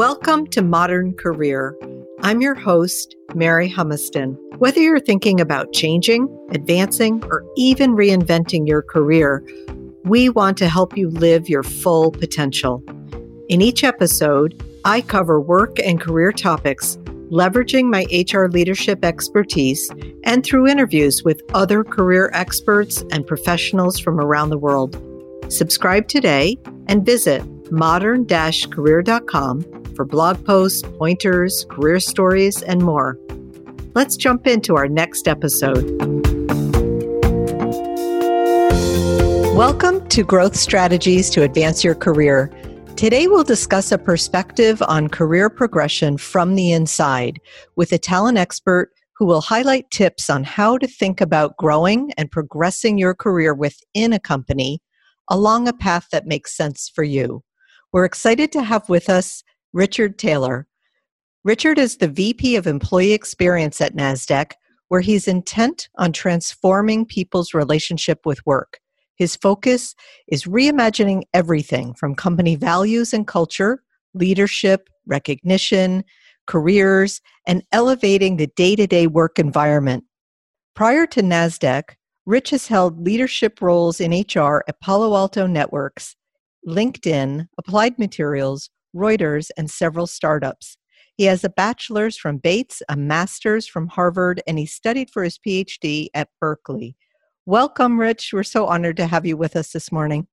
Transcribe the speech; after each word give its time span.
Welcome 0.00 0.46
to 0.46 0.62
Modern 0.62 1.12
Career. 1.12 1.76
I'm 2.22 2.40
your 2.40 2.54
host, 2.54 3.14
Mary 3.34 3.68
Humiston. 3.68 4.34
Whether 4.56 4.80
you're 4.80 4.98
thinking 4.98 5.42
about 5.42 5.74
changing, 5.74 6.26
advancing, 6.52 7.22
or 7.26 7.44
even 7.58 7.94
reinventing 7.94 8.66
your 8.66 8.80
career, 8.80 9.46
we 10.04 10.30
want 10.30 10.56
to 10.56 10.70
help 10.70 10.96
you 10.96 11.10
live 11.10 11.50
your 11.50 11.62
full 11.62 12.12
potential. 12.12 12.82
In 13.50 13.60
each 13.60 13.84
episode, 13.84 14.64
I 14.86 15.02
cover 15.02 15.38
work 15.38 15.78
and 15.78 16.00
career 16.00 16.32
topics, 16.32 16.96
leveraging 17.30 17.90
my 17.90 18.06
HR 18.10 18.46
leadership 18.46 19.04
expertise 19.04 19.90
and 20.24 20.42
through 20.42 20.66
interviews 20.66 21.22
with 21.24 21.42
other 21.52 21.84
career 21.84 22.30
experts 22.32 23.04
and 23.12 23.26
professionals 23.26 23.98
from 23.98 24.18
around 24.18 24.48
the 24.48 24.56
world. 24.56 24.98
Subscribe 25.52 26.08
today 26.08 26.56
and 26.88 27.04
visit 27.04 27.44
modern 27.70 28.26
career.com 28.26 29.79
for 29.94 30.04
blog 30.04 30.44
posts, 30.44 30.82
pointers, 30.98 31.66
career 31.70 32.00
stories, 32.00 32.62
and 32.62 32.82
more. 32.82 33.18
Let's 33.94 34.16
jump 34.16 34.46
into 34.46 34.76
our 34.76 34.88
next 34.88 35.26
episode. 35.26 35.84
Welcome 39.56 40.08
to 40.08 40.24
Growth 40.24 40.56
Strategies 40.56 41.28
to 41.30 41.42
Advance 41.42 41.84
Your 41.84 41.94
Career. 41.94 42.50
Today, 42.96 43.26
we'll 43.26 43.44
discuss 43.44 43.92
a 43.92 43.98
perspective 43.98 44.82
on 44.86 45.08
career 45.08 45.50
progression 45.50 46.18
from 46.18 46.54
the 46.54 46.72
inside 46.72 47.40
with 47.76 47.92
a 47.92 47.98
talent 47.98 48.38
expert 48.38 48.92
who 49.16 49.26
will 49.26 49.42
highlight 49.42 49.90
tips 49.90 50.30
on 50.30 50.44
how 50.44 50.78
to 50.78 50.86
think 50.86 51.20
about 51.20 51.56
growing 51.58 52.10
and 52.16 52.30
progressing 52.30 52.96
your 52.96 53.14
career 53.14 53.52
within 53.52 54.12
a 54.14 54.18
company 54.18 54.80
along 55.28 55.68
a 55.68 55.72
path 55.72 56.08
that 56.10 56.26
makes 56.26 56.56
sense 56.56 56.90
for 56.94 57.04
you. 57.04 57.42
We're 57.92 58.04
excited 58.04 58.50
to 58.52 58.62
have 58.62 58.88
with 58.88 59.10
us 59.10 59.42
Richard 59.72 60.18
Taylor. 60.18 60.66
Richard 61.44 61.78
is 61.78 61.96
the 61.96 62.08
VP 62.08 62.56
of 62.56 62.66
Employee 62.66 63.12
Experience 63.12 63.80
at 63.80 63.94
NASDAQ, 63.94 64.52
where 64.88 65.00
he's 65.00 65.28
intent 65.28 65.88
on 65.96 66.12
transforming 66.12 67.06
people's 67.06 67.54
relationship 67.54 68.26
with 68.26 68.44
work. 68.44 68.80
His 69.14 69.36
focus 69.36 69.94
is 70.26 70.44
reimagining 70.44 71.22
everything 71.32 71.94
from 71.94 72.14
company 72.14 72.56
values 72.56 73.12
and 73.12 73.26
culture, 73.26 73.82
leadership, 74.12 74.88
recognition, 75.06 76.04
careers, 76.46 77.20
and 77.46 77.62
elevating 77.70 78.36
the 78.36 78.48
day 78.48 78.74
to 78.74 78.86
day 78.86 79.06
work 79.06 79.38
environment. 79.38 80.04
Prior 80.74 81.06
to 81.06 81.22
NASDAQ, 81.22 81.84
Rich 82.26 82.50
has 82.50 82.66
held 82.66 83.04
leadership 83.04 83.62
roles 83.62 84.00
in 84.00 84.10
HR 84.10 84.64
at 84.66 84.80
Palo 84.80 85.14
Alto 85.14 85.46
Networks, 85.46 86.16
LinkedIn, 86.66 87.46
Applied 87.58 87.98
Materials, 87.98 88.68
Reuters, 88.94 89.50
and 89.56 89.70
several 89.70 90.06
startups. 90.06 90.76
He 91.16 91.24
has 91.24 91.44
a 91.44 91.50
bachelor's 91.50 92.16
from 92.16 92.38
Bates, 92.38 92.82
a 92.88 92.96
master's 92.96 93.66
from 93.66 93.88
Harvard, 93.88 94.42
and 94.46 94.58
he 94.58 94.66
studied 94.66 95.10
for 95.10 95.22
his 95.22 95.38
PhD 95.38 96.08
at 96.14 96.28
Berkeley. 96.40 96.96
Welcome, 97.46 97.98
Rich. 97.98 98.30
We're 98.32 98.42
so 98.42 98.66
honored 98.66 98.96
to 98.98 99.06
have 99.06 99.26
you 99.26 99.36
with 99.36 99.56
us 99.56 99.72
this 99.72 99.92
morning. 99.92 100.26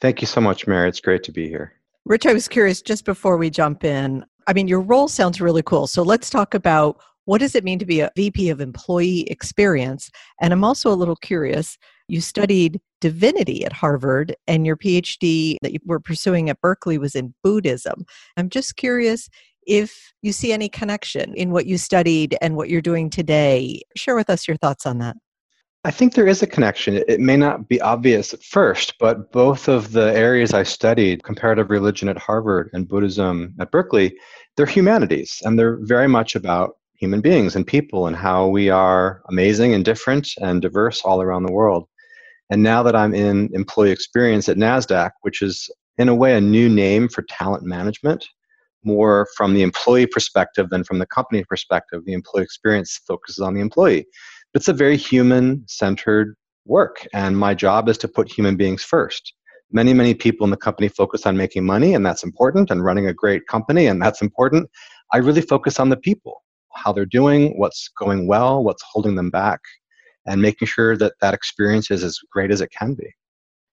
Thank 0.00 0.20
you 0.20 0.26
so 0.26 0.40
much, 0.40 0.66
Mary. 0.66 0.88
It's 0.88 1.00
great 1.00 1.22
to 1.24 1.32
be 1.32 1.48
here. 1.48 1.74
Rich, 2.04 2.26
I 2.26 2.32
was 2.32 2.48
curious 2.48 2.82
just 2.82 3.04
before 3.04 3.36
we 3.36 3.50
jump 3.50 3.84
in. 3.84 4.24
I 4.46 4.52
mean, 4.52 4.68
your 4.68 4.80
role 4.80 5.06
sounds 5.06 5.40
really 5.40 5.62
cool. 5.62 5.86
So 5.86 6.02
let's 6.02 6.30
talk 6.30 6.54
about 6.54 7.00
what 7.26 7.38
does 7.38 7.54
it 7.54 7.62
mean 7.62 7.78
to 7.78 7.86
be 7.86 8.00
a 8.00 8.10
VP 8.16 8.50
of 8.50 8.60
employee 8.60 9.22
experience? 9.30 10.10
And 10.40 10.52
I'm 10.52 10.64
also 10.64 10.90
a 10.90 10.94
little 10.96 11.16
curious. 11.16 11.78
You 12.08 12.20
studied 12.20 12.80
divinity 13.02 13.64
at 13.66 13.72
Harvard, 13.72 14.34
and 14.46 14.64
your 14.64 14.76
PhD 14.76 15.56
that 15.60 15.72
you 15.72 15.80
were 15.84 16.00
pursuing 16.00 16.48
at 16.48 16.60
Berkeley 16.62 16.96
was 16.96 17.14
in 17.14 17.34
Buddhism. 17.42 18.06
I'm 18.38 18.48
just 18.48 18.76
curious 18.76 19.28
if 19.66 20.14
you 20.22 20.32
see 20.32 20.52
any 20.52 20.68
connection 20.68 21.34
in 21.34 21.50
what 21.50 21.66
you 21.66 21.76
studied 21.76 22.36
and 22.40 22.56
what 22.56 22.70
you're 22.70 22.80
doing 22.80 23.10
today. 23.10 23.82
Share 23.96 24.14
with 24.14 24.30
us 24.30 24.48
your 24.48 24.56
thoughts 24.56 24.86
on 24.86 24.98
that. 24.98 25.16
I 25.84 25.90
think 25.90 26.14
there 26.14 26.28
is 26.28 26.42
a 26.42 26.46
connection. 26.46 27.02
It 27.08 27.18
may 27.18 27.36
not 27.36 27.68
be 27.68 27.80
obvious 27.80 28.32
at 28.32 28.42
first, 28.44 28.94
but 29.00 29.32
both 29.32 29.68
of 29.68 29.90
the 29.90 30.16
areas 30.16 30.54
I 30.54 30.62
studied, 30.62 31.24
comparative 31.24 31.70
religion 31.70 32.08
at 32.08 32.18
Harvard 32.18 32.70
and 32.72 32.88
Buddhism 32.88 33.52
at 33.58 33.72
Berkeley, 33.72 34.16
they're 34.56 34.64
humanities 34.64 35.42
and 35.44 35.58
they're 35.58 35.78
very 35.82 36.06
much 36.06 36.36
about 36.36 36.76
human 36.94 37.20
beings 37.20 37.56
and 37.56 37.66
people 37.66 38.06
and 38.06 38.14
how 38.14 38.46
we 38.46 38.70
are 38.70 39.22
amazing 39.28 39.74
and 39.74 39.84
different 39.84 40.28
and 40.40 40.62
diverse 40.62 41.02
all 41.02 41.20
around 41.20 41.42
the 41.42 41.52
world. 41.52 41.88
And 42.52 42.62
now 42.62 42.82
that 42.82 42.94
I'm 42.94 43.14
in 43.14 43.48
employee 43.54 43.92
experience 43.92 44.46
at 44.46 44.58
NASDAQ, 44.58 45.12
which 45.22 45.40
is 45.40 45.70
in 45.96 46.10
a 46.10 46.14
way 46.14 46.36
a 46.36 46.40
new 46.40 46.68
name 46.68 47.08
for 47.08 47.22
talent 47.22 47.62
management, 47.64 48.26
more 48.84 49.26
from 49.38 49.54
the 49.54 49.62
employee 49.62 50.06
perspective 50.06 50.68
than 50.68 50.84
from 50.84 50.98
the 50.98 51.06
company 51.06 51.44
perspective, 51.44 52.02
the 52.04 52.12
employee 52.12 52.42
experience 52.42 53.00
focuses 53.06 53.40
on 53.40 53.54
the 53.54 53.62
employee. 53.62 54.04
It's 54.52 54.68
a 54.68 54.74
very 54.74 54.98
human 54.98 55.64
centered 55.66 56.36
work, 56.66 57.06
and 57.14 57.38
my 57.38 57.54
job 57.54 57.88
is 57.88 57.96
to 57.96 58.06
put 58.06 58.30
human 58.30 58.56
beings 58.56 58.84
first. 58.84 59.32
Many, 59.70 59.94
many 59.94 60.12
people 60.12 60.44
in 60.44 60.50
the 60.50 60.58
company 60.58 60.88
focus 60.88 61.24
on 61.24 61.38
making 61.38 61.64
money, 61.64 61.94
and 61.94 62.04
that's 62.04 62.22
important, 62.22 62.70
and 62.70 62.84
running 62.84 63.06
a 63.06 63.14
great 63.14 63.46
company, 63.46 63.86
and 63.86 64.02
that's 64.02 64.20
important. 64.20 64.68
I 65.14 65.18
really 65.18 65.40
focus 65.40 65.80
on 65.80 65.88
the 65.88 65.96
people, 65.96 66.42
how 66.74 66.92
they're 66.92 67.06
doing, 67.06 67.58
what's 67.58 67.88
going 67.98 68.26
well, 68.26 68.62
what's 68.62 68.84
holding 68.92 69.14
them 69.14 69.30
back, 69.30 69.60
and 70.26 70.40
making 70.40 70.68
sure 70.68 70.96
that 70.96 71.14
that 71.20 71.34
experience 71.34 71.90
is 71.90 72.04
as 72.04 72.18
great 72.30 72.50
as 72.50 72.60
it 72.60 72.70
can 72.70 72.94
be. 72.94 73.12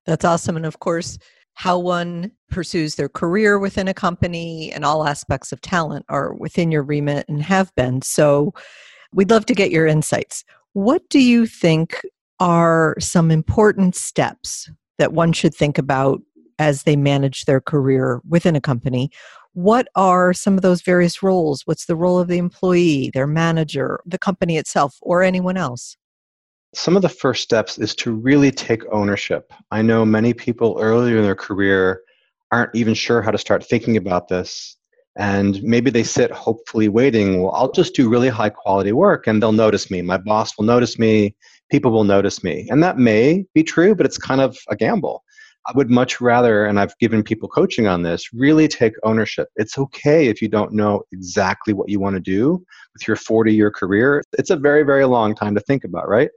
That's 0.06 0.26
awesome. 0.26 0.56
And 0.56 0.66
of 0.66 0.80
course, 0.80 1.18
how 1.54 1.78
one 1.78 2.32
pursues 2.50 2.96
their 2.96 3.10
career 3.10 3.60
within 3.60 3.88
a 3.88 3.94
company 3.94 4.72
and 4.72 4.86
all 4.86 5.08
aspects 5.08 5.52
of 5.52 5.62
talent 5.62 6.06
are 6.10 6.34
within 6.34 6.72
your 6.72 6.84
remit 6.84 7.28
and 7.28 7.44
have 7.44 7.74
been. 7.76 8.02
So 8.02 8.54
we'd 9.14 9.30
love 9.30 9.46
to 9.48 9.54
get 9.54 9.72
your 9.72 9.86
insights. 9.86 10.44
What 10.74 11.08
do 11.10 11.20
you 11.20 11.46
think 11.46 12.02
are 12.40 12.96
some 13.00 13.30
important 13.30 13.96
steps 13.96 14.70
that 14.98 15.14
one 15.14 15.34
should 15.34 15.54
think 15.54 15.78
about 15.78 16.22
as 16.60 16.84
they 16.84 16.96
manage 16.96 17.46
their 17.46 17.62
career 17.62 18.22
within 18.28 18.56
a 18.56 18.62
company? 18.62 19.12
What 19.54 19.88
are 19.96 20.32
some 20.34 20.56
of 20.56 20.62
those 20.62 20.82
various 20.82 21.22
roles? 21.22 21.64
What's 21.66 21.86
the 21.86 21.96
role 21.96 22.20
of 22.20 22.28
the 22.28 22.38
employee, 22.38 23.12
their 23.14 23.28
manager, 23.28 24.00
the 24.06 24.20
company 24.20 24.58
itself, 24.58 24.98
or 25.02 25.24
anyone 25.24 25.58
else? 25.58 25.98
Some 26.74 26.96
of 26.96 27.02
the 27.02 27.10
first 27.10 27.42
steps 27.42 27.80
is 27.80 27.96
to 27.96 28.12
really 28.12 28.52
take 28.52 28.84
ownership. 28.92 29.52
I 29.72 29.82
know 29.82 30.06
many 30.06 30.34
people 30.34 30.78
earlier 30.80 31.18
in 31.18 31.24
their 31.24 31.36
career 31.36 32.02
aren't 32.52 32.76
even 32.76 32.94
sure 32.94 33.22
how 33.22 33.32
to 33.32 33.38
start 33.40 33.66
thinking 33.66 33.98
about 33.98 34.28
this. 34.28 34.78
And 35.18 35.62
maybe 35.64 35.90
they 35.90 36.04
sit 36.04 36.32
hopefully 36.32 36.88
waiting, 36.88 37.42
well, 37.42 37.54
I'll 37.54 37.72
just 37.72 37.96
do 37.96 38.08
really 38.08 38.30
high 38.30 38.52
quality 38.52 38.92
work 38.92 39.26
and 39.26 39.42
they'll 39.42 39.52
notice 39.52 39.90
me. 39.90 40.02
My 40.04 40.18
boss 40.18 40.58
will 40.58 40.66
notice 40.66 41.00
me. 41.00 41.36
People 41.72 41.92
will 41.92 42.04
notice 42.04 42.44
me. 42.44 42.68
And 42.70 42.84
that 42.84 42.98
may 43.00 43.46
be 43.54 43.64
true, 43.64 43.96
but 43.96 44.06
it's 44.06 44.18
kind 44.18 44.40
of 44.40 44.56
a 44.70 44.76
gamble. 44.76 45.24
I 45.68 45.74
would 45.76 45.90
much 45.90 46.22
rather, 46.22 46.66
and 46.66 46.80
I've 46.80 46.98
given 47.00 47.22
people 47.22 47.50
coaching 47.50 47.86
on 47.86 48.02
this, 48.02 48.34
really 48.34 48.68
take 48.68 48.94
ownership. 49.04 49.50
It's 49.56 49.78
okay 49.78 50.28
if 50.28 50.42
you 50.42 50.48
don't 50.48 50.74
know 50.74 51.04
exactly 51.12 51.74
what 51.74 51.90
you 51.90 52.00
want 52.00 52.16
to 52.16 52.22
do 52.22 52.64
with 52.94 53.08
your 53.08 53.18
40 53.18 53.54
year 53.54 53.70
career. 53.70 54.24
It's 54.38 54.50
a 54.50 54.56
very, 54.56 54.84
very 54.84 55.06
long 55.06 55.36
time 55.36 55.54
to 55.56 55.62
think 55.62 55.84
about, 55.84 56.08
right? 56.08 56.30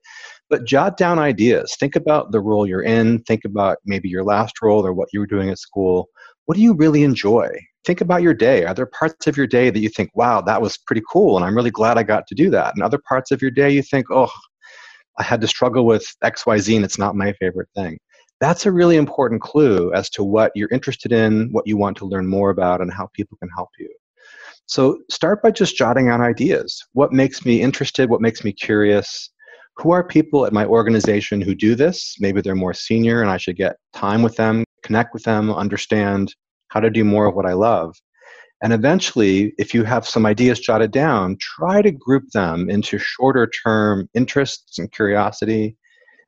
But 0.51 0.65
jot 0.65 0.97
down 0.97 1.19
ideas. 1.19 1.75
Think 1.79 1.97
about 1.97 2.33
the 2.33 2.41
role 2.41 2.67
you're 2.67 2.83
in. 2.83 3.23
Think 3.23 3.45
about 3.45 3.79
maybe 3.87 4.09
your 4.09 4.25
last 4.25 4.61
role 4.61 4.85
or 4.85 4.93
what 4.93 5.09
you 5.13 5.21
were 5.21 5.27
doing 5.27 5.51
at 5.51 5.59
school. 5.59 6.09
What 6.47 6.57
do 6.57 6.63
you 6.63 6.75
really 6.75 7.05
enjoy? 7.05 7.49
Think 7.87 8.01
about 8.01 8.23
your 8.23 8.35
day. 8.35 8.65
Are 8.65 8.75
there 8.75 8.87
parts 8.87 9.27
of 9.27 9.37
your 9.37 9.47
day 9.47 9.71
that 9.71 9.81
you 9.81 9.89
think, 9.89 10.11
wow, 10.15 10.41
that 10.43 10.61
was 10.61 10.77
pretty 10.77 11.03
cool, 11.11 11.37
and 11.37 11.45
I'm 11.45 11.57
really 11.57 11.71
glad 11.71 11.99
I 11.99 12.03
got 12.03 12.27
to 12.27 12.35
do 12.35 12.51
that? 12.51 12.75
And 12.75 12.83
other 12.83 13.01
parts 13.09 13.31
of 13.31 13.41
your 13.41 13.51
day 13.51 13.71
you 13.71 13.83
think, 13.83 14.07
oh, 14.11 14.31
I 15.19 15.23
had 15.23 15.41
to 15.41 15.49
struggle 15.49 15.85
with 15.85 16.07
XYZ 16.25 16.77
and 16.77 16.85
it's 16.85 16.99
not 16.99 17.17
my 17.17 17.33
favorite 17.35 17.69
thing 17.75 17.99
that's 18.43 18.67
a 18.67 18.73
really 18.73 18.97
important 18.97 19.41
clue 19.41 19.93
as 19.93 20.11
to 20.11 20.25
what 20.25 20.51
you're 20.57 20.69
interested 20.73 21.13
in, 21.13 21.49
what 21.53 21.65
you 21.65 21.77
want 21.77 21.97
to 21.97 22.05
learn 22.05 22.27
more 22.27 22.51
about, 22.51 22.81
and 22.81 22.93
how 22.93 23.09
people 23.15 23.39
can 23.39 23.49
help 23.55 23.69
you. 23.79 23.89
So 24.67 24.99
start 25.09 25.45
by 25.45 25.53
just 25.53 25.77
jotting 25.77 26.09
out 26.09 26.21
ideas. 26.21 26.83
What 26.93 27.13
makes 27.13 27.47
me 27.47 27.63
interested? 27.63 28.11
What 28.11 28.21
makes 28.21 28.43
me 28.43 28.53
curious? 28.53 29.31
Who 29.77 29.93
are 29.93 30.03
people 30.03 30.45
at 30.45 30.53
my 30.53 30.67
organization 30.67 31.41
who 31.41 31.55
do 31.55 31.77
this? 31.77 32.17
Maybe 32.19 32.41
they're 32.41 32.57
more 32.57 32.75
senior 32.75 33.23
and 33.23 33.31
I 33.31 33.37
should 33.37 33.55
get 33.55 33.77
time 33.93 34.23
with 34.23 34.35
them, 34.35 34.65
connect 34.83 35.15
with 35.15 35.23
them, 35.23 35.53
understand 35.53 36.35
how 36.67 36.81
to 36.81 36.91
do 36.91 37.05
more 37.05 37.27
of 37.27 37.37
what 37.37 37.47
I 37.47 37.53
love. 37.53 37.95
And 38.61 38.73
eventually, 38.73 39.55
if 39.57 39.73
you 39.73 39.85
have 39.85 40.07
some 40.07 40.27
ideas 40.27 40.59
jotted 40.59 40.91
down, 40.91 41.37
try 41.41 41.81
to 41.81 41.93
group 41.93 42.25
them 42.33 42.69
into 42.69 42.99
shorter 42.99 43.49
term 43.65 44.09
interests 44.15 44.81
and 44.81 44.91
curiosity 44.91 45.77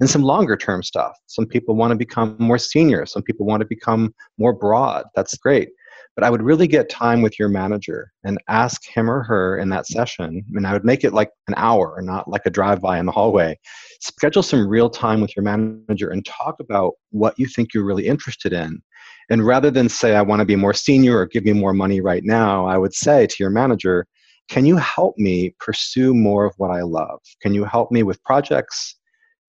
and 0.00 0.10
some 0.10 0.22
longer 0.22 0.56
term 0.56 0.82
stuff. 0.82 1.12
Some 1.26 1.46
people 1.46 1.74
want 1.74 1.90
to 1.92 1.96
become 1.96 2.36
more 2.38 2.58
senior, 2.58 3.06
some 3.06 3.22
people 3.22 3.46
want 3.46 3.60
to 3.60 3.66
become 3.66 4.14
more 4.38 4.52
broad. 4.52 5.04
That's 5.14 5.36
great. 5.36 5.70
But 6.16 6.24
I 6.24 6.30
would 6.30 6.42
really 6.42 6.68
get 6.68 6.88
time 6.88 7.22
with 7.22 7.40
your 7.40 7.48
manager 7.48 8.12
and 8.22 8.38
ask 8.48 8.86
him 8.86 9.10
or 9.10 9.24
her 9.24 9.58
in 9.58 9.68
that 9.70 9.86
session. 9.86 10.44
And 10.54 10.64
I 10.64 10.72
would 10.72 10.84
make 10.84 11.02
it 11.02 11.12
like 11.12 11.30
an 11.48 11.54
hour, 11.56 12.00
not 12.02 12.28
like 12.28 12.42
a 12.46 12.50
drive 12.50 12.80
by 12.80 13.00
in 13.00 13.06
the 13.06 13.12
hallway. 13.12 13.58
Schedule 14.00 14.44
some 14.44 14.68
real 14.68 14.88
time 14.88 15.20
with 15.20 15.34
your 15.34 15.42
manager 15.42 16.10
and 16.10 16.24
talk 16.24 16.60
about 16.60 16.92
what 17.10 17.34
you 17.36 17.46
think 17.46 17.74
you're 17.74 17.84
really 17.84 18.06
interested 18.06 18.52
in. 18.52 18.80
And 19.28 19.44
rather 19.44 19.72
than 19.72 19.88
say, 19.88 20.14
I 20.14 20.22
want 20.22 20.40
to 20.40 20.46
be 20.46 20.54
more 20.54 20.74
senior 20.74 21.18
or 21.18 21.26
give 21.26 21.44
me 21.44 21.52
more 21.52 21.72
money 21.72 22.00
right 22.00 22.22
now, 22.24 22.66
I 22.66 22.78
would 22.78 22.94
say 22.94 23.26
to 23.26 23.36
your 23.40 23.50
manager, 23.50 24.06
can 24.48 24.66
you 24.66 24.76
help 24.76 25.16
me 25.16 25.54
pursue 25.58 26.14
more 26.14 26.44
of 26.44 26.54
what 26.58 26.70
I 26.70 26.82
love? 26.82 27.20
Can 27.40 27.54
you 27.54 27.64
help 27.64 27.90
me 27.90 28.02
with 28.02 28.22
projects? 28.24 28.96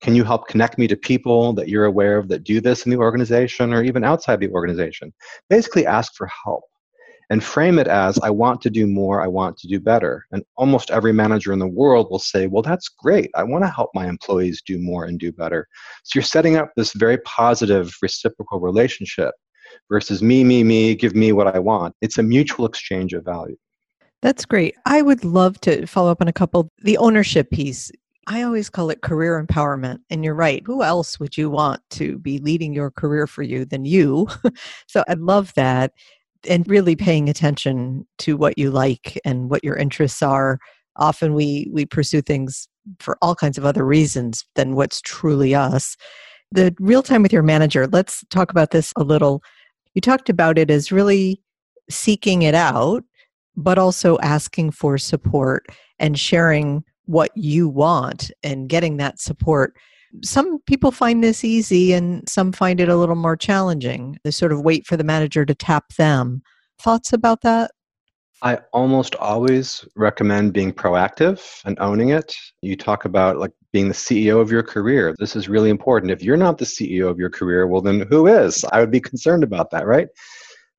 Can 0.02 0.16
you 0.16 0.24
help 0.24 0.48
connect 0.48 0.78
me 0.78 0.88
to 0.88 0.96
people 0.96 1.54
that 1.54 1.70
you're 1.70 1.86
aware 1.86 2.18
of 2.18 2.28
that 2.28 2.44
do 2.44 2.62
this 2.62 2.86
in 2.86 2.92
the 2.92 2.98
organization 2.98 3.74
or 3.74 3.84
even 3.84 4.04
outside 4.04 4.40
the 4.40 4.50
organization? 4.50 5.14
Basically, 5.50 5.86
ask 5.86 6.14
for 6.16 6.30
help 6.44 6.64
and 7.30 7.44
frame 7.44 7.80
it 7.80 7.88
as 7.88 8.20
I 8.20 8.30
want 8.30 8.62
to 8.62 8.70
do 8.70 8.86
more, 8.88 9.22
I 9.22 9.28
want 9.28 9.58
to 9.58 9.68
do 9.68 9.80
better. 9.80 10.26
And 10.32 10.44
almost 10.58 10.92
every 10.92 11.14
manager 11.14 11.54
in 11.54 11.60
the 11.60 11.68
world 11.68 12.08
will 12.12 12.20
say, 12.20 12.48
Well, 12.48 12.62
that's 12.62 12.90
great. 12.90 13.32
I 13.36 13.44
want 13.44 13.64
to 13.64 13.70
help 13.70 13.90
my 13.94 14.08
employees 14.08 14.62
do 14.66 14.78
more 14.78 15.06
and 15.06 15.20
do 15.20 15.32
better. 15.32 15.68
So 16.04 16.18
you're 16.18 16.24
setting 16.24 16.56
up 16.58 16.72
this 16.76 16.94
very 16.94 17.18
positive 17.20 17.92
reciprocal 18.02 18.60
relationship 18.60 19.34
versus 19.90 20.22
me, 20.22 20.44
me, 20.44 20.64
me, 20.64 20.96
give 20.96 21.16
me 21.16 21.32
what 21.32 21.54
I 21.54 21.60
want. 21.60 21.96
It's 22.02 22.18
a 22.18 22.24
mutual 22.24 22.66
exchange 22.66 23.14
of 23.14 23.26
value. 23.26 23.58
That's 24.22 24.46
great. 24.46 24.76
I 24.86 25.02
would 25.02 25.24
love 25.24 25.60
to 25.62 25.86
follow 25.86 26.12
up 26.12 26.22
on 26.22 26.28
a 26.28 26.34
couple. 26.34 26.70
The 26.82 26.98
ownership 26.98 27.50
piece. 27.52 27.92
I 28.28 28.42
always 28.42 28.70
call 28.70 28.90
it 28.90 29.02
career 29.02 29.44
empowerment. 29.44 30.00
And 30.10 30.24
you're 30.24 30.34
right. 30.34 30.64
Who 30.66 30.82
else 30.82 31.20
would 31.20 31.38
you 31.38 31.50
want 31.50 31.82
to 31.92 32.18
be 32.18 32.40
leading 32.40 32.74
your 32.74 32.90
career 32.90 33.28
for 33.28 33.44
you 33.44 33.66
than 33.66 33.86
you? 33.86 34.28
so 34.88 35.04
I 35.08 35.14
love 35.14 35.54
that 35.56 35.92
and 36.50 36.68
really 36.68 36.96
paying 36.96 37.30
attention 37.30 38.06
to 38.20 38.38
what 38.38 38.58
you 38.58 38.72
like 38.72 39.20
and 39.26 39.50
what 39.50 39.64
your 39.64 39.76
interests 39.76 40.22
are 40.22 40.60
often 40.98 41.34
we 41.34 41.70
we 41.72 41.86
pursue 41.86 42.22
things 42.22 42.68
for 43.00 43.18
all 43.22 43.36
kinds 43.36 43.58
of 43.58 43.66
other 43.66 43.86
reasons 43.86 44.46
than 44.56 44.76
what's 44.76 45.02
truly 45.02 45.54
us 45.54 45.98
the 46.52 46.74
real 46.80 47.04
time 47.04 47.22
with 47.22 47.34
your 47.34 47.44
manager 47.44 47.88
let's 47.88 48.24
talk 48.30 48.52
about 48.52 48.72
this 48.72 48.94
a 48.96 49.04
little 49.04 49.44
you 49.94 50.02
talked 50.02 50.30
about 50.30 50.58
it 50.58 50.70
as 50.70 50.92
really 50.92 51.42
seeking 51.90 52.44
it 52.44 52.56
out 52.56 53.04
but 53.58 53.78
also 53.78 54.18
asking 54.20 54.72
for 54.72 54.98
support 54.98 55.66
and 56.00 56.20
sharing 56.20 56.84
what 57.06 57.32
you 57.36 57.68
want 57.68 58.32
and 58.44 58.70
getting 58.70 58.98
that 58.98 59.20
support 59.20 59.76
some 60.24 60.60
people 60.62 60.92
find 60.92 61.24
this 61.24 61.44
easy 61.44 61.94
and 61.94 62.28
some 62.30 62.52
find 62.52 62.80
it 62.80 62.90
a 62.90 62.96
little 62.96 63.16
more 63.16 63.36
challenging. 63.36 64.18
They 64.24 64.32
sort 64.32 64.52
of 64.52 64.62
wait 64.62 64.86
for 64.86 64.98
the 64.98 65.04
manager 65.04 65.46
to 65.46 65.56
tap 65.56 65.94
them. 65.96 66.42
Thoughts 66.80 67.14
about 67.14 67.42
that? 67.42 67.72
I 68.42 68.60
almost 68.74 69.16
always 69.16 69.86
recommend 69.96 70.54
being 70.54 70.74
proactive 70.74 71.62
and 71.66 71.78
owning 71.80 72.10
it. 72.10 72.36
You 72.62 72.76
talk 72.76 73.06
about 73.06 73.38
like 73.38 73.52
being 73.72 73.88
the 73.88 73.94
CEO 73.94 74.40
of 74.40 74.52
your 74.52 74.62
career. 74.62 75.16
This 75.20 75.36
is 75.36 75.50
really 75.50 75.70
important. 75.70 76.12
If 76.12 76.22
you're 76.22 76.38
not 76.38 76.58
the 76.58 76.66
CEO 76.66 77.10
of 77.10 77.18
your 77.18 77.30
career, 77.30 77.66
well, 77.66 77.82
then 77.82 78.06
who 78.10 78.28
is? 78.28 78.64
I 78.72 78.80
would 78.80 78.92
be 78.92 79.00
concerned 79.00 79.44
about 79.44 79.72
that, 79.72 79.88
right? 79.88 80.08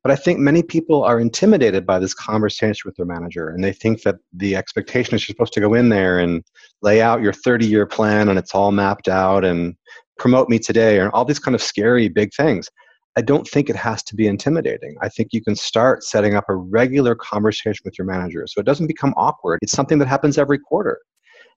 But 0.06 0.12
I 0.12 0.22
think 0.22 0.38
many 0.38 0.62
people 0.62 1.02
are 1.02 1.18
intimidated 1.18 1.84
by 1.84 1.98
this 1.98 2.14
conversation 2.14 2.82
with 2.84 2.94
their 2.94 3.06
manager, 3.06 3.48
and 3.48 3.64
they 3.64 3.72
think 3.72 4.02
that 4.02 4.14
the 4.32 4.54
expectation 4.54 5.16
is 5.16 5.26
you're 5.26 5.34
supposed 5.34 5.52
to 5.54 5.60
go 5.60 5.74
in 5.74 5.88
there 5.88 6.20
and 6.20 6.44
lay 6.80 7.02
out 7.02 7.22
your 7.22 7.32
30 7.32 7.66
year 7.66 7.86
plan 7.86 8.28
and 8.28 8.38
it's 8.38 8.54
all 8.54 8.70
mapped 8.70 9.08
out 9.08 9.44
and 9.44 9.74
promote 10.16 10.48
me 10.48 10.60
today, 10.60 11.00
and 11.00 11.10
all 11.10 11.24
these 11.24 11.40
kind 11.40 11.56
of 11.56 11.60
scary 11.60 12.08
big 12.08 12.32
things. 12.36 12.68
I 13.16 13.22
don't 13.22 13.48
think 13.48 13.68
it 13.68 13.74
has 13.74 14.04
to 14.04 14.14
be 14.14 14.28
intimidating. 14.28 14.94
I 15.02 15.08
think 15.08 15.30
you 15.32 15.42
can 15.42 15.56
start 15.56 16.04
setting 16.04 16.36
up 16.36 16.44
a 16.48 16.54
regular 16.54 17.16
conversation 17.16 17.82
with 17.84 17.98
your 17.98 18.06
manager 18.06 18.46
so 18.46 18.60
it 18.60 18.64
doesn't 18.64 18.86
become 18.86 19.12
awkward. 19.16 19.58
It's 19.60 19.72
something 19.72 19.98
that 19.98 20.06
happens 20.06 20.38
every 20.38 20.60
quarter. 20.60 21.00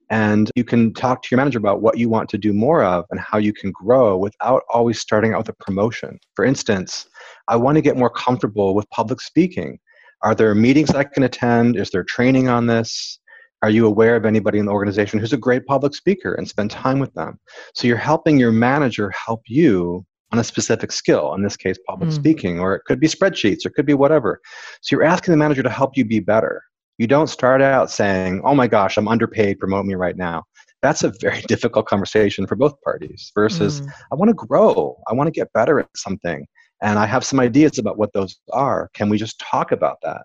And 0.09 0.49
you 0.55 0.63
can 0.63 0.93
talk 0.93 1.21
to 1.21 1.27
your 1.31 1.37
manager 1.37 1.59
about 1.59 1.81
what 1.81 1.97
you 1.97 2.09
want 2.09 2.29
to 2.29 2.37
do 2.37 2.51
more 2.51 2.83
of 2.83 3.05
and 3.11 3.19
how 3.19 3.37
you 3.37 3.53
can 3.53 3.71
grow 3.71 4.17
without 4.17 4.63
always 4.73 4.99
starting 4.99 5.33
out 5.33 5.39
with 5.39 5.49
a 5.49 5.63
promotion. 5.63 6.19
For 6.35 6.45
instance, 6.45 7.07
I 7.47 7.55
want 7.55 7.75
to 7.75 7.81
get 7.81 7.97
more 7.97 8.09
comfortable 8.09 8.73
with 8.73 8.89
public 8.89 9.21
speaking. 9.21 9.79
Are 10.23 10.33
there 10.33 10.53
meetings 10.55 10.89
I 10.91 11.03
can 11.03 11.23
attend? 11.23 11.77
Is 11.77 11.91
there 11.91 12.03
training 12.03 12.49
on 12.49 12.65
this? 12.65 13.19
Are 13.61 13.69
you 13.69 13.85
aware 13.85 14.15
of 14.15 14.25
anybody 14.25 14.57
in 14.57 14.65
the 14.65 14.71
organization 14.71 15.19
who's 15.19 15.33
a 15.33 15.37
great 15.37 15.65
public 15.65 15.93
speaker 15.93 16.33
and 16.33 16.47
spend 16.47 16.71
time 16.71 16.99
with 16.99 17.13
them? 17.13 17.39
So 17.73 17.87
you're 17.87 17.97
helping 17.97 18.39
your 18.39 18.51
manager 18.51 19.11
help 19.11 19.41
you 19.47 20.05
on 20.31 20.39
a 20.39 20.43
specific 20.43 20.91
skill, 20.91 21.33
in 21.33 21.43
this 21.43 21.57
case, 21.57 21.77
public 21.87 22.09
mm. 22.09 22.13
speaking, 22.13 22.59
or 22.59 22.75
it 22.75 22.83
could 22.85 22.99
be 22.99 23.07
spreadsheets, 23.07 23.65
or 23.65 23.69
it 23.69 23.73
could 23.73 23.85
be 23.85 23.93
whatever. 23.93 24.39
So 24.81 24.95
you're 24.95 25.05
asking 25.05 25.33
the 25.33 25.37
manager 25.37 25.63
to 25.63 25.69
help 25.69 25.97
you 25.97 26.05
be 26.05 26.19
better. 26.19 26.63
You 26.99 27.07
don't 27.07 27.27
start 27.27 27.61
out 27.61 27.89
saying, 27.89 28.41
oh 28.43 28.53
my 28.53 28.67
gosh, 28.67 28.97
I'm 28.97 29.07
underpaid, 29.07 29.57
promote 29.57 29.85
me 29.85 29.95
right 29.95 30.17
now. 30.17 30.43
That's 30.81 31.01
a 31.03 31.13
very 31.21 31.39
difficult 31.47 31.85
conversation 31.85 32.45
for 32.45 32.57
both 32.57 32.79
parties 32.81 33.31
versus, 33.33 33.79
mm. 33.79 33.89
I 34.11 34.15
want 34.15 34.27
to 34.27 34.33
grow, 34.33 35.01
I 35.07 35.13
want 35.13 35.27
to 35.27 35.31
get 35.31 35.51
better 35.53 35.79
at 35.79 35.87
something, 35.95 36.45
and 36.83 36.99
I 36.99 37.05
have 37.05 37.23
some 37.23 37.39
ideas 37.39 37.79
about 37.79 37.97
what 37.97 38.11
those 38.11 38.37
are. 38.51 38.89
Can 38.93 39.07
we 39.07 39.17
just 39.17 39.39
talk 39.39 39.71
about 39.71 39.99
that? 40.03 40.23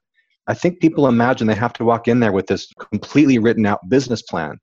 I 0.49 0.55
think 0.55 0.81
people 0.81 1.07
imagine 1.07 1.47
they 1.47 1.55
have 1.55 1.73
to 1.75 1.85
walk 1.85 2.09
in 2.09 2.19
there 2.19 2.33
with 2.33 2.49
this 2.49 2.67
completely 2.91 3.39
written 3.39 3.67
out 3.67 3.89
business 3.89 4.23
plan. 4.23 4.59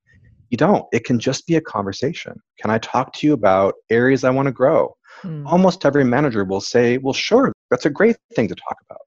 You 0.49 0.57
don't. 0.57 0.85
It 0.91 1.05
can 1.05 1.17
just 1.17 1.47
be 1.47 1.55
a 1.55 1.61
conversation. 1.61 2.37
Can 2.59 2.71
I 2.71 2.77
talk 2.79 3.13
to 3.13 3.27
you 3.27 3.31
about 3.31 3.75
areas 3.89 4.25
I 4.25 4.31
want 4.31 4.47
to 4.47 4.51
grow? 4.51 4.93
Mm. 5.23 5.45
Almost 5.45 5.85
every 5.85 6.03
manager 6.03 6.43
will 6.43 6.59
say, 6.59 6.97
Well, 6.97 7.13
sure, 7.13 7.53
that's 7.69 7.85
a 7.85 7.89
great 7.89 8.17
thing 8.35 8.49
to 8.49 8.55
talk 8.55 8.75
about. 8.89 8.99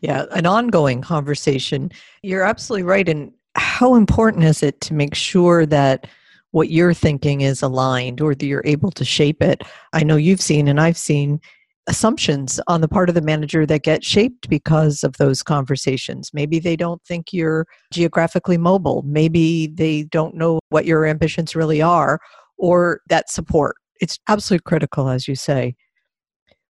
Yeah, 0.00 0.24
an 0.30 0.46
ongoing 0.46 1.02
conversation. 1.02 1.90
You're 2.22 2.44
absolutely 2.44 2.84
right. 2.84 3.08
And 3.08 3.32
how 3.54 3.94
important 3.94 4.44
is 4.44 4.62
it 4.62 4.80
to 4.82 4.94
make 4.94 5.14
sure 5.14 5.66
that 5.66 6.06
what 6.52 6.70
you're 6.70 6.94
thinking 6.94 7.42
is 7.42 7.62
aligned 7.62 8.20
or 8.20 8.34
that 8.34 8.46
you're 8.46 8.62
able 8.64 8.90
to 8.92 9.04
shape 9.04 9.42
it? 9.42 9.62
I 9.92 10.02
know 10.02 10.16
you've 10.16 10.40
seen 10.40 10.68
and 10.68 10.80
I've 10.80 10.96
seen 10.96 11.40
assumptions 11.86 12.60
on 12.66 12.80
the 12.80 12.88
part 12.88 13.08
of 13.08 13.14
the 13.14 13.20
manager 13.20 13.66
that 13.66 13.82
get 13.82 14.04
shaped 14.04 14.48
because 14.48 15.02
of 15.02 15.16
those 15.16 15.42
conversations. 15.42 16.30
Maybe 16.32 16.58
they 16.58 16.76
don't 16.76 17.02
think 17.04 17.32
you're 17.32 17.66
geographically 17.92 18.58
mobile. 18.58 19.02
Maybe 19.06 19.66
they 19.66 20.04
don't 20.04 20.34
know 20.34 20.60
what 20.68 20.86
your 20.86 21.04
ambitions 21.04 21.56
really 21.56 21.82
are 21.82 22.20
or 22.58 23.00
that 23.08 23.30
support. 23.30 23.76
It's 24.00 24.18
absolutely 24.28 24.62
critical, 24.64 25.08
as 25.08 25.26
you 25.26 25.34
say. 25.34 25.74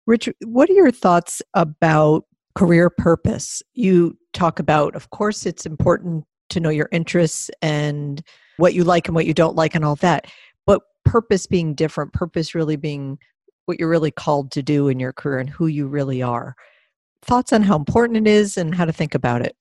Richard, 0.06 0.34
what 0.44 0.70
are 0.70 0.74
your 0.74 0.90
thoughts 0.90 1.42
about 1.54 2.24
career 2.54 2.90
purpose. 2.90 3.62
You 3.74 4.16
talk 4.32 4.58
about, 4.58 4.94
of 4.94 5.10
course, 5.10 5.46
it's 5.46 5.66
important 5.66 6.24
to 6.50 6.60
know 6.60 6.70
your 6.70 6.88
interests 6.92 7.50
and 7.62 8.22
what 8.56 8.74
you 8.74 8.84
like 8.84 9.08
and 9.08 9.14
what 9.14 9.26
you 9.26 9.34
don't 9.34 9.56
like 9.56 9.74
and 9.74 9.84
all 9.84 9.96
that. 9.96 10.26
But 10.66 10.82
purpose 11.04 11.46
being 11.46 11.74
different, 11.74 12.12
purpose 12.12 12.54
really 12.54 12.76
being 12.76 13.18
what 13.66 13.78
you're 13.78 13.88
really 13.88 14.10
called 14.10 14.50
to 14.52 14.62
do 14.62 14.88
in 14.88 14.98
your 14.98 15.12
career 15.12 15.38
and 15.38 15.48
who 15.48 15.66
you 15.68 15.86
really 15.86 16.22
are. 16.22 16.56
Thoughts 17.22 17.52
on 17.52 17.62
how 17.62 17.76
important 17.76 18.26
it 18.26 18.30
is 18.30 18.56
and 18.56 18.74
how 18.74 18.84
to 18.84 18.92
think 18.92 19.14
about 19.14 19.42
it? 19.42 19.54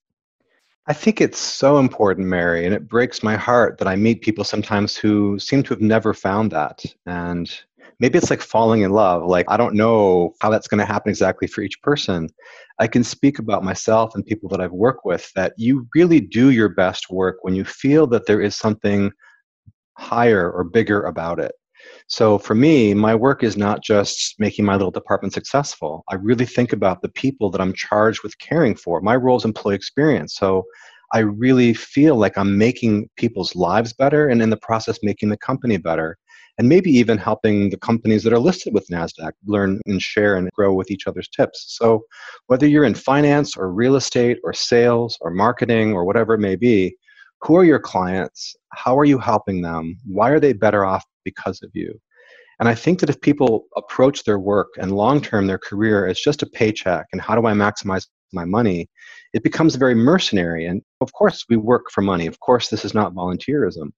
I 0.88 0.94
think 0.94 1.22
it's 1.22 1.38
so 1.38 1.78
important, 1.78 2.26
Mary, 2.28 2.66
and 2.66 2.74
it 2.74 2.88
breaks 2.88 3.22
my 3.22 3.36
heart 3.36 3.78
that 3.78 3.88
I 3.88 3.96
meet 3.96 4.22
people 4.22 4.44
sometimes 4.44 4.98
who 4.98 5.38
seem 5.38 5.62
to 5.64 5.70
have 5.70 5.82
never 5.82 6.16
found 6.16 6.52
that. 6.52 6.84
And 7.06 7.52
maybe 8.00 8.18
it's 8.18 8.30
like 8.30 8.42
falling 8.42 8.82
in 8.82 8.92
love. 8.92 9.26
Like, 9.26 9.46
I 9.50 9.58
don't 9.58 9.76
know 9.76 10.34
how 10.42 10.50
that's 10.50 10.68
going 10.68 10.80
to 10.80 10.86
happen 10.86 11.10
exactly 11.10 11.48
for 11.48 11.62
each 11.62 11.82
person. 11.82 12.30
I 12.80 12.88
can 12.88 13.04
speak 13.04 13.40
about 13.40 13.64
myself 13.64 14.16
and 14.16 14.26
people 14.26 14.50
that 14.50 14.62
I've 14.62 14.72
worked 14.72 15.06
with 15.06 15.32
that 15.34 15.54
you 15.58 15.88
really 15.96 16.22
do 16.22 16.52
your 16.52 16.70
best 16.70 17.10
work 17.10 17.38
when 17.42 17.56
you 17.56 17.66
feel 17.66 18.08
that 18.08 18.26
there 18.26 18.42
is 18.42 18.56
something 18.56 19.12
higher 19.98 20.50
or 20.52 20.64
bigger 20.64 21.04
about 21.04 21.40
it. 21.40 21.52
So 22.08 22.38
for 22.38 22.56
me, 22.56 22.94
my 22.94 23.16
work 23.16 23.44
is 23.44 23.58
not 23.58 23.84
just 23.84 24.36
making 24.40 24.66
my 24.66 24.74
little 24.74 24.92
department 24.92 25.34
successful. 25.34 26.04
I 26.10 26.16
really 26.16 26.46
think 26.46 26.74
about 26.74 27.02
the 27.02 27.10
people 27.10 27.50
that 27.52 27.62
I'm 27.62 27.74
charged 27.74 28.24
with 28.24 28.38
caring 28.40 28.76
for. 28.76 29.02
My 29.02 29.16
role 29.16 29.38
is 29.38 29.46
employee 29.46 29.76
experience. 29.76 30.36
So 30.36 30.64
I 31.14 31.20
really 31.20 31.74
feel 31.74 32.16
like 32.16 32.38
I'm 32.38 32.58
making 32.58 33.10
people's 33.16 33.56
lives 33.56 33.94
better 33.94 34.28
and 34.28 34.42
in 34.42 34.50
the 34.50 34.58
process 34.58 35.00
making 35.04 35.30
the 35.30 35.38
company 35.38 35.78
better 35.78 36.18
and 36.60 36.68
maybe 36.68 36.92
even 36.92 37.18
helping 37.18 37.70
the 37.70 37.78
companies 37.78 38.22
that 38.24 38.34
are 38.34 38.40
listed 38.40 38.74
with 38.74 38.86
NASDAQ 38.90 39.32
learn 39.46 39.80
and 39.86 40.02
share 40.02 40.36
and 40.36 40.52
grow 40.52 40.74
with 40.74 40.92
each 40.92 41.08
other's 41.08 41.30
tips. 41.30 41.66
So, 41.70 42.04
whether 42.48 42.68
you're 42.68 42.84
in 42.84 42.96
finance 42.96 43.56
or 43.56 43.72
real 43.72 43.96
estate 43.96 44.40
or 44.44 44.52
sales 44.52 45.18
or 45.22 45.32
marketing 45.32 45.94
or 45.94 46.04
whatever 46.04 46.34
it 46.34 46.40
may 46.40 46.58
be, 46.58 46.96
who 47.42 47.56
are 47.56 47.64
your 47.64 47.80
clients? 47.80 48.58
How 48.74 49.00
are 49.00 49.06
you 49.06 49.18
helping 49.18 49.62
them? 49.62 49.96
Why 50.06 50.32
are 50.32 50.40
they 50.40 50.52
better 50.52 50.84
off 50.84 51.06
because 51.24 51.64
of 51.64 51.72
you? 51.74 51.98
And 52.60 52.68
I 52.68 52.76
think 52.76 53.00
that 53.00 53.10
if 53.10 53.22
people 53.22 53.64
approach 53.78 54.26
their 54.26 54.38
work 54.38 54.68
and 54.78 54.92
long 54.92 55.22
term 55.22 55.48
their 55.48 55.58
career 55.58 56.08
as 56.08 56.20
just 56.20 56.44
a 56.44 56.46
paycheck 56.48 57.06
and 57.14 57.22
how 57.22 57.36
do 57.36 57.48
I 57.48 57.54
maximize 57.54 58.06
my 58.34 58.44
money, 58.44 58.90
it 59.32 59.44
becomes 59.44 59.76
very 59.76 59.96
mercenary. 59.96 60.66
And 60.66 60.82
of 61.00 61.14
course, 61.14 61.46
we 61.50 61.56
work 61.56 61.86
for 61.90 62.02
money. 62.02 62.28
Of 62.28 62.42
course, 62.42 62.68
this 62.68 62.84
is 62.84 62.94
not 62.94 63.14
volunteerism. 63.14 63.92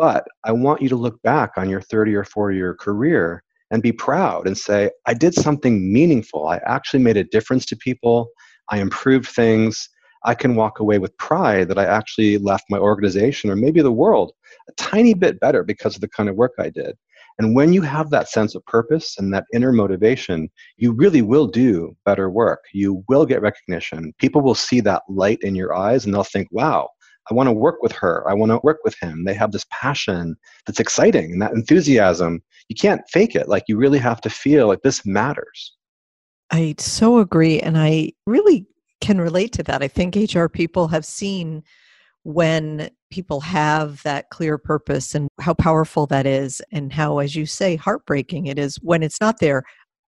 But 0.00 0.26
I 0.44 0.52
want 0.52 0.80
you 0.80 0.88
to 0.88 0.96
look 0.96 1.20
back 1.20 1.50
on 1.58 1.68
your 1.68 1.82
30 1.82 2.14
or 2.14 2.24
40 2.24 2.56
year 2.56 2.74
career 2.74 3.42
and 3.70 3.82
be 3.82 3.92
proud 3.92 4.46
and 4.46 4.56
say, 4.56 4.90
I 5.04 5.12
did 5.12 5.34
something 5.34 5.92
meaningful. 5.92 6.48
I 6.48 6.58
actually 6.64 7.02
made 7.02 7.18
a 7.18 7.24
difference 7.24 7.66
to 7.66 7.76
people. 7.76 8.30
I 8.70 8.78
improved 8.78 9.28
things. 9.28 9.90
I 10.24 10.34
can 10.34 10.56
walk 10.56 10.80
away 10.80 10.98
with 10.98 11.14
pride 11.18 11.68
that 11.68 11.78
I 11.78 11.84
actually 11.84 12.38
left 12.38 12.64
my 12.70 12.78
organization 12.78 13.50
or 13.50 13.56
maybe 13.56 13.82
the 13.82 13.92
world 13.92 14.32
a 14.70 14.72
tiny 14.78 15.12
bit 15.12 15.38
better 15.38 15.64
because 15.64 15.96
of 15.96 16.00
the 16.00 16.08
kind 16.08 16.30
of 16.30 16.34
work 16.34 16.52
I 16.58 16.70
did. 16.70 16.96
And 17.38 17.54
when 17.54 17.74
you 17.74 17.82
have 17.82 18.08
that 18.08 18.30
sense 18.30 18.54
of 18.54 18.64
purpose 18.64 19.16
and 19.18 19.34
that 19.34 19.44
inner 19.52 19.70
motivation, 19.70 20.48
you 20.78 20.92
really 20.92 21.20
will 21.20 21.46
do 21.46 21.94
better 22.06 22.30
work. 22.30 22.60
You 22.72 23.04
will 23.08 23.26
get 23.26 23.42
recognition. 23.42 24.14
People 24.18 24.40
will 24.40 24.54
see 24.54 24.80
that 24.80 25.02
light 25.10 25.40
in 25.42 25.54
your 25.54 25.74
eyes 25.74 26.06
and 26.06 26.14
they'll 26.14 26.24
think, 26.24 26.48
wow, 26.50 26.88
I 27.30 27.34
want 27.34 27.48
to 27.48 27.52
work 27.52 27.82
with 27.82 27.92
her. 27.92 28.28
I 28.28 28.34
want 28.34 28.50
to 28.50 28.60
work 28.62 28.78
with 28.84 28.96
him. 29.00 29.24
They 29.24 29.34
have 29.34 29.52
this 29.52 29.66
passion 29.70 30.36
that's 30.66 30.80
exciting 30.80 31.32
and 31.32 31.42
that 31.42 31.52
enthusiasm. 31.52 32.42
You 32.68 32.76
can't 32.76 33.02
fake 33.08 33.34
it. 33.36 33.48
Like 33.48 33.64
you 33.68 33.76
really 33.76 33.98
have 33.98 34.20
to 34.22 34.30
feel 34.30 34.66
like 34.66 34.82
this 34.82 35.06
matters. 35.06 35.76
I 36.50 36.74
so 36.78 37.18
agree. 37.18 37.60
And 37.60 37.78
I 37.78 38.12
really 38.26 38.66
can 39.00 39.20
relate 39.20 39.52
to 39.52 39.62
that. 39.64 39.82
I 39.82 39.88
think 39.88 40.16
HR 40.16 40.46
people 40.46 40.88
have 40.88 41.04
seen 41.04 41.62
when 42.24 42.90
people 43.10 43.40
have 43.40 44.02
that 44.02 44.28
clear 44.30 44.58
purpose 44.58 45.14
and 45.14 45.28
how 45.40 45.54
powerful 45.54 46.06
that 46.08 46.26
is, 46.26 46.60
and 46.70 46.92
how, 46.92 47.18
as 47.18 47.34
you 47.34 47.46
say, 47.46 47.76
heartbreaking 47.76 48.46
it 48.46 48.58
is 48.58 48.76
when 48.82 49.02
it's 49.02 49.20
not 49.20 49.38
there. 49.38 49.62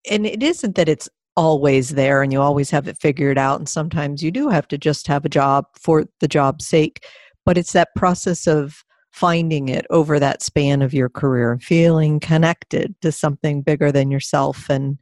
And 0.09 0.25
it 0.25 0.41
isn't 0.41 0.75
that 0.75 0.89
it's 0.89 1.07
always 1.35 1.89
there 1.89 2.21
and 2.21 2.31
you 2.31 2.41
always 2.41 2.69
have 2.69 2.87
it 2.87 2.97
figured 2.99 3.37
out. 3.37 3.59
And 3.59 3.69
sometimes 3.69 4.23
you 4.23 4.31
do 4.31 4.49
have 4.49 4.67
to 4.69 4.77
just 4.77 5.07
have 5.07 5.25
a 5.25 5.29
job 5.29 5.65
for 5.79 6.05
the 6.19 6.27
job's 6.27 6.67
sake. 6.67 7.05
But 7.45 7.57
it's 7.57 7.73
that 7.73 7.95
process 7.95 8.47
of 8.47 8.83
finding 9.11 9.69
it 9.69 9.85
over 9.89 10.19
that 10.19 10.41
span 10.41 10.81
of 10.81 10.93
your 10.93 11.09
career 11.09 11.51
and 11.51 11.63
feeling 11.63 12.19
connected 12.19 12.95
to 13.01 13.11
something 13.11 13.61
bigger 13.61 13.91
than 13.91 14.09
yourself 14.09 14.69
and 14.69 14.97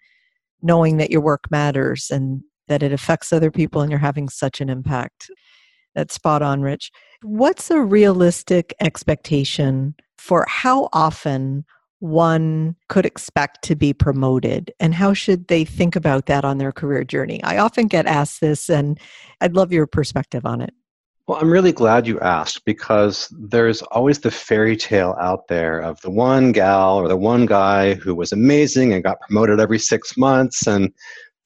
knowing 0.62 0.98
that 0.98 1.12
your 1.12 1.22
work 1.22 1.50
matters 1.52 2.10
and 2.10 2.42
that 2.68 2.84
it 2.84 2.92
affects 2.92 3.32
other 3.32 3.52
people 3.52 3.82
and 3.82 3.92
you're 3.92 4.00
having 4.00 4.30
such 4.30 4.62
an 4.62 4.70
impact. 4.70 5.30
That's 5.96 6.14
spot 6.14 6.42
on, 6.42 6.62
Rich. 6.62 6.92
What's 7.24 7.70
a 7.72 7.82
realistic 7.82 8.74
expectation 8.80 9.96
for 10.18 10.46
how 10.48 10.90
often 10.94 11.66
one 12.00 12.76
could 12.88 13.06
expect 13.06 13.62
to 13.64 13.76
be 13.76 13.94
promoted 13.94 14.72
and 14.80 14.94
how 14.94 15.14
should 15.14 15.48
they 15.48 15.66
think 15.66 15.96
about 15.96 16.26
that 16.28 16.46
on 16.46 16.58
their 16.58 16.72
career 16.72 17.04
journey? 17.04 17.44
I 17.44 17.58
often 17.58 17.88
get 17.88 18.06
asked 18.06 18.42
this 18.42 18.70
and 18.70 19.00
I'd 19.42 19.54
love 19.54 19.72
your 19.72 19.86
perspective 19.86 20.46
on 20.46 20.62
it. 20.62 20.74
Well, 21.28 21.38
I'm 21.40 21.52
really 21.52 21.74
glad 21.74 22.08
you 22.08 22.20
asked 22.22 22.66
because 22.66 23.32
there's 23.38 23.84
always 23.84 24.20
the 24.20 24.32
fairy 24.32 24.76
tale 24.76 25.16
out 25.22 25.48
there 25.48 25.80
of 25.80 26.02
the 26.02 26.10
one 26.10 26.52
gal 26.52 26.98
or 26.98 27.08
the 27.08 27.16
one 27.18 27.46
guy 27.46 27.94
who 27.94 28.16
was 28.16 28.32
amazing 28.32 28.94
and 28.94 29.04
got 29.04 29.22
promoted 29.22 29.60
every 29.60 29.78
six 29.78 30.18
months 30.18 30.66
and 30.66 30.92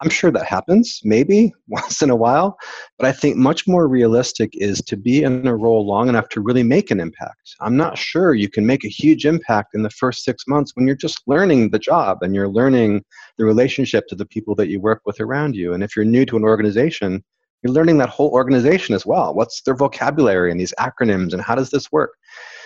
I'm 0.03 0.09
sure 0.09 0.31
that 0.31 0.45
happens, 0.45 0.99
maybe 1.05 1.53
once 1.67 2.01
in 2.01 2.09
a 2.09 2.15
while, 2.15 2.57
but 2.97 3.07
I 3.07 3.13
think 3.13 3.37
much 3.37 3.67
more 3.67 3.87
realistic 3.87 4.49
is 4.53 4.81
to 4.81 4.97
be 4.97 5.23
in 5.23 5.47
a 5.47 5.55
role 5.55 5.85
long 5.85 6.09
enough 6.09 6.27
to 6.29 6.41
really 6.41 6.63
make 6.63 6.91
an 6.91 6.99
impact. 6.99 7.55
I'm 7.61 7.77
not 7.77 7.97
sure 7.97 8.33
you 8.33 8.49
can 8.49 8.65
make 8.65 8.83
a 8.83 8.89
huge 8.89 9.25
impact 9.25 9.75
in 9.75 9.83
the 9.83 9.89
first 9.89 10.25
six 10.25 10.45
months 10.45 10.75
when 10.75 10.85
you're 10.85 10.95
just 10.95 11.21
learning 11.25 11.69
the 11.69 11.79
job 11.79 12.21
and 12.21 12.35
you're 12.35 12.49
learning 12.49 13.05
the 13.37 13.45
relationship 13.45 14.07
to 14.07 14.15
the 14.15 14.25
people 14.25 14.55
that 14.55 14.67
you 14.67 14.81
work 14.81 15.01
with 15.05 15.21
around 15.21 15.55
you. 15.55 15.73
And 15.73 15.83
if 15.83 15.95
you're 15.95 16.05
new 16.05 16.25
to 16.25 16.37
an 16.37 16.43
organization, 16.43 17.23
you're 17.61 17.73
learning 17.73 17.97
that 17.99 18.09
whole 18.09 18.31
organization 18.31 18.93
as 18.93 19.05
well. 19.05 19.33
What's 19.33 19.61
their 19.61 19.75
vocabulary 19.75 20.51
and 20.51 20.59
these 20.59 20.73
acronyms 20.79 21.31
and 21.31 21.41
how 21.41 21.55
does 21.55 21.69
this 21.69 21.91
work? 21.93 22.11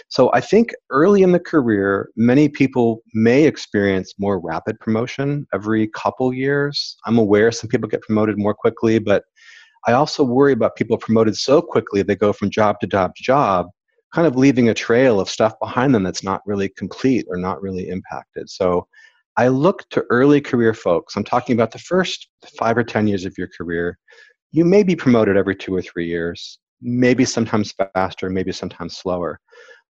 So 0.10 0.32
I 0.34 0.40
think 0.40 0.74
early 0.90 1.22
in 1.22 1.34
the 1.34 1.40
career, 1.40 2.10
many 2.16 2.48
people 2.48 3.02
may 3.14 3.44
experience 3.44 4.14
more 4.18 4.40
rapid 4.40 4.80
promotion 4.80 5.46
every 5.54 5.90
couple 5.90 6.34
years. 6.34 6.96
I'm 7.06 7.18
aware 7.18 7.52
some 7.52 7.68
people 7.68 7.90
get 7.90 8.02
promoted 8.02 8.38
more 8.38 8.54
quickly, 8.54 9.00
but 9.00 9.24
I 9.86 9.94
also 9.94 10.24
worry 10.24 10.54
about 10.54 10.78
people 10.78 10.98
promoted 10.98 11.36
so 11.36 11.62
quickly 11.62 12.04
they 12.04 12.16
go 12.16 12.32
from 12.32 12.50
job 12.50 12.80
to 12.80 12.88
job 12.88 13.16
to 13.16 13.24
job, 13.24 13.68
kind 14.14 14.26
of 14.26 14.38
leaving 14.38 14.70
a 14.70 14.74
trail 14.74 15.20
of 15.20 15.30
stuff 15.30 15.54
behind 15.62 15.94
them 15.94 16.04
that's 16.04 16.24
not 16.24 16.42
really 16.46 16.70
complete 16.70 17.26
or 17.30 17.38
not 17.38 17.62
really 17.62 17.90
impacted. 17.90 18.50
So 18.50 18.88
I 19.36 19.50
look 19.50 19.88
to 19.90 20.06
early 20.10 20.40
career 20.40 20.74
folks. 20.74 21.16
I'm 21.16 21.24
talking 21.24 21.54
about 21.54 21.72
the 21.72 21.80
first 21.80 22.30
five 22.58 22.78
or 22.78 22.84
10 22.84 23.08
years 23.08 23.26
of 23.26 23.38
your 23.38 23.50
career. 23.56 23.98
You 24.52 24.64
may 24.64 24.84
be 24.84 24.96
promoted 24.96 25.36
every 25.36 25.56
two 25.56 25.76
or 25.76 25.82
three 25.82 26.08
years, 26.08 26.60
maybe 26.82 27.26
sometimes 27.26 27.74
faster, 27.94 28.30
maybe 28.30 28.54
sometimes 28.54 28.98
slower 28.98 29.40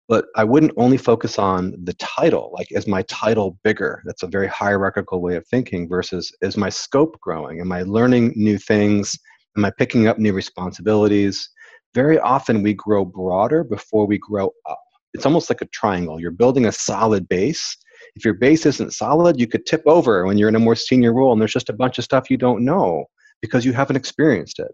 but 0.09 0.27
I 0.37 0.45
wouldn't 0.45 0.73
only 0.77 0.99
focus 0.99 1.39
on 1.39 1.75
the 1.83 1.95
title, 1.95 2.51
like 2.53 2.69
is 2.71 2.87
my 2.87 3.03
title 3.03 3.59
bigger? 3.65 4.03
That's 4.05 4.23
a 4.23 4.29
very 4.29 4.47
hierarchical 4.47 5.21
way 5.21 5.37
of 5.37 5.47
thinking 5.47 5.89
versus 5.89 6.33
is 6.43 6.57
my 6.57 6.69
scope 6.69 7.19
growing? 7.21 7.61
Am 7.61 7.73
I 7.73 7.83
learning 7.83 8.33
new 8.37 8.59
things? 8.59 9.19
Am 9.57 9.65
I 9.65 9.71
picking 9.71 10.07
up 10.07 10.19
new 10.19 10.33
responsibilities? 10.33 11.49
Very 11.95 12.19
often 12.21 12.63
we 12.63 12.75
grow 12.75 13.05
broader 13.05 13.65
before 13.65 14.07
we 14.07 14.19
grow 14.19 14.53
up. 14.69 14.81
It's 15.15 15.27
almost 15.27 15.51
like 15.51 15.63
a 15.63 15.67
triangle. 15.67 16.21
You're 16.21 16.31
building 16.31 16.67
a 16.67 16.73
solid 16.73 17.29
base. 17.29 17.77
If 18.15 18.25
your 18.25 18.35
base 18.35 18.67
isn't 18.67 18.93
solid, 18.93 19.41
you 19.41 19.47
could 19.47 19.67
tip 19.67 19.83
over 19.87 20.27
when 20.27 20.39
you're 20.39 20.49
in 20.49 20.57
a 20.57 20.61
more 20.61 20.77
senior 20.77 21.15
role 21.15 21.33
and 21.33 21.41
there's 21.41 21.53
just 21.53 21.71
a 21.71 21.73
bunch 21.73 21.99
of 21.99 22.05
stuff 22.05 22.31
you 22.31 22.37
don't 22.37 22.65
know 22.65 23.07
because 23.41 23.65
you 23.65 23.73
haven't 23.73 23.97
experienced 23.97 24.59
it. 24.59 24.73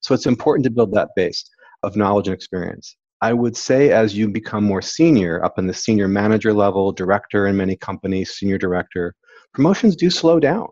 So 0.00 0.14
it's 0.14 0.26
important 0.26 0.64
to 0.64 0.70
build 0.70 0.94
that 0.94 1.10
base 1.16 1.44
of 1.82 1.96
knowledge 1.96 2.28
and 2.28 2.34
experience. 2.34 2.96
I 3.22 3.34
would 3.34 3.56
say 3.56 3.90
as 3.90 4.16
you 4.16 4.28
become 4.28 4.64
more 4.64 4.80
senior, 4.80 5.44
up 5.44 5.58
in 5.58 5.66
the 5.66 5.74
senior 5.74 6.08
manager 6.08 6.54
level, 6.54 6.90
director 6.90 7.46
in 7.46 7.56
many 7.56 7.76
companies, 7.76 8.32
senior 8.32 8.56
director, 8.56 9.14
promotions 9.52 9.94
do 9.94 10.08
slow 10.08 10.40
down. 10.40 10.68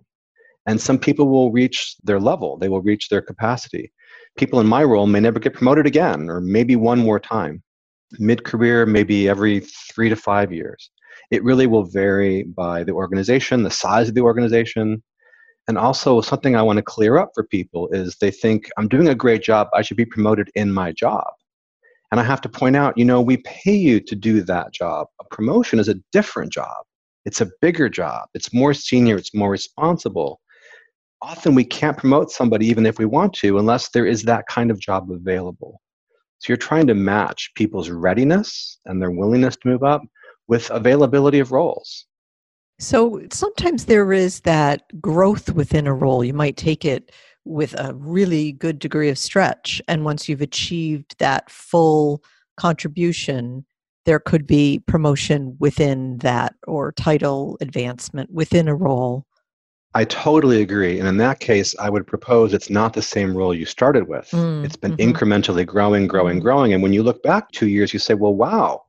And 0.67 0.81
some 0.81 0.99
people 0.99 1.29
will 1.29 1.53
reach 1.53 1.97
their 2.05 2.21
level, 2.21 2.57
they 2.57 2.69
will 2.69 2.83
reach 2.83 3.09
their 3.09 3.23
capacity. 3.23 3.93
People 4.39 4.61
in 4.61 4.67
my 4.67 4.85
role 4.85 5.07
may 5.07 5.21
never 5.21 5.39
get 5.39 5.55
promoted 5.55 5.87
again, 5.87 6.31
or 6.31 6.41
maybe 6.41 6.77
one 6.77 6.99
more 7.01 7.21
time. 7.21 7.63
Mid 8.19 8.45
career, 8.45 8.87
maybe 8.87 9.29
every 9.29 9.61
three 9.61 10.09
to 10.09 10.17
five 10.17 10.53
years. 10.53 10.91
It 11.31 11.45
really 11.45 11.67
will 11.67 11.85
vary 11.85 12.45
by 12.45 12.85
the 12.85 12.93
organization, 12.93 13.63
the 13.63 13.71
size 13.71 14.09
of 14.09 14.15
the 14.15 14.23
organization. 14.23 15.03
And 15.67 15.77
also, 15.77 16.23
something 16.23 16.57
I 16.57 16.63
want 16.63 16.79
to 16.79 16.83
clear 16.83 17.19
up 17.19 17.31
for 17.35 17.45
people 17.45 17.89
is 17.89 18.17
they 18.17 18.31
think, 18.31 18.71
I'm 18.79 18.89
doing 18.89 19.09
a 19.09 19.15
great 19.15 19.43
job, 19.43 19.69
I 19.75 19.83
should 19.83 19.99
be 19.99 20.07
promoted 20.07 20.51
in 20.55 20.73
my 20.73 20.93
job. 20.93 21.27
And 22.11 22.21
I 22.21 22.25
have 22.25 22.41
to 22.43 22.49
point 22.49 22.77
out, 22.77 22.97
you 22.97 23.05
know, 23.05 23.21
we 23.21 23.39
pay 23.39 23.75
you 23.75 24.01
to 24.01 24.15
do 24.15 24.43
that 24.43 24.73
job. 24.73 25.09
A 25.21 25.25
promotion 25.31 25.79
is 25.79 25.89
a 25.89 26.01
different 26.13 26.53
job. 26.53 26.85
It's 27.25 27.41
a 27.41 27.51
bigger 27.61 27.89
job. 27.89 28.29
It's 28.35 28.55
more 28.55 28.73
senior. 28.73 29.17
It's 29.17 29.35
more 29.35 29.51
responsible. 29.51 30.41
Often 31.21 31.55
we 31.55 31.65
can't 31.65 31.99
promote 31.99 32.31
somebody 32.31 32.67
even 32.67 32.87
if 32.87 32.99
we 32.99 33.05
want 33.05 33.35
to 33.35 33.59
unless 33.59 33.91
there 33.91 34.07
is 34.07 34.23
that 34.23 34.47
kind 34.49 34.71
of 34.71 34.81
job 34.81 35.11
available. 35.11 35.81
So 36.39 36.51
you're 36.51 36.57
trying 36.57 36.87
to 36.87 36.95
match 36.95 37.51
people's 37.57 37.91
readiness 37.91 38.79
and 38.87 39.03
their 39.03 39.11
willingness 39.11 39.57
to 39.57 39.69
move 39.69 39.83
up 39.83 40.03
with 40.47 40.71
availability 40.71 41.41
of 41.41 41.53
roles. 41.53 42.07
So 42.79 43.21
sometimes 43.33 43.87
there 43.87 44.13
is 44.13 44.41
that 44.41 44.85
growth 45.01 45.53
within 45.53 45.89
a 45.89 45.93
role. 45.93 46.23
You 46.25 46.33
might 46.33 46.57
take 46.57 46.85
it 46.85 47.11
with 47.49 47.75
a 47.81 47.95
really 47.95 48.53
good 48.53 48.79
degree 48.79 49.09
of 49.09 49.19
stretch. 49.19 49.81
And 49.89 50.05
once 50.05 50.29
you've 50.29 50.43
achieved 50.43 51.17
that 51.19 51.51
full 51.51 52.23
contribution, 52.57 53.65
there 54.05 54.21
could 54.21 54.47
be 54.47 54.83
promotion 54.87 55.57
within 55.59 56.19
that 56.19 56.55
or 56.67 56.93
title 56.93 57.57
advancement 57.61 58.31
within 58.31 58.69
a 58.69 58.75
role. 58.75 59.27
I 59.95 60.05
totally 60.05 60.61
agree. 60.61 60.99
And 60.99 61.09
in 61.09 61.17
that 61.17 61.41
case, 61.41 61.75
I 61.79 61.89
would 61.89 62.07
propose 62.07 62.53
it's 62.53 62.69
not 62.69 62.93
the 62.93 63.03
same 63.03 63.35
role 63.35 63.55
you 63.55 63.65
started 63.65 64.07
with. 64.07 64.29
Mm, 64.33 64.65
it's 64.65 64.77
been 64.77 64.97
mm-hmm. 64.97 65.11
incrementally 65.11 65.67
growing, 65.67 66.07
growing, 66.07 66.37
mm-hmm. 66.37 66.45
growing. 66.45 66.73
And 66.75 66.83
when 66.83 66.93
you 66.93 67.03
look 67.03 67.23
back 67.23 67.51
two 67.53 67.69
years, 67.69 67.95
you 67.95 67.99
say, 67.99 68.13
well, 68.15 68.35
wow, 68.35 68.83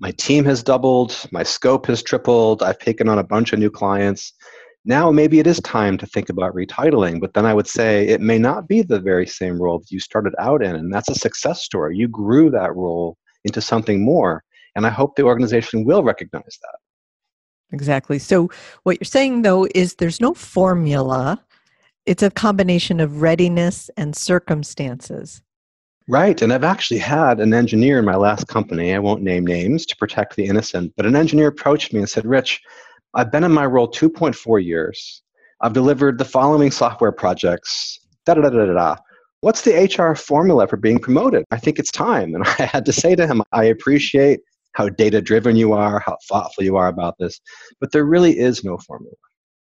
my 0.00 0.12
team 0.12 0.44
has 0.46 0.62
doubled, 0.62 1.26
my 1.30 1.42
scope 1.42 1.86
has 1.86 2.02
tripled, 2.02 2.62
I've 2.62 2.78
taken 2.78 3.08
on 3.08 3.18
a 3.18 3.24
bunch 3.24 3.52
of 3.52 3.58
new 3.58 3.70
clients 3.70 4.32
now 4.86 5.10
maybe 5.10 5.38
it 5.38 5.46
is 5.46 5.60
time 5.60 5.98
to 5.98 6.06
think 6.06 6.28
about 6.28 6.54
retitling 6.54 7.20
but 7.20 7.34
then 7.34 7.44
i 7.44 7.52
would 7.52 7.66
say 7.66 8.06
it 8.06 8.20
may 8.20 8.38
not 8.38 8.68
be 8.68 8.82
the 8.82 9.00
very 9.00 9.26
same 9.26 9.60
role 9.60 9.78
that 9.78 9.90
you 9.90 10.00
started 10.00 10.34
out 10.38 10.62
in 10.62 10.74
and 10.74 10.92
that's 10.92 11.10
a 11.10 11.14
success 11.14 11.62
story. 11.62 11.96
You 11.96 12.08
grew 12.08 12.50
that 12.50 12.74
role 12.74 13.16
into 13.44 13.60
something 13.60 14.04
more 14.04 14.42
and 14.74 14.86
i 14.86 14.90
hope 14.90 15.16
the 15.16 15.22
organization 15.22 15.84
will 15.84 16.02
recognize 16.02 16.58
that. 16.62 16.78
Exactly. 17.72 18.18
So 18.18 18.50
what 18.84 18.98
you're 19.00 19.06
saying 19.06 19.42
though 19.42 19.66
is 19.74 19.94
there's 19.94 20.20
no 20.20 20.34
formula. 20.34 21.42
It's 22.04 22.22
a 22.22 22.30
combination 22.30 23.00
of 23.00 23.22
readiness 23.22 23.90
and 23.96 24.14
circumstances. 24.14 25.42
Right. 26.08 26.40
And 26.40 26.52
I've 26.52 26.62
actually 26.62 27.00
had 27.00 27.40
an 27.40 27.52
engineer 27.52 27.98
in 27.98 28.04
my 28.04 28.14
last 28.14 28.46
company, 28.46 28.94
I 28.94 29.00
won't 29.00 29.22
name 29.22 29.44
names 29.44 29.84
to 29.86 29.96
protect 29.96 30.36
the 30.36 30.46
innocent, 30.46 30.92
but 30.96 31.04
an 31.04 31.16
engineer 31.16 31.48
approached 31.48 31.92
me 31.92 31.98
and 31.98 32.08
said, 32.08 32.24
Rich, 32.24 32.62
I've 33.16 33.32
been 33.32 33.44
in 33.44 33.52
my 33.52 33.64
role 33.64 33.90
2.4 33.90 34.62
years. 34.62 35.22
I've 35.62 35.72
delivered 35.72 36.18
the 36.18 36.24
following 36.26 36.70
software 36.70 37.12
projects. 37.12 37.98
Da 38.26 38.34
da 38.34 38.42
da 38.42 38.50
da 38.50 38.74
da. 38.74 38.96
What's 39.40 39.62
the 39.62 39.72
HR 39.72 40.14
formula 40.14 40.66
for 40.66 40.76
being 40.76 40.98
promoted? 40.98 41.46
I 41.50 41.56
think 41.56 41.78
it's 41.78 41.90
time. 41.90 42.34
And 42.34 42.44
I 42.58 42.64
had 42.64 42.84
to 42.84 42.92
say 42.92 43.14
to 43.14 43.26
him, 43.26 43.42
I 43.52 43.64
appreciate 43.64 44.40
how 44.72 44.90
data 44.90 45.22
driven 45.22 45.56
you 45.56 45.72
are, 45.72 46.02
how 46.04 46.18
thoughtful 46.28 46.62
you 46.62 46.76
are 46.76 46.88
about 46.88 47.14
this, 47.18 47.40
but 47.80 47.90
there 47.90 48.04
really 48.04 48.38
is 48.38 48.62
no 48.62 48.76
formula. 48.76 49.16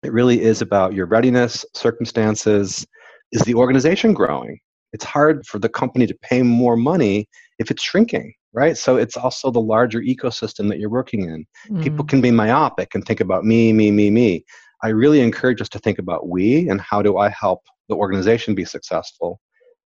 It 0.04 0.12
really 0.12 0.40
is 0.40 0.62
about 0.62 0.94
your 0.94 1.06
readiness, 1.06 1.64
circumstances. 1.74 2.86
Is 3.32 3.42
the 3.42 3.54
organization 3.54 4.14
growing? 4.14 4.60
It's 4.92 5.04
hard 5.04 5.44
for 5.44 5.58
the 5.58 5.68
company 5.68 6.06
to 6.06 6.14
pay 6.22 6.42
more 6.42 6.76
money 6.76 7.28
if 7.58 7.72
it's 7.72 7.82
shrinking. 7.82 8.32
Right? 8.52 8.76
So 8.76 8.96
it's 8.96 9.16
also 9.16 9.50
the 9.50 9.60
larger 9.60 10.00
ecosystem 10.00 10.68
that 10.68 10.78
you're 10.78 10.90
working 10.90 11.28
in. 11.28 11.46
Mm. 11.68 11.82
People 11.82 12.04
can 12.04 12.20
be 12.20 12.30
myopic 12.30 12.94
and 12.94 13.04
think 13.04 13.20
about 13.20 13.44
me, 13.44 13.72
me, 13.72 13.90
me, 13.90 14.10
me. 14.10 14.44
I 14.82 14.88
really 14.88 15.20
encourage 15.20 15.60
us 15.60 15.68
to 15.70 15.78
think 15.78 15.98
about 15.98 16.28
we 16.28 16.68
and 16.68 16.80
how 16.80 17.02
do 17.02 17.18
I 17.18 17.28
help 17.28 17.60
the 17.88 17.96
organization 17.96 18.54
be 18.54 18.64
successful. 18.64 19.40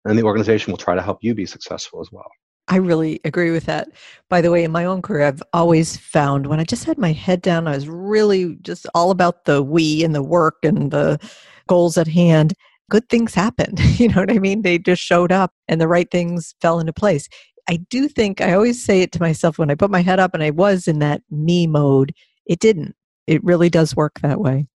And 0.06 0.18
the 0.18 0.24
organization 0.24 0.72
will 0.72 0.78
try 0.78 0.96
to 0.96 1.02
help 1.02 1.20
you 1.22 1.36
be 1.36 1.46
successful 1.46 2.00
as 2.00 2.10
well. 2.12 2.30
I 2.70 2.78
really 2.78 3.20
agree 3.24 3.52
with 3.52 3.66
that. 3.66 3.90
By 4.30 4.42
the 4.42 4.52
way, 4.52 4.64
in 4.64 4.72
my 4.72 4.86
own 4.86 5.02
career, 5.02 5.26
I've 5.26 5.44
always 5.54 5.96
found 5.98 6.48
when 6.48 6.60
I 6.60 6.66
just 6.66 6.84
had 6.84 6.98
my 6.98 7.14
head 7.14 7.42
down, 7.42 7.68
I 7.68 7.76
was 7.76 7.88
really 7.88 8.58
just 8.62 8.86
all 8.94 9.12
about 9.12 9.46
the 9.46 9.64
we 9.64 10.04
and 10.04 10.14
the 10.14 10.24
work 10.24 10.58
and 10.64 10.92
the 10.92 11.18
goals 11.68 11.98
at 11.98 12.08
hand. 12.08 12.54
Good 12.90 13.08
things 13.10 13.34
happened. 13.34 13.80
You 14.00 14.10
know 14.10 14.22
what 14.22 14.32
I 14.32 14.40
mean? 14.40 14.62
They 14.62 14.78
just 14.80 15.02
showed 15.02 15.32
up 15.32 15.52
and 15.68 15.80
the 15.82 15.88
right 15.88 16.10
things 16.12 16.56
fell 16.62 16.80
into 16.80 16.94
place. 16.94 17.28
I 17.70 17.78
do 17.90 18.08
think 18.08 18.40
I 18.42 18.54
always 18.54 18.84
say 18.84 19.02
it 19.02 19.12
to 19.14 19.22
myself 19.22 19.58
when 19.58 19.70
I 19.70 19.76
put 19.76 19.92
my 19.92 20.02
head 20.02 20.20
up 20.20 20.34
and 20.34 20.44
I 20.44 20.52
was 20.52 20.88
in 20.88 21.00
that 21.00 21.22
me 21.30 21.68
mode, 21.68 22.14
it 22.46 22.60
didn't. 22.60 22.96
It 23.28 23.44
really 23.44 23.70
does 23.70 23.96
work 23.96 24.20
that 24.22 24.40
way. 24.40 24.68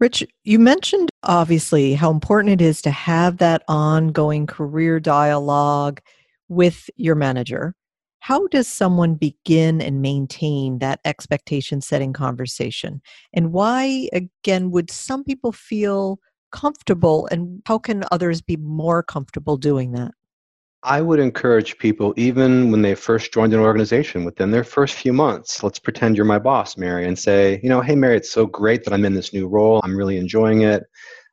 Rich, 0.00 0.24
you 0.44 0.58
mentioned 0.58 1.10
obviously 1.24 1.94
how 1.94 2.10
important 2.10 2.60
it 2.60 2.64
is 2.64 2.82
to 2.82 2.90
have 2.90 3.38
that 3.38 3.62
ongoing 3.68 4.46
career 4.46 5.00
dialogue 5.00 6.00
with 6.48 6.88
your 6.96 7.14
manager. 7.14 7.74
How 8.20 8.46
does 8.48 8.66
someone 8.68 9.14
begin 9.14 9.80
and 9.80 10.02
maintain 10.02 10.78
that 10.78 11.00
expectation 11.04 11.80
setting 11.80 12.12
conversation? 12.12 13.00
And 13.32 13.52
why, 13.52 14.08
again, 14.12 14.70
would 14.70 14.90
some 14.90 15.24
people 15.24 15.52
feel 15.52 16.18
comfortable 16.50 17.28
and 17.30 17.62
how 17.66 17.78
can 17.78 18.04
others 18.10 18.40
be 18.40 18.56
more 18.56 19.02
comfortable 19.02 19.56
doing 19.56 19.92
that? 19.92 20.12
I 20.84 21.00
would 21.00 21.18
encourage 21.18 21.76
people, 21.78 22.14
even 22.16 22.70
when 22.70 22.82
they 22.82 22.94
first 22.94 23.32
joined 23.32 23.52
an 23.52 23.58
organization, 23.58 24.24
within 24.24 24.52
their 24.52 24.62
first 24.62 24.94
few 24.94 25.12
months, 25.12 25.62
let's 25.64 25.80
pretend 25.80 26.16
you're 26.16 26.24
my 26.24 26.38
boss, 26.38 26.76
Mary, 26.76 27.06
and 27.06 27.18
say, 27.18 27.58
you 27.64 27.68
know, 27.68 27.80
hey, 27.80 27.96
Mary, 27.96 28.16
it's 28.16 28.30
so 28.30 28.46
great 28.46 28.84
that 28.84 28.94
I'm 28.94 29.04
in 29.04 29.14
this 29.14 29.32
new 29.32 29.48
role. 29.48 29.80
I'm 29.82 29.96
really 29.96 30.18
enjoying 30.18 30.62
it. 30.62 30.84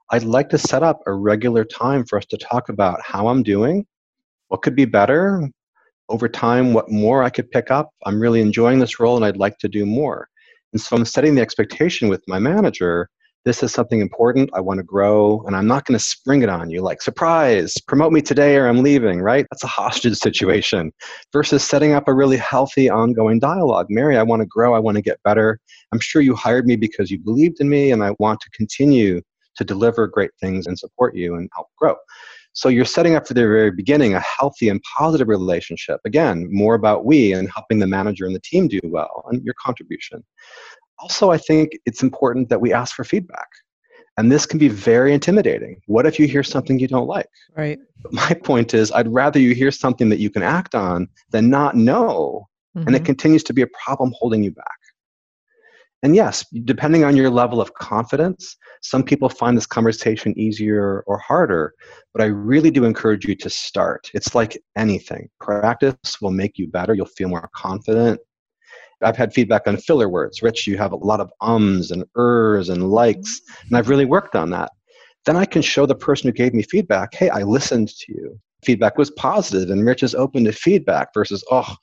I'd 0.09 0.23
like 0.23 0.49
to 0.49 0.57
set 0.57 0.81
up 0.81 0.99
a 1.05 1.13
regular 1.13 1.63
time 1.63 2.05
for 2.05 2.17
us 2.17 2.25
to 2.27 2.37
talk 2.37 2.69
about 2.69 2.99
how 3.03 3.27
I'm 3.27 3.43
doing, 3.43 3.85
what 4.47 4.63
could 4.63 4.75
be 4.75 4.85
better, 4.85 5.47
over 6.09 6.27
time, 6.27 6.73
what 6.73 6.89
more 6.89 7.23
I 7.23 7.29
could 7.29 7.49
pick 7.51 7.71
up. 7.71 7.89
I'm 8.05 8.19
really 8.19 8.41
enjoying 8.41 8.79
this 8.79 8.99
role 8.99 9.15
and 9.15 9.25
I'd 9.25 9.37
like 9.37 9.57
to 9.59 9.69
do 9.69 9.85
more. 9.85 10.27
And 10.73 10.81
so 10.81 10.95
I'm 10.95 11.05
setting 11.05 11.35
the 11.35 11.41
expectation 11.41 12.09
with 12.09 12.23
my 12.27 12.39
manager 12.39 13.09
this 13.45 13.61
is 13.61 13.71
something 13.71 14.01
important. 14.01 14.49
I 14.53 14.59
want 14.59 14.79
to 14.79 14.83
grow, 14.83 15.41
and 15.45 15.55
I'm 15.55 15.67
not 15.67 15.85
going 15.85 15.97
to 15.97 16.03
spring 16.03 16.41
it 16.41 16.49
on 16.49 16.71
you 16.71 16.81
like, 16.81 17.01
surprise, 17.01 17.75
promote 17.87 18.11
me 18.11 18.21
today 18.21 18.55
or 18.55 18.67
I'm 18.67 18.81
leaving, 18.81 19.21
right? 19.21 19.45
That's 19.51 19.63
a 19.63 19.67
hostage 19.67 20.17
situation 20.27 20.91
versus 21.31 21.63
setting 21.63 21.93
up 21.93 22.07
a 22.07 22.13
really 22.13 22.37
healthy, 22.37 22.89
ongoing 22.89 23.39
dialogue. 23.39 23.85
Mary, 23.89 24.17
I 24.17 24.23
want 24.23 24.41
to 24.41 24.47
grow. 24.47 24.73
I 24.73 24.79
want 24.79 24.95
to 24.95 25.01
get 25.01 25.21
better. 25.23 25.59
I'm 25.93 25.99
sure 25.99 26.23
you 26.23 26.35
hired 26.35 26.65
me 26.65 26.75
because 26.75 27.11
you 27.11 27.19
believed 27.19 27.61
in 27.61 27.69
me, 27.69 27.91
and 27.91 28.03
I 28.03 28.15
want 28.17 28.41
to 28.41 28.49
continue 28.49 29.21
to 29.57 29.63
deliver 29.63 30.07
great 30.07 30.31
things 30.41 30.65
and 30.65 30.77
support 30.77 31.15
you 31.15 31.35
and 31.35 31.49
help 31.53 31.67
grow. 31.77 31.95
So 32.53 32.69
you're 32.69 32.85
setting 32.85 33.15
up 33.15 33.27
for 33.27 33.33
the 33.33 33.41
very 33.41 33.71
beginning 33.71 34.15
a 34.15 34.21
healthy 34.39 34.69
and 34.69 34.81
positive 34.97 35.27
relationship. 35.27 35.99
Again, 36.05 36.47
more 36.49 36.73
about 36.73 37.05
we 37.05 37.33
and 37.33 37.49
helping 37.53 37.79
the 37.79 37.87
manager 37.87 38.25
and 38.25 38.33
the 38.33 38.41
team 38.41 38.69
do 38.69 38.79
well 38.85 39.25
and 39.29 39.43
your 39.43 39.55
contribution 39.61 40.23
also, 40.99 41.31
I 41.31 41.37
think 41.37 41.71
it's 41.85 42.03
important 42.03 42.49
that 42.49 42.61
we 42.61 42.73
ask 42.73 42.95
for 42.95 43.03
feedback. 43.03 43.47
And 44.17 44.31
this 44.31 44.45
can 44.45 44.59
be 44.59 44.69
very 44.69 45.13
intimidating. 45.13 45.81
What 45.87 46.05
if 46.05 46.19
you 46.19 46.27
hear 46.27 46.43
something 46.43 46.79
you 46.79 46.87
don't 46.87 47.07
like? 47.07 47.27
Right. 47.57 47.79
But 48.01 48.13
my 48.13 48.33
point 48.43 48.73
is, 48.73 48.91
I'd 48.91 49.11
rather 49.11 49.39
you 49.39 49.53
hear 49.53 49.71
something 49.71 50.09
that 50.09 50.19
you 50.19 50.29
can 50.29 50.41
act 50.41 50.73
on 50.73 51.09
than 51.31 51.49
not 51.49 51.75
know, 51.75 52.47
mm-hmm. 52.77 52.87
and 52.87 52.95
it 52.95 52.99
mm-hmm. 52.99 53.05
continues 53.07 53.43
to 53.43 53.53
be 53.53 53.61
a 53.61 53.67
problem 53.83 54.13
holding 54.17 54.41
you 54.41 54.51
back. 54.51 54.65
And 56.01 56.15
yes, 56.15 56.45
depending 56.65 57.03
on 57.03 57.17
your 57.17 57.31
level 57.31 57.59
of 57.59 57.73
confidence, 57.73 58.55
some 58.83 59.01
people 59.03 59.27
find 59.27 59.57
this 59.57 59.65
conversation 59.65 60.37
easier 60.37 61.03
or 61.07 61.17
harder, 61.17 61.73
but 62.13 62.21
I 62.21 62.27
really 62.27 62.69
do 62.69 62.85
encourage 62.85 63.25
you 63.25 63.35
to 63.37 63.49
start. 63.49 64.11
It's 64.13 64.35
like 64.35 64.55
anything. 64.77 65.29
Practice 65.41 66.21
will 66.21 66.31
make 66.31 66.59
you 66.59 66.67
better. 66.67 66.93
You'll 66.93 67.07
feel 67.07 67.29
more 67.29 67.49
confident. 67.55 68.19
I've 69.01 69.17
had 69.17 69.33
feedback 69.33 69.67
on 69.67 69.77
filler 69.77 70.09
words. 70.09 70.41
Rich, 70.41 70.67
you 70.67 70.77
have 70.77 70.91
a 70.91 70.97
lot 70.97 71.19
of 71.19 71.31
ums 71.41 71.91
and 71.91 72.05
ers 72.17 72.69
and 72.69 72.89
likes, 72.89 73.39
mm. 73.39 73.67
and 73.67 73.77
I've 73.77 73.89
really 73.89 74.05
worked 74.05 74.35
on 74.35 74.49
that. 74.51 74.71
Then 75.25 75.35
I 75.35 75.45
can 75.45 75.61
show 75.61 75.85
the 75.85 75.95
person 75.95 76.27
who 76.27 76.33
gave 76.33 76.53
me 76.53 76.63
feedback, 76.63 77.13
hey, 77.15 77.29
I 77.29 77.43
listened 77.43 77.89
to 77.89 78.13
you. 78.13 78.39
Feedback 78.63 78.97
was 78.97 79.11
positive, 79.11 79.69
and 79.69 79.85
Rich 79.85 80.03
is 80.03 80.15
open 80.15 80.43
to 80.45 80.51
feedback 80.51 81.09
versus, 81.13 81.43
oh, 81.51 81.75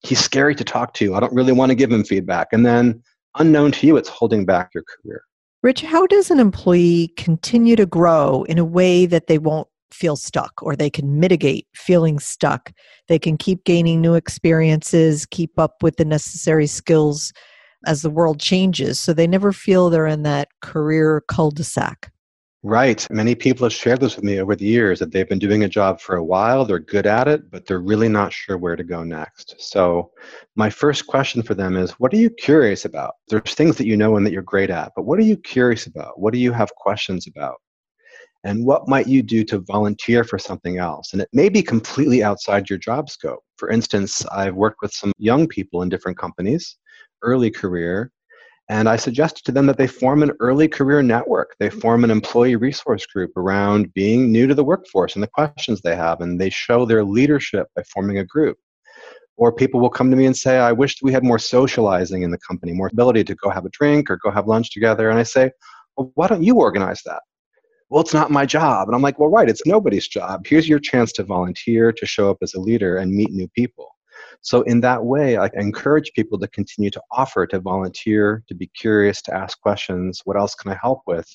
he's 0.00 0.20
scary 0.20 0.54
to 0.54 0.64
talk 0.64 0.94
to. 0.94 1.14
I 1.14 1.20
don't 1.20 1.34
really 1.34 1.52
want 1.52 1.70
to 1.70 1.74
give 1.74 1.90
him 1.90 2.04
feedback. 2.04 2.48
And 2.52 2.64
then, 2.64 3.02
unknown 3.38 3.72
to 3.72 3.86
you, 3.86 3.96
it's 3.96 4.08
holding 4.08 4.44
back 4.44 4.70
your 4.74 4.84
career. 4.84 5.22
Rich, 5.62 5.82
how 5.82 6.06
does 6.06 6.30
an 6.30 6.38
employee 6.38 7.12
continue 7.16 7.76
to 7.76 7.86
grow 7.86 8.44
in 8.44 8.58
a 8.58 8.64
way 8.64 9.06
that 9.06 9.26
they 9.26 9.38
won't 9.38 9.68
feel 9.92 10.16
stuck 10.16 10.52
or 10.62 10.76
they 10.76 10.90
can 10.90 11.18
mitigate 11.18 11.66
feeling 11.74 12.18
stuck. 12.18 12.72
They 13.08 13.18
can 13.18 13.36
keep 13.36 13.64
gaining 13.64 14.00
new 14.00 14.14
experiences, 14.14 15.26
keep 15.26 15.58
up 15.58 15.82
with 15.82 15.96
the 15.96 16.04
necessary 16.04 16.66
skills 16.66 17.32
as 17.86 18.02
the 18.02 18.10
world 18.10 18.40
changes. 18.40 18.98
So 18.98 19.12
they 19.12 19.26
never 19.26 19.52
feel 19.52 19.90
they're 19.90 20.06
in 20.06 20.22
that 20.22 20.48
career 20.60 21.22
cul 21.28 21.50
de 21.50 21.64
sac. 21.64 22.10
Right. 22.62 23.06
Many 23.12 23.36
people 23.36 23.64
have 23.64 23.72
shared 23.72 24.00
this 24.00 24.16
with 24.16 24.24
me 24.24 24.40
over 24.40 24.56
the 24.56 24.64
years 24.64 24.98
that 24.98 25.12
they've 25.12 25.28
been 25.28 25.38
doing 25.38 25.62
a 25.62 25.68
job 25.68 26.00
for 26.00 26.16
a 26.16 26.24
while, 26.24 26.64
they're 26.64 26.80
good 26.80 27.06
at 27.06 27.28
it, 27.28 27.48
but 27.48 27.64
they're 27.64 27.78
really 27.78 28.08
not 28.08 28.32
sure 28.32 28.58
where 28.58 28.74
to 28.74 28.82
go 28.82 29.04
next. 29.04 29.54
So, 29.58 30.10
my 30.56 30.68
first 30.68 31.06
question 31.06 31.42
for 31.42 31.54
them 31.54 31.76
is 31.76 31.92
what 32.00 32.12
are 32.12 32.16
you 32.16 32.28
curious 32.28 32.84
about? 32.84 33.14
There's 33.28 33.54
things 33.54 33.76
that 33.76 33.86
you 33.86 33.96
know 33.96 34.16
and 34.16 34.26
that 34.26 34.32
you're 34.32 34.42
great 34.42 34.70
at, 34.70 34.90
but 34.96 35.04
what 35.04 35.20
are 35.20 35.22
you 35.22 35.36
curious 35.36 35.86
about? 35.86 36.18
What 36.18 36.32
do 36.32 36.40
you 36.40 36.50
have 36.50 36.74
questions 36.74 37.28
about? 37.28 37.60
And 38.46 38.64
what 38.64 38.86
might 38.86 39.08
you 39.08 39.24
do 39.24 39.42
to 39.42 39.58
volunteer 39.58 40.22
for 40.22 40.38
something 40.38 40.78
else? 40.78 41.12
And 41.12 41.20
it 41.20 41.28
may 41.32 41.48
be 41.48 41.62
completely 41.62 42.22
outside 42.22 42.70
your 42.70 42.78
job 42.78 43.10
scope. 43.10 43.42
For 43.56 43.70
instance 43.70 44.24
i've 44.26 44.54
worked 44.54 44.78
with 44.82 44.92
some 44.92 45.12
young 45.18 45.48
people 45.48 45.82
in 45.82 45.88
different 45.88 46.16
companies 46.16 46.76
early 47.22 47.50
career 47.50 48.12
and 48.68 48.88
i 48.88 48.96
suggested 48.96 49.44
to 49.44 49.52
them 49.52 49.66
that 49.66 49.78
they 49.78 49.86
form 49.86 50.22
an 50.22 50.32
early 50.40 50.68
career 50.68 51.02
network. 51.02 51.56
They 51.58 51.70
form 51.70 52.04
an 52.04 52.10
employee 52.10 52.56
resource 52.56 53.04
group 53.06 53.36
around 53.36 53.92
being 53.94 54.30
new 54.30 54.46
to 54.46 54.54
the 54.54 54.64
workforce 54.64 55.14
and 55.14 55.22
the 55.22 55.34
questions 55.38 55.80
they 55.80 55.96
have 55.96 56.20
and 56.20 56.40
they 56.40 56.50
show 56.50 56.84
their 56.84 57.04
leadership 57.04 57.66
by 57.74 57.82
forming 57.94 58.18
a 58.18 58.24
group. 58.24 58.58
Or 59.36 59.52
people 59.52 59.80
will 59.80 59.96
come 59.98 60.10
to 60.10 60.16
me 60.16 60.26
and 60.26 60.36
say 60.36 60.58
i 60.58 60.72
wish 60.72 61.02
we 61.02 61.12
had 61.12 61.24
more 61.24 61.40
socializing 61.40 62.22
in 62.22 62.30
the 62.30 62.38
company 62.48 62.72
more 62.72 62.90
ability 62.92 63.24
to 63.24 63.34
go 63.34 63.50
have 63.50 63.66
a 63.66 63.70
drink 63.70 64.08
or 64.08 64.18
go 64.18 64.30
have 64.30 64.46
lunch 64.46 64.70
together. 64.70 65.10
And 65.10 65.18
i 65.18 65.24
say 65.24 65.50
well 65.96 66.12
why 66.14 66.28
don't 66.28 66.44
you 66.44 66.56
organize 66.56 67.02
that 67.06 67.22
well, 67.88 68.00
it's 68.00 68.14
not 68.14 68.30
my 68.30 68.44
job. 68.44 68.88
And 68.88 68.94
I'm 68.94 69.02
like, 69.02 69.18
well, 69.18 69.30
right, 69.30 69.48
it's 69.48 69.64
nobody's 69.66 70.08
job. 70.08 70.46
Here's 70.46 70.68
your 70.68 70.78
chance 70.78 71.12
to 71.12 71.22
volunteer, 71.22 71.92
to 71.92 72.06
show 72.06 72.30
up 72.30 72.38
as 72.42 72.54
a 72.54 72.60
leader, 72.60 72.96
and 72.96 73.12
meet 73.12 73.30
new 73.30 73.48
people. 73.48 73.88
So, 74.40 74.62
in 74.62 74.80
that 74.80 75.04
way, 75.04 75.36
I 75.36 75.50
encourage 75.54 76.12
people 76.14 76.38
to 76.38 76.48
continue 76.48 76.90
to 76.90 77.02
offer, 77.12 77.46
to 77.48 77.60
volunteer, 77.60 78.42
to 78.48 78.54
be 78.54 78.68
curious, 78.68 79.22
to 79.22 79.34
ask 79.34 79.60
questions. 79.60 80.22
What 80.24 80.36
else 80.36 80.54
can 80.54 80.72
I 80.72 80.78
help 80.80 81.02
with? 81.06 81.28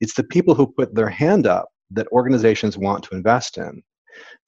It's 0.00 0.14
the 0.14 0.24
people 0.24 0.54
who 0.54 0.66
put 0.66 0.94
their 0.94 1.08
hand 1.08 1.46
up 1.46 1.68
that 1.90 2.08
organizations 2.08 2.78
want 2.78 3.04
to 3.04 3.14
invest 3.14 3.58
in 3.58 3.82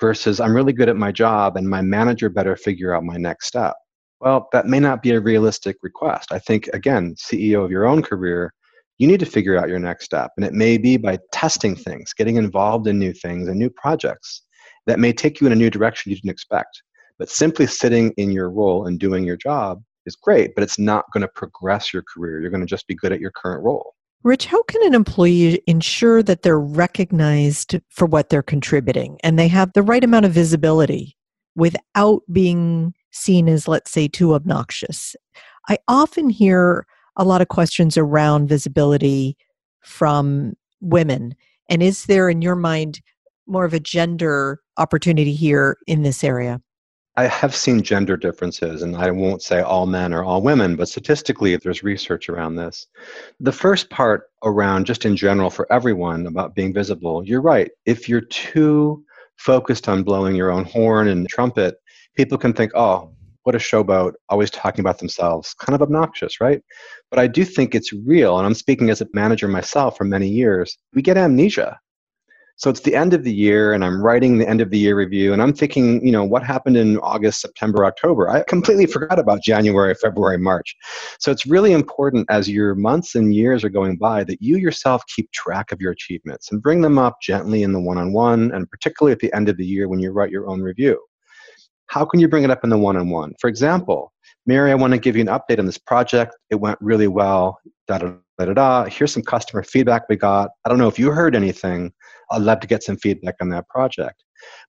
versus 0.01 0.41
I'm 0.41 0.55
really 0.55 0.73
good 0.73 0.88
at 0.88 0.97
my 0.97 1.12
job 1.12 1.57
and 1.57 1.69
my 1.69 1.83
manager 1.83 2.29
better 2.29 2.57
figure 2.57 2.95
out 2.95 3.05
my 3.05 3.17
next 3.17 3.47
step. 3.47 3.75
Well, 4.21 4.49
that 4.53 4.67
may 4.67 4.79
not 4.79 5.03
be 5.03 5.11
a 5.11 5.21
realistic 5.21 5.77
request. 5.83 6.33
I 6.33 6.38
think, 6.38 6.69
again, 6.73 7.15
CEO 7.17 7.65
of 7.65 7.71
your 7.71 7.87
own 7.87 8.03
career, 8.03 8.53
you 9.03 9.09
need 9.09 9.19
to 9.19 9.27
figure 9.27 9.59
out 9.59 9.69
your 9.69 9.81
next 9.81 10.05
step. 10.05 10.31
And 10.37 10.47
it 10.47 10.53
may 10.53 10.79
be 10.79 10.97
by 10.97 11.19
testing 11.33 11.75
things, 11.75 12.12
getting 12.12 12.37
involved 12.37 12.87
in 12.87 13.01
new 13.01 13.12
things 13.12 13.49
and 13.49 13.59
new 13.59 13.69
projects 13.69 14.43
that 14.87 15.01
may 15.01 15.12
take 15.12 15.41
you 15.41 15.47
in 15.49 15.53
a 15.53 15.57
new 15.57 15.71
direction 15.71 16.11
you 16.11 16.17
didn't 16.17 16.31
expect. 16.31 16.81
But 17.19 17.29
simply 17.29 17.67
sitting 17.67 18.12
in 18.17 18.31
your 18.31 18.49
role 18.49 18.87
and 18.87 19.01
doing 19.01 19.25
your 19.25 19.37
job 19.37 19.83
is 20.07 20.15
great, 20.15 20.55
but 20.55 20.62
it's 20.62 20.79
not 20.79 21.07
going 21.12 21.23
to 21.23 21.29
progress 21.35 21.93
your 21.93 22.05
career. 22.15 22.41
You're 22.41 22.51
going 22.51 22.61
to 22.61 22.67
just 22.67 22.87
be 22.87 22.95
good 22.95 23.11
at 23.12 23.19
your 23.19 23.33
current 23.33 23.65
role. 23.65 23.93
Rich, 24.23 24.47
how 24.47 24.62
can 24.62 24.87
an 24.87 24.95
employee 24.95 25.61
ensure 25.67 26.23
that 26.23 26.43
they're 26.43 26.61
recognized 26.61 27.81
for 27.88 28.07
what 28.07 28.29
they're 28.29 28.41
contributing 28.41 29.19
and 29.25 29.37
they 29.37 29.49
have 29.49 29.73
the 29.73 29.83
right 29.83 30.05
amount 30.05 30.27
of 30.27 30.33
visibility 30.33 31.17
without 31.57 32.23
being 32.31 32.95
seen 33.11 33.49
as, 33.49 33.67
let's 33.67 33.91
say, 33.91 34.07
too 34.07 34.35
obnoxious? 34.35 35.17
I 35.69 35.79
often 35.88 36.31
hear 36.31 36.87
a 37.16 37.25
lot 37.25 37.42
of 37.42 37.48
questions 37.48 37.96
around 37.96 38.48
visibility 38.48 39.37
from 39.81 40.55
women. 40.81 41.35
And 41.68 41.83
is 41.83 42.07
there, 42.07 42.29
in 42.29 42.42
your 42.42 42.57
mind, 42.57 43.01
more 43.46 43.64
of 43.64 43.75
a 43.75 43.81
gender 43.81 44.61
opportunity 44.77 45.35
here 45.35 45.77
in 45.87 46.03
this 46.03 46.25
area? 46.25 46.61
I 47.16 47.27
have 47.27 47.55
seen 47.55 47.83
gender 47.83 48.16
differences, 48.16 48.81
and 48.81 48.96
I 48.96 49.11
won't 49.11 49.42
say 49.42 49.61
all 49.61 49.85
men 49.85 50.14
or 50.14 50.25
all 50.25 50.40
women, 50.40 50.77
but 50.77 50.88
statistically, 50.88 51.55
there's 51.57 51.83
research 51.83 52.31
around 52.31 52.57
this. 52.57 52.87
The 53.38 53.53
first 53.53 53.90
part 53.90 54.31
around, 54.42 54.87
just 54.87 55.05
in 55.05 55.14
general 55.14 55.51
for 55.51 55.70
everyone, 55.70 56.27
about 56.27 56.55
being 56.55 56.72
visible, 56.72 57.22
you're 57.22 57.42
right. 57.42 57.70
If 57.85 58.09
you're 58.09 58.22
too 58.22 59.05
focused 59.37 59.90
on 59.90 60.05
blowing 60.05 60.35
your 60.35 60.51
own 60.51 60.64
horn 60.64 61.09
and 61.09 61.29
trumpet, 61.29 61.77
people 62.16 62.38
can 62.38 62.55
think, 62.55 62.72
oh, 62.75 63.11
what 63.45 63.55
a 63.55 63.59
showboat, 63.59 64.13
always 64.29 64.51
talking 64.51 64.81
about 64.81 64.99
themselves. 64.99 65.55
Kind 65.55 65.75
of 65.75 65.83
obnoxious, 65.83 66.41
right? 66.41 66.63
But 67.11 67.19
I 67.19 67.27
do 67.27 67.45
think 67.45 67.75
it's 67.75 67.93
real, 67.93 68.39
and 68.39 68.47
I'm 68.47 68.55
speaking 68.55 68.91
as 68.91 69.01
a 69.01 69.09
manager 69.13 69.49
myself 69.49 69.97
for 69.97 70.05
many 70.05 70.29
years. 70.29 70.77
We 70.95 71.03
get 71.03 71.17
amnesia. 71.17 71.79
So 72.57 72.71
it's 72.71 72.81
the 72.81 72.95
end 72.95 73.13
of 73.15 73.25
the 73.25 73.33
year, 73.33 73.73
and 73.73 73.85
I'm 73.85 74.01
writing 74.01 74.39
the 74.39 74.49
end 74.49 74.61
of 74.61 74.71
the 74.71 74.79
year 74.79 74.97
review, 74.97 75.33
and 75.33 75.43
I'm 75.43 75.53
thinking, 75.53 76.05
you 76.07 76.13
know, 76.13 76.23
what 76.23 76.45
happened 76.45 76.77
in 76.77 76.99
August, 76.99 77.41
September, 77.41 77.85
October? 77.85 78.31
I 78.31 78.45
completely 78.45 78.87
forgot 78.87 79.19
about 79.19 79.43
January, 79.43 79.95
February, 79.95 80.39
March. 80.39 80.77
So 81.19 81.33
it's 81.33 81.47
really 81.47 81.73
important 81.73 82.27
as 82.31 82.49
your 82.49 82.75
months 82.75 83.15
and 83.15 83.35
years 83.35 83.65
are 83.65 83.71
going 83.71 83.97
by 83.97 84.23
that 84.25 84.41
you 84.41 84.59
yourself 84.59 85.03
keep 85.09 85.33
track 85.33 85.73
of 85.73 85.81
your 85.81 85.93
achievements 85.93 86.53
and 86.53 86.63
bring 86.63 86.83
them 86.83 86.99
up 86.99 87.17
gently 87.21 87.63
in 87.63 87.73
the 87.73 87.81
one 87.81 87.99
on 87.99 88.13
one, 88.13 88.53
and 88.53 88.71
particularly 88.71 89.13
at 89.13 89.19
the 89.19 89.35
end 89.35 89.49
of 89.49 89.57
the 89.57 89.67
year 89.67 89.89
when 89.89 89.99
you 89.99 90.13
write 90.13 90.31
your 90.31 90.49
own 90.49 90.61
review. 90.61 91.01
How 91.93 92.07
can 92.07 92.21
you 92.21 92.27
bring 92.27 92.43
it 92.43 92.51
up 92.51 92.65
in 92.65 92.71
the 92.71 92.79
one 92.79 92.97
on 92.97 93.11
one? 93.11 93.35
For 93.39 93.49
example, 93.49 94.15
Mary, 94.47 94.71
I 94.71 94.75
want 94.75 94.95
to 94.95 94.99
give 94.99 95.15
you 95.15 95.21
an 95.21 95.29
update 95.29 95.59
on 95.59 95.67
this 95.67 95.77
project. 95.77 96.35
It 96.49 96.55
went 96.55 96.79
really 96.81 97.07
well. 97.07 97.59
Da, 97.87 97.99
da, 97.99 98.15
da, 98.39 98.47
da, 98.47 98.55
da. 98.55 98.85
Here's 98.87 99.13
some 99.13 99.23
customer 99.23 99.63
feedback 99.63 100.09
we 100.09 100.17
got. 100.17 100.53
I 100.65 100.71
don't 100.71 100.79
know 100.79 100.89
if 100.89 100.99
you 100.99 101.11
heard 101.11 101.37
anything. 101.37 101.93
I'd 102.31 102.41
love 102.41 102.61
to 102.61 102.67
get 102.67 102.83
some 102.83 102.97
feedback 102.97 103.35
on 103.43 103.51
that 103.51 103.69
project. 103.69 104.25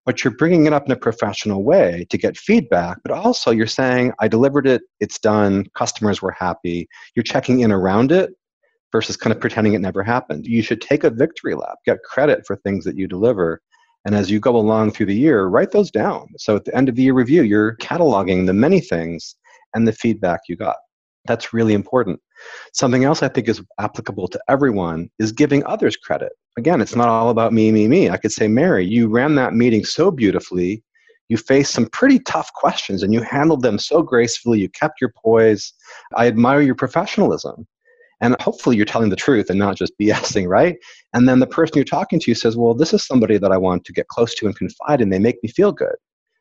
But 0.06 0.22
you're 0.22 0.36
bringing 0.36 0.66
it 0.66 0.74
up 0.74 0.86
in 0.86 0.92
a 0.92 0.98
professional 0.98 1.64
way 1.64 2.06
to 2.10 2.18
get 2.18 2.36
feedback, 2.36 2.98
but 3.06 3.14
also 3.14 3.52
you're 3.52 3.68
saying, 3.68 4.12
I 4.20 4.28
delivered 4.28 4.68
it, 4.68 4.82
it's 5.00 5.18
done, 5.18 5.68
customers 5.76 6.22
were 6.22 6.36
happy. 6.38 6.90
You're 7.16 7.24
checking 7.24 7.62
in 7.62 7.72
around 7.72 8.12
it 8.12 8.32
versus 8.92 9.16
kind 9.16 9.34
of 9.34 9.40
pretending 9.40 9.76
it 9.76 9.80
never 9.80 10.04
happened. 10.04 10.46
You 10.46 10.62
should 10.62 10.82
take 10.82 11.06
a 11.06 11.10
victory 11.10 11.56
lap, 11.56 11.78
get 11.86 12.04
credit 12.04 12.46
for 12.46 12.58
things 12.58 12.84
that 12.84 12.98
you 12.98 13.08
deliver, 13.08 13.62
and 14.06 14.16
as 14.16 14.30
you 14.30 14.40
go 14.40 14.56
along 14.56 14.92
through 14.92 15.06
the 15.06 15.16
year, 15.16 15.46
write 15.46 15.72
those 15.72 15.90
down. 15.90 16.28
So 16.38 16.56
at 16.56 16.66
the 16.66 16.76
end 16.76 16.90
of 16.90 16.96
the 16.96 17.04
year 17.04 17.14
review, 17.14 17.44
you're 17.44 17.78
cataloging 17.78 18.46
the 18.46 18.54
many 18.54 18.82
things 18.82 19.36
and 19.74 19.88
the 19.88 19.94
feedback 19.94 20.42
you 20.48 20.56
got. 20.56 20.76
That's 21.26 21.54
really 21.54 21.74
important. 21.74 22.20
Something 22.74 23.06
else 23.06 23.24
I 23.24 23.30
think 23.30 23.48
is 23.48 23.62
applicable 23.80 24.28
to 24.28 24.40
everyone 24.50 25.10
is 25.20 25.32
giving 25.32 25.66
others 25.66 25.96
credit. 25.96 26.34
Again, 26.58 26.82
it's 26.82 26.98
not 26.98 27.08
all 27.08 27.30
about 27.30 27.54
me, 27.54 27.72
me, 27.72 27.88
me. 27.88 28.10
I 28.10 28.18
could 28.18 28.34
say, 28.34 28.48
Mary, 28.48 28.86
you 28.86 29.08
ran 29.08 29.36
that 29.36 29.54
meeting 29.54 29.86
so 29.86 30.12
beautifully. 30.12 30.84
You 31.30 31.38
faced 31.38 31.74
some 31.74 31.88
pretty 31.88 32.20
tough 32.20 32.52
questions 32.54 33.04
and 33.04 33.14
you 33.14 33.22
handled 33.22 33.62
them 33.62 33.80
so 33.80 34.04
gracefully. 34.04 34.60
You 34.60 34.70
kept 34.70 35.00
your 35.00 35.14
poise. 35.24 35.72
I 36.16 36.28
admire 36.28 36.62
your 36.62 36.76
professionalism. 36.76 37.66
And 38.24 38.40
hopefully 38.40 38.78
you're 38.78 38.86
telling 38.86 39.10
the 39.10 39.18
truth 39.18 39.50
and 39.50 39.60
not 39.60 39.76
just 39.76 39.92
BSing, 40.02 40.48
right? 40.48 40.78
And 41.14 41.28
then 41.28 41.40
the 41.40 41.48
person 41.48 41.74
you're 41.76 41.84
talking 41.84 42.22
to 42.22 42.34
says, 42.34 42.56
well, 42.56 42.74
this 42.74 42.94
is 42.94 43.06
somebody 43.06 43.38
that 43.38 43.52
I 43.52 43.58
want 43.58 43.84
to 43.84 43.94
get 43.94 44.08
close 44.08 44.34
to 44.36 44.46
and 44.48 44.56
confide 44.56 45.02
in. 45.02 45.10
They 45.10 45.20
make 45.20 45.44
me 45.44 45.50
feel 45.50 45.74
good. 45.74 45.96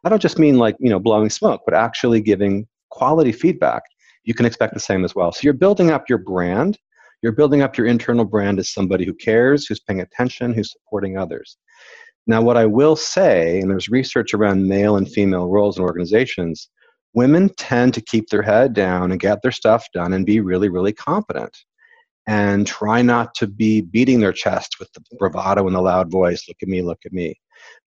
I 0.04 0.08
don't 0.08 0.22
just 0.22 0.38
mean 0.38 0.58
like, 0.58 0.76
you 0.78 0.88
know, 0.88 1.00
blowing 1.00 1.28
smoke, 1.28 1.62
but 1.64 1.74
actually 1.74 2.22
giving 2.22 2.66
quality 2.90 3.32
feedback. 3.32 3.82
You 4.24 4.32
can 4.32 4.46
expect 4.46 4.74
the 4.74 4.80
same 4.80 5.04
as 5.04 5.16
well. 5.16 5.32
So 5.32 5.40
you're 5.42 5.54
building 5.54 5.90
up 5.90 6.08
your 6.08 6.18
brand. 6.18 6.78
You're 7.20 7.32
building 7.32 7.62
up 7.62 7.76
your 7.76 7.88
internal 7.88 8.24
brand 8.24 8.60
as 8.60 8.72
somebody 8.72 9.04
who 9.04 9.14
cares, 9.14 9.66
who's 9.66 9.80
paying 9.80 10.00
attention, 10.00 10.54
who's 10.54 10.72
supporting 10.72 11.18
others. 11.18 11.56
Now, 12.28 12.42
what 12.42 12.56
I 12.56 12.66
will 12.66 12.94
say, 12.94 13.58
and 13.58 13.68
there's 13.68 13.88
research 13.88 14.34
around 14.34 14.68
male 14.68 14.96
and 14.96 15.10
female 15.10 15.48
roles 15.48 15.78
in 15.78 15.84
organizations, 15.84 16.68
women 17.14 17.48
tend 17.56 17.94
to 17.94 18.00
keep 18.00 18.28
their 18.28 18.42
head 18.42 18.72
down 18.72 19.10
and 19.10 19.20
get 19.20 19.42
their 19.42 19.50
stuff 19.50 19.84
done 19.92 20.12
and 20.12 20.24
be 20.24 20.38
really, 20.38 20.68
really 20.68 20.92
competent 20.92 21.56
and 22.26 22.66
try 22.66 23.02
not 23.02 23.34
to 23.34 23.46
be 23.46 23.80
beating 23.80 24.20
their 24.20 24.32
chest 24.32 24.76
with 24.78 24.92
the 24.92 25.00
bravado 25.18 25.66
and 25.66 25.74
the 25.74 25.80
loud 25.80 26.10
voice 26.10 26.44
look 26.48 26.56
at 26.62 26.68
me 26.68 26.82
look 26.82 27.00
at 27.04 27.12
me. 27.12 27.34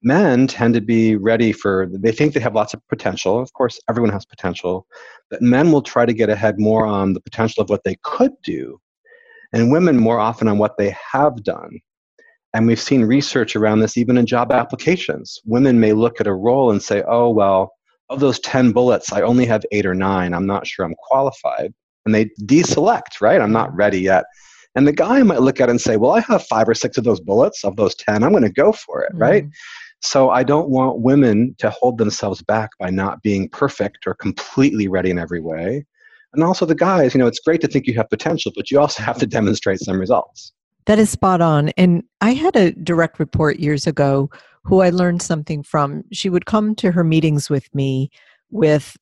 Men 0.03 0.47
tend 0.47 0.73
to 0.73 0.81
be 0.81 1.15
ready 1.15 1.51
for 1.51 1.87
they 1.91 2.11
think 2.11 2.33
they 2.33 2.39
have 2.39 2.55
lots 2.55 2.73
of 2.73 2.81
potential. 2.87 3.39
Of 3.39 3.51
course 3.53 3.79
everyone 3.89 4.11
has 4.11 4.25
potential 4.25 4.85
but 5.29 5.41
men 5.41 5.71
will 5.71 5.81
try 5.81 6.05
to 6.05 6.13
get 6.13 6.29
ahead 6.29 6.59
more 6.59 6.85
on 6.85 7.13
the 7.13 7.21
potential 7.21 7.63
of 7.63 7.69
what 7.69 7.83
they 7.83 7.97
could 8.03 8.31
do 8.43 8.79
and 9.53 9.71
women 9.71 9.97
more 9.97 10.19
often 10.19 10.47
on 10.47 10.57
what 10.57 10.77
they 10.77 10.95
have 11.13 11.43
done. 11.43 11.79
And 12.53 12.67
we've 12.67 12.79
seen 12.79 13.03
research 13.03 13.55
around 13.55 13.79
this 13.79 13.97
even 13.97 14.17
in 14.17 14.25
job 14.25 14.51
applications. 14.51 15.39
Women 15.45 15.79
may 15.79 15.91
look 15.93 16.21
at 16.21 16.27
a 16.27 16.33
role 16.33 16.71
and 16.71 16.81
say 16.81 17.03
oh 17.07 17.29
well 17.29 17.71
of 18.09 18.19
those 18.19 18.39
10 18.39 18.71
bullets 18.71 19.11
i 19.11 19.21
only 19.21 19.45
have 19.45 19.63
8 19.71 19.85
or 19.85 19.95
9 19.95 20.33
i'm 20.33 20.45
not 20.45 20.67
sure 20.67 20.85
i'm 20.85 20.95
qualified 20.95 21.73
and 22.05 22.13
they 22.13 22.25
deselect, 22.43 23.21
right? 23.21 23.41
I'm 23.41 23.51
not 23.51 23.75
ready 23.75 23.99
yet. 23.99 24.25
And 24.75 24.87
the 24.87 24.93
guy 24.93 25.23
might 25.23 25.41
look 25.41 25.61
at 25.61 25.69
it 25.69 25.71
and 25.71 25.81
say, 25.81 25.95
well, 25.97 26.11
I 26.11 26.19
have 26.21 26.45
five 26.45 26.67
or 26.67 26.73
six 26.73 26.97
of 26.97 27.05
those 27.05 27.21
bullets, 27.21 27.63
of 27.63 27.77
those 27.77 27.95
10, 27.95 28.23
I'm 28.23 28.31
going 28.31 28.43
to 28.43 28.49
go 28.49 28.71
for 28.71 29.03
it, 29.03 29.13
mm-hmm. 29.13 29.21
right? 29.21 29.45
So 30.01 30.29
I 30.29 30.43
don't 30.43 30.69
want 30.69 30.99
women 30.99 31.55
to 31.59 31.69
hold 31.69 31.97
themselves 31.97 32.41
back 32.41 32.71
by 32.79 32.89
not 32.89 33.23
being 33.23 33.49
perfect 33.49 34.05
or 34.05 34.13
completely 34.13 34.87
ready 34.87 35.09
in 35.09 35.17
every 35.17 35.39
way. 35.39 35.85
And 36.33 36.43
also 36.43 36.65
the 36.65 36.75
guys, 36.75 37.13
you 37.13 37.19
know, 37.19 37.27
it's 37.27 37.39
great 37.39 37.61
to 37.61 37.67
think 37.67 37.87
you 37.87 37.93
have 37.95 38.09
potential, 38.09 38.51
but 38.55 38.69
you 38.69 38.79
also 38.79 39.01
have 39.01 39.17
to 39.19 39.25
demonstrate 39.25 39.79
some 39.79 39.97
results. 39.97 40.51
That 40.85 40.99
is 40.99 41.09
spot 41.09 41.41
on. 41.41 41.69
And 41.69 42.03
I 42.21 42.33
had 42.33 42.55
a 42.55 42.71
direct 42.73 43.19
report 43.19 43.57
years 43.57 43.87
ago 43.87 44.29
who 44.63 44.81
I 44.81 44.89
learned 44.89 45.21
something 45.21 45.63
from. 45.63 46.03
She 46.11 46.29
would 46.29 46.45
come 46.45 46.75
to 46.75 46.91
her 46.91 47.03
meetings 47.03 47.49
with 47.49 47.73
me 47.73 48.11
with 48.51 48.97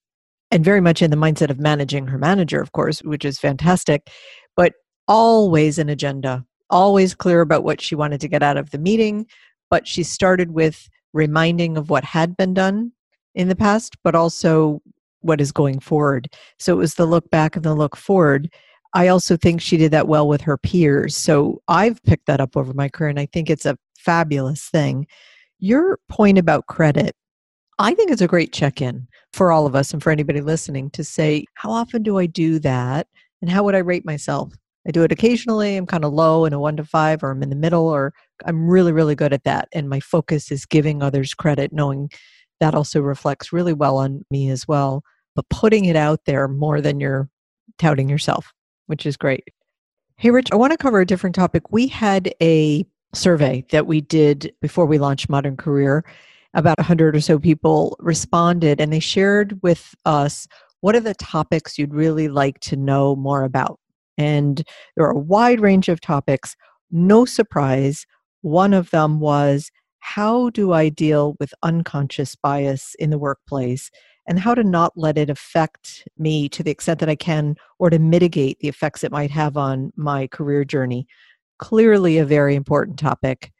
and 0.53 0.63
very 0.63 0.81
much 0.81 1.01
in 1.01 1.09
the 1.09 1.17
mindset 1.17 1.49
of 1.49 1.59
managing 1.59 2.05
her 2.05 2.19
manager, 2.19 2.61
of 2.61 2.73
course, 2.73 2.99
which 2.99 3.25
is 3.25 3.39
fantastic, 3.39 4.11
but 4.55 4.73
always 5.07 5.79
an 5.79 5.89
agenda, 5.89 6.45
always 6.69 7.15
clear 7.15 7.41
about 7.41 7.63
what 7.63 7.81
she 7.81 7.95
wanted 7.95 8.21
to 8.21 8.27
get 8.27 8.43
out 8.43 8.55
of 8.55 8.69
the 8.69 8.77
meeting. 8.77 9.25
But 9.71 9.87
she 9.87 10.03
started 10.03 10.51
with 10.51 10.87
reminding 11.11 11.75
of 11.75 11.89
what 11.89 12.03
had 12.03 12.37
been 12.37 12.53
done 12.53 12.91
in 13.33 13.47
the 13.47 13.55
past, 13.55 13.97
but 14.03 14.13
also 14.13 14.79
what 15.21 15.41
is 15.41 15.51
going 15.51 15.79
forward. 15.79 16.29
So 16.59 16.71
it 16.71 16.77
was 16.77 16.93
the 16.93 17.07
look 17.07 17.27
back 17.31 17.55
and 17.55 17.65
the 17.65 17.73
look 17.73 17.97
forward. 17.97 18.53
I 18.93 19.07
also 19.07 19.35
think 19.35 19.59
she 19.59 19.77
did 19.77 19.91
that 19.91 20.07
well 20.07 20.27
with 20.27 20.41
her 20.41 20.59
peers. 20.59 21.17
So 21.17 21.63
I've 21.67 22.03
picked 22.03 22.27
that 22.27 22.39
up 22.39 22.55
over 22.55 22.75
my 22.75 22.89
career, 22.89 23.09
and 23.09 23.19
I 23.19 23.25
think 23.25 23.49
it's 23.49 23.65
a 23.65 23.75
fabulous 23.97 24.69
thing. 24.69 25.07
Your 25.57 25.97
point 26.09 26.37
about 26.37 26.67
credit 26.67 27.15
I 27.79 27.95
think 27.95 28.11
it's 28.11 28.21
a 28.21 28.27
great 28.27 28.53
check 28.53 28.81
in 28.81 29.07
for 29.33 29.51
all 29.51 29.65
of 29.65 29.75
us 29.75 29.91
and 29.91 30.01
for 30.01 30.11
anybody 30.11 30.41
listening 30.41 30.89
to 30.91 31.03
say, 31.03 31.45
how 31.55 31.71
often 31.71 32.03
do 32.03 32.17
I 32.19 32.27
do 32.27 32.59
that? 32.59 33.07
And 33.41 33.49
how 33.49 33.63
would 33.63 33.75
I 33.75 33.79
rate 33.79 34.05
myself? 34.05 34.53
I 34.87 34.91
do 34.91 35.03
it 35.03 35.11
occasionally. 35.11 35.75
I'm 35.75 35.85
kind 35.85 36.05
of 36.05 36.13
low 36.13 36.45
in 36.45 36.53
a 36.53 36.59
one 36.59 36.77
to 36.77 36.85
five, 36.85 37.23
or 37.23 37.31
I'm 37.31 37.41
in 37.41 37.49
the 37.49 37.55
middle, 37.55 37.87
or 37.87 38.13
I'm 38.45 38.67
really, 38.69 38.91
really 38.91 39.15
good 39.15 39.33
at 39.33 39.43
that. 39.45 39.69
And 39.73 39.89
my 39.89 39.99
focus 39.99 40.51
is 40.51 40.65
giving 40.65 41.01
others 41.01 41.33
credit, 41.33 41.73
knowing 41.73 42.09
that 42.59 42.75
also 42.75 43.01
reflects 43.01 43.51
really 43.51 43.73
well 43.73 43.97
on 43.97 44.23
me 44.29 44.49
as 44.49 44.67
well. 44.67 45.03
But 45.35 45.49
putting 45.49 45.85
it 45.85 45.95
out 45.95 46.25
there 46.25 46.47
more 46.47 46.79
than 46.79 46.99
you're 46.99 47.29
touting 47.79 48.09
yourself, 48.09 48.53
which 48.87 49.05
is 49.05 49.17
great. 49.17 49.45
Hey, 50.17 50.29
Rich, 50.29 50.51
I 50.51 50.55
want 50.55 50.71
to 50.71 50.77
cover 50.77 51.01
a 51.01 51.07
different 51.07 51.35
topic. 51.35 51.71
We 51.71 51.87
had 51.87 52.33
a 52.41 52.85
survey 53.13 53.65
that 53.71 53.87
we 53.87 54.01
did 54.01 54.53
before 54.61 54.85
we 54.85 54.99
launched 54.99 55.29
Modern 55.29 55.57
Career, 55.57 56.05
about 56.53 56.77
100 56.77 57.15
or 57.15 57.21
so 57.21 57.39
people 57.39 57.95
responded 57.99 58.79
and 58.79 58.93
they 58.93 58.99
shared 58.99 59.59
with 59.63 59.95
us 60.05 60.47
what 60.81 60.95
are 60.95 60.99
the 60.99 61.15
topics 61.15 61.77
you'd 61.77 61.93
really 61.93 62.27
like 62.27 62.59
to 62.59 62.75
know 62.75 63.15
more 63.15 63.43
about. 63.43 63.79
And 64.17 64.63
there 64.95 65.05
are 65.05 65.11
a 65.11 65.17
wide 65.17 65.61
range 65.61 65.89
of 65.89 66.01
topics. 66.01 66.55
No 66.91 67.25
surprise, 67.25 68.05
one 68.41 68.73
of 68.73 68.91
them 68.91 69.19
was 69.19 69.71
how 69.99 70.49
do 70.49 70.73
I 70.73 70.89
deal 70.89 71.35
with 71.39 71.53
unconscious 71.63 72.35
bias 72.35 72.95
in 72.99 73.09
the 73.09 73.17
workplace 73.17 73.89
and 74.27 74.39
how 74.39 74.53
to 74.53 74.63
not 74.63 74.91
let 74.95 75.17
it 75.17 75.29
affect 75.29 76.07
me 76.17 76.49
to 76.49 76.61
the 76.61 76.71
extent 76.71 76.99
that 76.99 77.09
I 77.09 77.15
can 77.15 77.55
or 77.79 77.89
to 77.89 77.99
mitigate 77.99 78.59
the 78.59 78.67
effects 78.67 79.03
it 79.03 79.11
might 79.11 79.31
have 79.31 79.57
on 79.57 79.91
my 79.95 80.27
career 80.27 80.65
journey. 80.65 81.07
Clearly, 81.59 82.17
a 82.17 82.25
very 82.25 82.55
important 82.55 82.99
topic. 82.99 83.51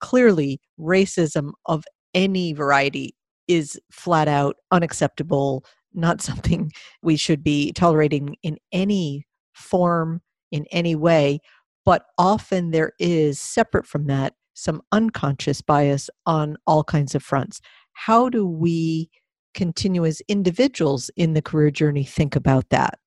Clearly, 0.00 0.60
racism 0.78 1.52
of 1.66 1.84
any 2.14 2.52
variety 2.52 3.14
is 3.48 3.78
flat 3.90 4.28
out 4.28 4.56
unacceptable, 4.70 5.64
not 5.94 6.20
something 6.22 6.70
we 7.02 7.16
should 7.16 7.42
be 7.42 7.72
tolerating 7.72 8.36
in 8.42 8.58
any 8.72 9.26
form, 9.52 10.20
in 10.50 10.66
any 10.70 10.94
way. 10.94 11.40
But 11.84 12.06
often 12.18 12.70
there 12.70 12.92
is, 12.98 13.40
separate 13.40 13.86
from 13.86 14.06
that, 14.06 14.34
some 14.54 14.82
unconscious 14.92 15.60
bias 15.60 16.08
on 16.26 16.56
all 16.66 16.84
kinds 16.84 17.14
of 17.14 17.22
fronts. 17.22 17.60
How 17.94 18.28
do 18.28 18.46
we 18.46 19.10
continue 19.54 20.04
as 20.04 20.22
individuals 20.28 21.10
in 21.16 21.34
the 21.34 21.42
career 21.42 21.70
journey 21.70 22.04
think 22.04 22.36
about 22.36 22.68
that? 22.70 22.98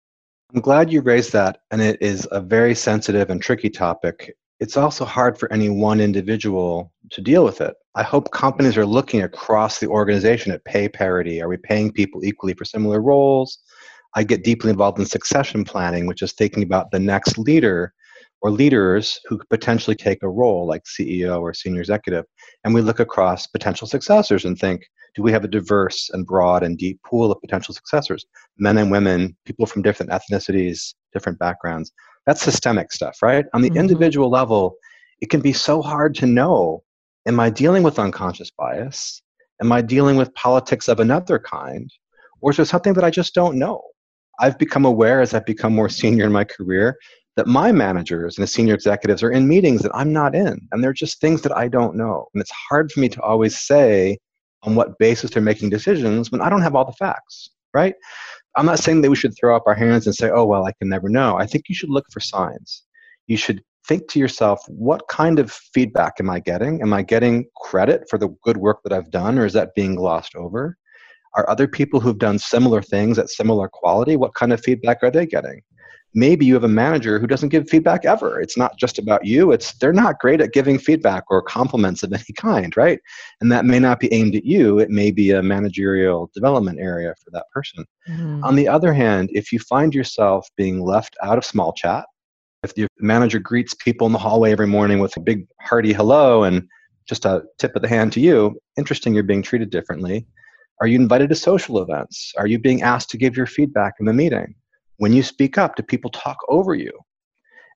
I'm 0.53 0.61
glad 0.61 0.91
you 0.91 1.01
raised 1.01 1.33
that, 1.33 1.59
and 1.71 1.81
it 1.81 1.97
is 2.01 2.27
a 2.31 2.41
very 2.41 2.75
sensitive 2.75 3.29
and 3.29 3.41
tricky 3.41 3.69
topic 3.69 4.35
it's 4.59 4.77
also 4.77 5.05
hard 5.05 5.37
for 5.37 5.51
any 5.51 5.69
one 5.69 5.99
individual 5.99 6.91
to 7.11 7.21
deal 7.21 7.43
with 7.43 7.61
it. 7.61 7.75
I 7.95 8.03
hope 8.03 8.31
companies 8.31 8.77
are 8.77 8.85
looking 8.85 9.23
across 9.23 9.79
the 9.79 9.87
organization 9.87 10.51
at 10.51 10.63
pay 10.65 10.87
parity. 10.87 11.41
Are 11.41 11.49
we 11.49 11.57
paying 11.57 11.91
people 11.91 12.23
equally 12.23 12.53
for 12.53 12.65
similar 12.65 13.01
roles? 13.01 13.59
I 14.15 14.23
get 14.23 14.43
deeply 14.45 14.69
involved 14.69 14.97
in 14.97 15.05
succession 15.05 15.65
planning, 15.65 16.07
which 16.07 16.21
is 16.21 16.33
thinking 16.33 16.63
about 16.63 16.91
the 16.91 16.99
next 16.99 17.37
leader 17.37 17.93
or 18.41 18.49
leaders 18.49 19.19
who 19.25 19.37
could 19.37 19.49
potentially 19.49 19.95
take 19.95 20.23
a 20.23 20.29
role 20.29 20.65
like 20.65 20.83
CEO 20.83 21.41
or 21.41 21.53
senior 21.53 21.81
executive. 21.81 22.25
And 22.63 22.73
we 22.73 22.81
look 22.81 22.99
across 22.99 23.47
potential 23.47 23.87
successors 23.87 24.45
and 24.45 24.57
think, 24.57 24.83
do 25.15 25.23
we 25.23 25.31
have 25.31 25.43
a 25.43 25.49
diverse 25.49 26.09
and 26.13 26.25
broad 26.25 26.63
and 26.63 26.77
deep 26.77 26.99
pool 27.03 27.31
of 27.31 27.41
potential 27.41 27.73
successors? 27.73 28.25
Men 28.57 28.77
and 28.77 28.91
women, 28.91 29.35
people 29.45 29.65
from 29.65 29.81
different 29.81 30.11
ethnicities, 30.11 30.93
different 31.13 31.39
backgrounds. 31.39 31.91
That's 32.25 32.41
systemic 32.41 32.91
stuff, 32.91 33.17
right? 33.21 33.45
On 33.53 33.61
the 33.61 33.69
mm-hmm. 33.69 33.79
individual 33.79 34.29
level, 34.29 34.75
it 35.21 35.29
can 35.29 35.41
be 35.41 35.53
so 35.53 35.81
hard 35.81 36.15
to 36.15 36.25
know 36.25 36.83
am 37.27 37.39
I 37.39 37.49
dealing 37.49 37.83
with 37.83 37.97
unconscious 37.97 38.51
bias? 38.51 39.21
Am 39.61 39.71
I 39.71 39.81
dealing 39.81 40.17
with 40.17 40.33
politics 40.35 40.88
of 40.88 40.99
another 40.99 41.39
kind? 41.39 41.91
Or 42.41 42.51
is 42.51 42.57
there 42.57 42.65
something 42.65 42.93
that 42.93 43.03
I 43.03 43.09
just 43.09 43.33
don't 43.33 43.57
know? 43.57 43.81
I've 44.39 44.59
become 44.59 44.85
aware 44.85 45.21
as 45.21 45.33
I've 45.33 45.45
become 45.45 45.73
more 45.73 45.89
senior 46.01 46.25
in 46.25 46.31
my 46.31 46.43
career 46.43 46.97
that 47.35 47.47
my 47.47 47.71
managers 47.71 48.38
and 48.38 48.43
the 48.43 48.47
senior 48.47 48.73
executives 48.73 49.21
are 49.21 49.31
in 49.31 49.47
meetings 49.47 49.81
that 49.81 49.91
I'm 49.93 50.13
not 50.13 50.35
in. 50.35 50.67
And 50.71 50.83
they're 50.83 50.93
just 50.93 51.19
things 51.19 51.41
that 51.41 51.55
I 51.55 51.67
don't 51.67 51.95
know. 51.95 52.27
And 52.33 52.41
it's 52.41 52.51
hard 52.51 52.91
for 52.91 53.01
me 53.01 53.09
to 53.09 53.21
always 53.21 53.59
say 53.59 54.17
on 54.63 54.75
what 54.75 54.97
basis 54.99 55.31
they're 55.31 55.41
making 55.41 55.69
decisions 55.69 56.31
when 56.31 56.41
I 56.41 56.49
don't 56.49 56.61
have 56.61 56.75
all 56.75 56.85
the 56.85 56.93
facts, 56.93 57.49
right? 57.73 57.93
I'm 58.57 58.65
not 58.65 58.79
saying 58.79 59.01
that 59.01 59.09
we 59.09 59.15
should 59.15 59.35
throw 59.37 59.55
up 59.55 59.63
our 59.65 59.75
hands 59.75 60.05
and 60.05 60.15
say, 60.15 60.29
oh, 60.29 60.45
well, 60.45 60.65
I 60.65 60.71
can 60.73 60.89
never 60.89 61.09
know. 61.09 61.37
I 61.37 61.45
think 61.45 61.65
you 61.67 61.75
should 61.75 61.89
look 61.89 62.05
for 62.11 62.19
signs. 62.19 62.83
You 63.27 63.37
should 63.37 63.61
think 63.87 64.07
to 64.09 64.19
yourself, 64.19 64.61
what 64.67 65.07
kind 65.09 65.39
of 65.39 65.51
feedback 65.51 66.13
am 66.19 66.29
I 66.29 66.39
getting? 66.39 66.81
Am 66.81 66.93
I 66.93 67.01
getting 67.01 67.45
credit 67.57 68.03
for 68.09 68.17
the 68.17 68.29
good 68.43 68.57
work 68.57 68.79
that 68.83 68.93
I've 68.93 69.11
done, 69.11 69.37
or 69.37 69.45
is 69.45 69.53
that 69.53 69.75
being 69.75 69.95
glossed 69.95 70.35
over? 70.35 70.77
Are 71.35 71.49
other 71.49 71.67
people 71.67 71.99
who've 71.99 72.17
done 72.17 72.39
similar 72.39 72.81
things 72.81 73.19
at 73.19 73.29
similar 73.29 73.67
quality, 73.67 74.15
what 74.15 74.33
kind 74.35 74.53
of 74.53 74.61
feedback 74.61 74.99
are 75.03 75.11
they 75.11 75.25
getting? 75.25 75.61
Maybe 76.15 76.45
you 76.45 76.54
have 76.54 76.63
a 76.63 76.69
manager 76.69 77.19
who 77.19 77.28
doesn't 77.28 77.49
give 77.49 77.69
feedback 77.69 78.06
ever. 78.06 78.39
It's 78.39 78.58
not 78.58 78.78
just 78.78 78.97
about 78.97 79.25
you, 79.25 79.51
it's 79.51 79.73
they're 79.73 79.93
not 79.93 80.19
great 80.19 80.41
at 80.41 80.54
giving 80.54 80.80
feedback 80.80 81.25
or 81.30 81.41
compliments 81.41 82.04
of 82.04 82.13
any 82.13 82.23
kind, 82.38 82.75
right? 82.78 82.99
And 83.41 83.51
that 83.51 83.65
may 83.65 83.80
not 83.80 83.99
be 83.99 84.12
aimed 84.13 84.36
at 84.36 84.45
you, 84.45 84.80
it 84.80 84.89
may 84.89 85.12
be 85.12 85.32
a 85.32 85.43
managerial 85.43 86.32
development 86.34 86.80
area 86.80 87.13
for 87.23 87.32
that 87.32 87.45
person. 87.54 87.86
Mm-hmm. 88.10 88.43
On 88.43 88.56
the 88.56 88.67
other 88.67 88.93
hand, 88.93 89.30
if 89.34 89.51
you 89.51 89.60
find 89.60 89.93
yourself 89.93 90.47
being 90.56 90.82
left 90.84 91.15
out 91.21 91.38
of 91.38 91.45
small 91.45 91.73
chat, 91.73 92.06
if 92.63 92.73
the 92.73 92.88
manager 92.99 93.38
greets 93.38 93.73
people 93.73 94.08
in 94.08 94.13
the 94.13 94.19
hallway 94.19 94.51
every 94.51 94.67
morning 94.67 94.99
with 94.99 95.15
a 95.17 95.19
big 95.19 95.45
hearty 95.62 95.93
hello 95.93 96.43
and 96.43 96.67
just 97.08 97.25
a 97.25 97.43
tip 97.60 97.75
of 97.75 97.82
the 97.82 97.88
hand 97.88 98.12
to 98.13 98.19
you, 98.19 98.60
interesting 98.78 99.13
you're 99.13 99.23
being 99.23 99.43
treated 99.43 99.69
differently. 99.69 100.25
Are 100.82 100.88
you 100.88 100.99
invited 100.99 101.30
to 101.30 101.36
social 101.36 101.82
events? 101.82 102.34
Are 102.38 102.47
you 102.47 102.60
being 102.60 102.82
asked 102.82 103.10
to 103.12 103.17
give 103.17 103.38
your 103.38 103.45
feedback 103.45 103.93
in 103.99 104.06
the 104.06 104.13
meeting? 104.13 104.56
When 104.97 105.13
you 105.13 105.23
speak 105.23 105.58
up, 105.58 105.75
do 105.75 105.84
people 105.84 106.10
talk 106.12 106.38
over 106.47 106.73
you? 106.73 106.91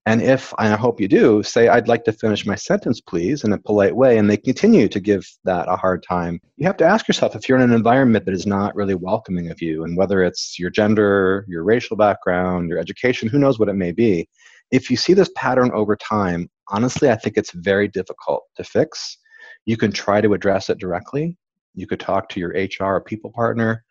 And 0.05 0.21
if, 0.21 0.53
and 0.57 0.73
I 0.73 0.77
hope 0.77 1.01
you 1.01 1.07
do, 1.07 1.43
say, 1.43 1.67
I'd 1.67 1.89
like 1.89 2.05
to 2.05 2.13
finish 2.13 2.45
my 2.45 2.55
sentence, 2.55 3.01
please, 3.01 3.43
in 3.43 3.51
a 3.51 3.59
polite 3.59 3.95
way, 3.95 4.17
and 4.17 4.29
they 4.29 4.37
continue 4.37 4.87
to 4.87 4.99
give 4.99 5.27
that 5.43 5.67
a 5.67 5.75
hard 5.75 6.01
time, 6.01 6.39
you 6.55 6.65
have 6.65 6.77
to 6.77 6.85
ask 6.85 7.07
yourself 7.07 7.35
if 7.35 7.47
you're 7.47 7.57
in 7.57 7.69
an 7.69 7.75
environment 7.75 8.25
that 8.25 8.33
is 8.33 8.47
not 8.47 8.75
really 8.75 8.95
welcoming 8.95 9.51
of 9.51 9.61
you, 9.61 9.83
and 9.83 9.97
whether 9.97 10.23
it's 10.23 10.57
your 10.57 10.69
gender, 10.69 11.45
your 11.49 11.63
racial 11.63 11.97
background, 11.97 12.69
your 12.69 12.79
education, 12.79 13.27
who 13.27 13.37
knows 13.37 13.59
what 13.59 13.69
it 13.69 13.73
may 13.73 13.91
be. 13.91 14.27
If 14.71 14.89
you 14.89 14.95
see 14.95 15.13
this 15.13 15.31
pattern 15.35 15.69
over 15.73 15.97
time, 15.97 16.49
honestly, 16.69 17.09
I 17.09 17.15
think 17.15 17.35
it's 17.37 17.51
very 17.51 17.89
difficult 17.89 18.43
to 18.55 18.63
fix. 18.63 19.17
You 19.65 19.75
can 19.75 19.91
try 19.91 20.21
to 20.21 20.33
address 20.33 20.69
it 20.69 20.79
directly. 20.79 21.37
You 21.75 21.85
could 21.85 21.99
talk 21.99 22.29
to 22.29 22.39
your 22.39 22.51
HR 22.51 22.95
or 22.95 23.01
people 23.01 23.31
partner 23.31 23.83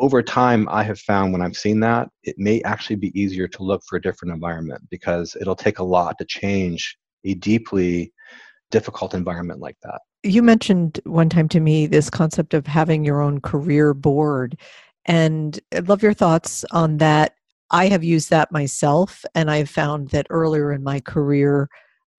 over 0.00 0.22
time, 0.22 0.66
I 0.70 0.82
have 0.82 0.98
found 0.98 1.32
when 1.32 1.42
I've 1.42 1.56
seen 1.56 1.80
that, 1.80 2.08
it 2.24 2.36
may 2.38 2.62
actually 2.62 2.96
be 2.96 3.20
easier 3.20 3.46
to 3.48 3.62
look 3.62 3.82
for 3.86 3.96
a 3.96 4.02
different 4.02 4.32
environment 4.32 4.82
because 4.90 5.36
it'll 5.40 5.54
take 5.54 5.78
a 5.78 5.84
lot 5.84 6.18
to 6.18 6.24
change 6.24 6.96
a 7.24 7.34
deeply 7.34 8.12
difficult 8.70 9.12
environment 9.12 9.60
like 9.60 9.76
that. 9.82 10.00
You 10.22 10.42
mentioned 10.42 11.00
one 11.04 11.28
time 11.28 11.48
to 11.50 11.60
me 11.60 11.86
this 11.86 12.08
concept 12.08 12.54
of 12.54 12.66
having 12.66 13.04
your 13.04 13.20
own 13.20 13.40
career 13.42 13.92
board. 13.92 14.58
And 15.04 15.60
I'd 15.74 15.88
love 15.88 16.02
your 16.02 16.14
thoughts 16.14 16.64
on 16.70 16.96
that. 16.98 17.34
I 17.70 17.88
have 17.88 18.02
used 18.02 18.30
that 18.30 18.50
myself, 18.50 19.24
and 19.34 19.50
I've 19.50 19.70
found 19.70 20.10
that 20.10 20.26
earlier 20.30 20.72
in 20.72 20.82
my 20.82 21.00
career, 21.00 21.68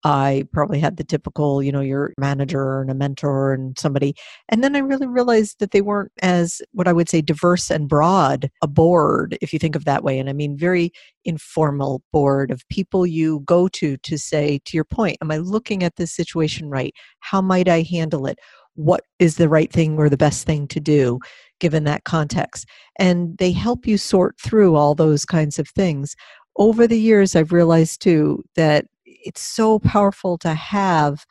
I 0.03 0.45
probably 0.51 0.79
had 0.79 0.97
the 0.97 1.03
typical, 1.03 1.61
you 1.61 1.71
know, 1.71 1.81
your 1.81 2.13
manager 2.17 2.81
and 2.81 2.89
a 2.89 2.95
mentor 2.95 3.53
and 3.53 3.77
somebody. 3.77 4.15
And 4.49 4.63
then 4.63 4.75
I 4.75 4.79
really 4.79 5.07
realized 5.07 5.59
that 5.59 5.71
they 5.71 5.81
weren't 5.81 6.11
as 6.21 6.61
what 6.71 6.87
I 6.87 6.93
would 6.93 7.09
say 7.09 7.21
diverse 7.21 7.69
and 7.69 7.87
broad 7.87 8.49
a 8.61 8.67
board, 8.67 9.37
if 9.41 9.53
you 9.53 9.59
think 9.59 9.75
of 9.75 9.85
that 9.85 10.03
way. 10.03 10.17
And 10.17 10.29
I 10.29 10.33
mean, 10.33 10.57
very 10.57 10.91
informal 11.23 12.01
board 12.11 12.49
of 12.49 12.67
people 12.69 13.05
you 13.05 13.41
go 13.41 13.67
to 13.69 13.97
to 13.97 14.17
say, 14.17 14.59
to 14.65 14.77
your 14.77 14.85
point, 14.85 15.17
am 15.21 15.31
I 15.31 15.37
looking 15.37 15.83
at 15.83 15.97
this 15.97 16.11
situation 16.11 16.69
right? 16.69 16.93
How 17.19 17.41
might 17.41 17.69
I 17.69 17.81
handle 17.81 18.25
it? 18.25 18.39
What 18.75 19.03
is 19.19 19.35
the 19.35 19.49
right 19.49 19.71
thing 19.71 19.97
or 19.97 20.09
the 20.09 20.17
best 20.17 20.45
thing 20.45 20.67
to 20.69 20.79
do 20.79 21.19
given 21.59 21.83
that 21.83 22.05
context? 22.05 22.65
And 22.97 23.37
they 23.37 23.51
help 23.51 23.85
you 23.85 23.97
sort 23.97 24.39
through 24.39 24.75
all 24.75 24.95
those 24.95 25.25
kinds 25.25 25.59
of 25.59 25.67
things 25.69 26.15
over 26.57 26.87
the 26.87 26.99
years, 26.99 27.35
I've 27.35 27.53
realized 27.53 28.01
too 28.01 28.43
that 28.55 28.85
it's 29.23 29.41
so 29.41 29.79
powerful 29.79 30.37
to 30.39 30.53
have 30.53 31.25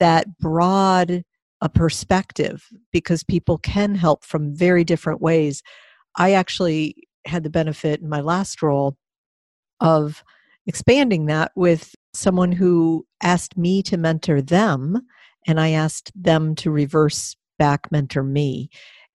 that 0.00 0.38
broad 0.38 1.24
a 1.60 1.68
perspective 1.68 2.68
because 2.92 3.22
people 3.22 3.56
can 3.58 3.94
help 3.94 4.24
from 4.24 4.54
very 4.54 4.82
different 4.82 5.22
ways. 5.22 5.62
I 6.16 6.32
actually 6.32 6.96
had 7.24 7.44
the 7.44 7.50
benefit 7.50 8.00
in 8.00 8.08
my 8.08 8.20
last 8.20 8.62
role 8.62 8.96
of 9.80 10.24
expanding 10.66 11.26
that 11.26 11.52
with 11.54 11.94
someone 12.14 12.52
who 12.52 13.06
asked 13.22 13.56
me 13.56 13.82
to 13.84 13.96
mentor 13.96 14.42
them, 14.42 15.02
and 15.46 15.60
I 15.60 15.70
asked 15.70 16.10
them 16.20 16.54
to 16.56 16.70
reverse 16.70 17.36
back 17.58 17.90
mentor 17.92 18.22
me. 18.24 18.68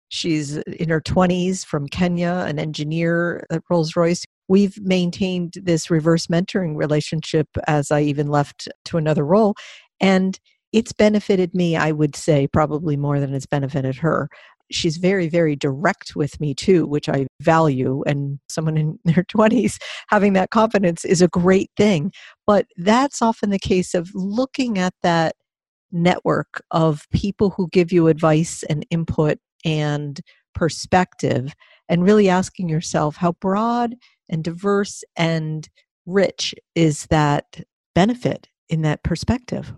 She's 0.10 0.58
in 0.58 0.90
her 0.90 1.02
20s 1.02 1.66
from 1.66 1.88
Kenya, 1.88 2.46
an 2.48 2.60
engineer 2.60 3.46
at 3.52 3.62
Rolls 3.70 3.96
Royce 3.96 4.26
we've 4.48 4.80
maintained 4.82 5.56
this 5.62 5.90
reverse 5.90 6.28
mentoring 6.28 6.76
relationship 6.76 7.48
as 7.68 7.92
I 7.92 8.02
even 8.02 8.28
left 8.28 8.68
to 8.86 8.98
another 8.98 9.26
role. 9.26 9.56
And 10.00 10.40
it's 10.74 10.94
benefited 10.94 11.54
me, 11.54 11.76
I 11.76 11.92
would 11.92 12.16
say, 12.16 12.48
probably 12.48 12.98
more 12.98 13.20
than 13.20 13.34
it's 13.34 13.46
benefited 13.46 13.96
her. 13.98 14.30
She's 14.70 14.98
very, 14.98 15.30
very 15.30 15.56
direct 15.56 16.16
with 16.16 16.40
me 16.42 16.54
too, 16.54 16.86
which 16.86 17.08
I 17.08 17.28
value. 17.42 18.04
And 18.06 18.40
someone 18.50 18.78
in 18.78 19.00
their 19.06 19.24
20s 19.24 19.78
having 20.10 20.34
that 20.34 20.50
confidence 20.50 21.06
is 21.06 21.22
a 21.22 21.28
great 21.28 21.72
thing. 21.78 22.12
But 22.46 22.66
that's 22.78 23.22
often 23.22 23.50
the 23.50 23.60
case 23.60 23.94
of 23.94 24.10
looking 24.14 24.78
at 24.78 24.94
that 25.04 25.36
network 25.92 26.62
of 26.72 27.08
people 27.14 27.52
who 27.52 27.70
give 27.70 27.94
you 27.94 28.08
advice 28.08 28.64
and 28.70 28.86
input 28.90 29.38
and 29.64 30.20
perspective 30.54 31.54
and 31.88 32.04
really 32.04 32.28
asking 32.30 32.68
yourself 32.68 33.16
how 33.16 33.34
broad 33.34 33.96
and 34.30 34.44
diverse 34.44 35.04
and 35.16 35.70
rich 36.06 36.56
is 36.76 37.06
that 37.08 37.62
benefit 37.96 38.48
in 38.70 38.82
that 38.84 39.04
perspective? 39.04 39.74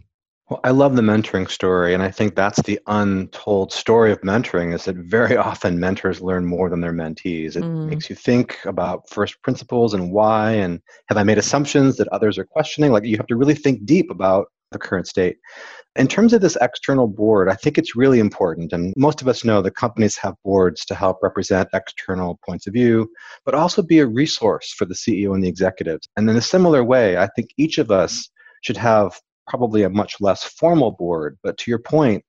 Well, 0.50 0.62
I 0.64 0.72
love 0.72 0.96
the 0.96 1.04
mentoring 1.04 1.48
story, 1.48 1.94
and 1.94 2.02
I 2.02 2.10
think 2.10 2.36
that's 2.36 2.60
the 2.64 2.80
untold 2.88 3.72
story 3.72 4.12
of 4.12 4.20
mentoring 4.22 4.74
is 4.74 4.86
that 4.86 4.96
very 4.96 5.38
often 5.50 5.80
mentors 5.80 6.22
learn 6.22 6.46
more 6.46 6.70
than 6.70 6.82
their 6.82 6.92
mentees. 6.92 7.56
It 7.56 7.64
mm. 7.64 7.88
makes 7.88 8.10
you 8.10 8.16
think 8.16 8.58
about 8.66 9.08
first 9.10 9.40
principles 9.44 9.94
and 9.94 10.12
why, 10.12 10.52
and 10.54 10.82
have 11.08 11.20
I 11.20 11.24
made 11.24 11.38
assumptions 11.38 11.98
that 11.98 12.08
others 12.08 12.40
are 12.40 12.46
questioning? 12.46 12.92
Like 12.92 13.06
you 13.06 13.16
have 13.18 13.28
to 13.28 13.36
really 13.36 13.54
think 13.54 13.86
deep 13.86 14.10
about 14.10 14.48
the 14.72 14.80
current 14.80 15.08
state. 15.08 15.38
In 15.96 16.08
terms 16.08 16.34
of 16.34 16.42
this 16.42 16.58
external 16.62 17.08
board, 17.08 17.50
I 17.50 17.56
think 17.56 17.78
it's 17.78 17.96
really 17.96 18.20
important. 18.20 18.74
And 18.74 18.94
most 18.96 19.22
of 19.22 19.28
us 19.28 19.44
know 19.44 19.62
that 19.62 19.76
companies 19.76 20.18
have 20.18 20.36
boards 20.44 20.86
to 20.86 20.96
help 20.96 21.20
represent 21.22 21.70
external 21.74 22.40
points 22.46 22.68
of 22.68 22.74
view, 22.74 23.10
but 23.46 23.56
also 23.56 23.82
be 23.82 24.00
a 24.00 24.08
resource 24.08 24.72
for 24.72 24.86
the 24.86 24.94
CEO 24.94 25.34
and 25.34 25.44
the 25.44 25.50
executives. 25.50 26.08
And 26.16 26.30
in 26.30 26.36
a 26.36 26.42
similar 26.42 26.84
way, 26.84 27.18
I 27.18 27.28
think 27.36 27.50
each 27.58 27.78
of 27.80 27.92
us 27.92 28.30
should 28.62 28.78
have 28.78 29.20
probably 29.48 29.84
a 29.84 29.90
much 29.90 30.16
less 30.22 30.44
formal 30.44 30.92
board. 30.92 31.38
But 31.44 31.58
to 31.58 31.72
your 31.72 31.80
point, 31.80 32.24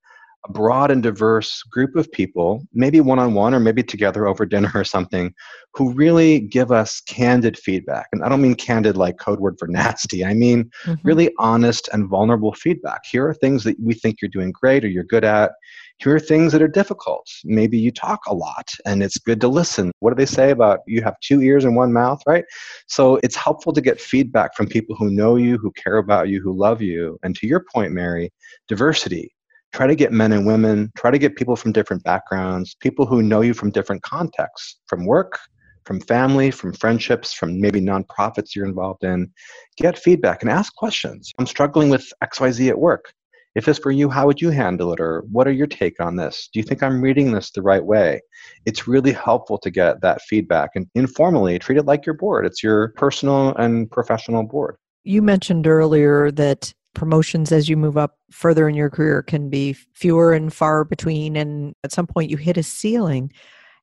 a 0.46 0.52
broad 0.52 0.90
and 0.90 1.02
diverse 1.02 1.62
group 1.64 1.96
of 1.96 2.10
people, 2.12 2.62
maybe 2.72 3.00
one 3.00 3.18
on 3.18 3.34
one 3.34 3.54
or 3.54 3.60
maybe 3.60 3.82
together 3.82 4.26
over 4.26 4.46
dinner 4.50 4.70
or 4.74 4.84
something, 4.84 5.34
who 5.74 5.92
really 5.92 6.40
give 6.40 6.72
us 6.72 7.00
candid 7.02 7.58
feedback. 7.58 8.06
And 8.12 8.24
I 8.24 8.28
don't 8.28 8.42
mean 8.42 8.54
candid 8.54 8.96
like 8.96 9.18
code 9.18 9.40
word 9.40 9.56
for 9.58 9.68
nasty. 9.68 10.24
I 10.24 10.34
mean 10.34 10.70
mm-hmm. 10.84 10.94
really 11.02 11.30
honest 11.38 11.88
and 11.92 12.08
vulnerable 12.08 12.52
feedback. 12.54 13.02
Here 13.10 13.26
are 13.26 13.34
things 13.34 13.64
that 13.64 13.76
we 13.80 13.94
think 13.94 14.16
you're 14.20 14.30
doing 14.30 14.52
great 14.52 14.84
or 14.84 14.88
you're 14.88 15.04
good 15.04 15.24
at. 15.24 15.52
Here 15.98 16.14
are 16.14 16.20
things 16.20 16.52
that 16.52 16.62
are 16.62 16.68
difficult. 16.68 17.26
Maybe 17.44 17.78
you 17.78 17.90
talk 17.90 18.20
a 18.26 18.34
lot 18.34 18.70
and 18.86 19.02
it's 19.02 19.18
good 19.18 19.38
to 19.42 19.48
listen. 19.48 19.92
What 19.98 20.10
do 20.10 20.16
they 20.16 20.24
say 20.24 20.50
about 20.50 20.78
you 20.86 21.02
have 21.02 21.20
two 21.20 21.42
ears 21.42 21.66
and 21.66 21.76
one 21.76 21.92
mouth, 21.92 22.22
right? 22.26 22.44
So 22.86 23.20
it's 23.22 23.36
helpful 23.36 23.74
to 23.74 23.82
get 23.82 24.00
feedback 24.00 24.56
from 24.56 24.66
people 24.66 24.96
who 24.96 25.10
know 25.10 25.36
you, 25.36 25.58
who 25.58 25.70
care 25.72 25.98
about 25.98 26.28
you, 26.28 26.40
who 26.40 26.56
love 26.56 26.80
you. 26.80 27.18
And 27.22 27.36
to 27.36 27.46
your 27.46 27.66
point, 27.70 27.92
Mary, 27.92 28.32
diversity 28.66 29.30
try 29.72 29.86
to 29.86 29.94
get 29.94 30.12
men 30.12 30.32
and 30.32 30.46
women, 30.46 30.90
try 30.96 31.10
to 31.10 31.18
get 31.18 31.36
people 31.36 31.56
from 31.56 31.72
different 31.72 32.02
backgrounds, 32.04 32.74
people 32.74 33.06
who 33.06 33.22
know 33.22 33.40
you 33.40 33.54
from 33.54 33.70
different 33.70 34.02
contexts, 34.02 34.80
from 34.86 35.06
work, 35.06 35.38
from 35.84 36.00
family, 36.00 36.50
from 36.50 36.72
friendships, 36.72 37.32
from 37.32 37.60
maybe 37.60 37.80
nonprofits 37.80 38.54
you're 38.54 38.66
involved 38.66 39.04
in. 39.04 39.30
Get 39.76 39.98
feedback 39.98 40.42
and 40.42 40.50
ask 40.50 40.74
questions. 40.74 41.32
I'm 41.38 41.46
struggling 41.46 41.88
with 41.88 42.12
XYZ 42.22 42.68
at 42.68 42.78
work. 42.78 43.12
If 43.56 43.64
this 43.64 43.80
were 43.84 43.90
you, 43.90 44.08
how 44.08 44.26
would 44.26 44.40
you 44.40 44.50
handle 44.50 44.92
it? 44.92 45.00
Or 45.00 45.24
what 45.32 45.48
are 45.48 45.52
your 45.52 45.66
take 45.66 45.98
on 46.00 46.14
this? 46.14 46.48
Do 46.52 46.60
you 46.60 46.64
think 46.64 46.82
I'm 46.82 47.02
reading 47.02 47.32
this 47.32 47.50
the 47.50 47.62
right 47.62 47.84
way? 47.84 48.20
It's 48.64 48.86
really 48.86 49.12
helpful 49.12 49.58
to 49.58 49.70
get 49.70 50.00
that 50.02 50.22
feedback 50.22 50.70
and 50.76 50.86
informally 50.94 51.58
treat 51.58 51.78
it 51.78 51.86
like 51.86 52.06
your 52.06 52.14
board. 52.14 52.46
It's 52.46 52.62
your 52.62 52.92
personal 52.96 53.54
and 53.56 53.90
professional 53.90 54.44
board. 54.44 54.76
You 55.02 55.22
mentioned 55.22 55.66
earlier 55.66 56.30
that 56.32 56.72
promotions 56.94 57.52
as 57.52 57.68
you 57.68 57.76
move 57.76 57.96
up 57.96 58.18
further 58.30 58.68
in 58.68 58.74
your 58.74 58.90
career 58.90 59.22
can 59.22 59.48
be 59.48 59.72
fewer 59.72 60.32
and 60.32 60.52
far 60.52 60.84
between, 60.84 61.36
and 61.36 61.74
at 61.84 61.92
some 61.92 62.06
point 62.06 62.30
you 62.30 62.36
hit 62.36 62.56
a 62.56 62.62
ceiling. 62.62 63.32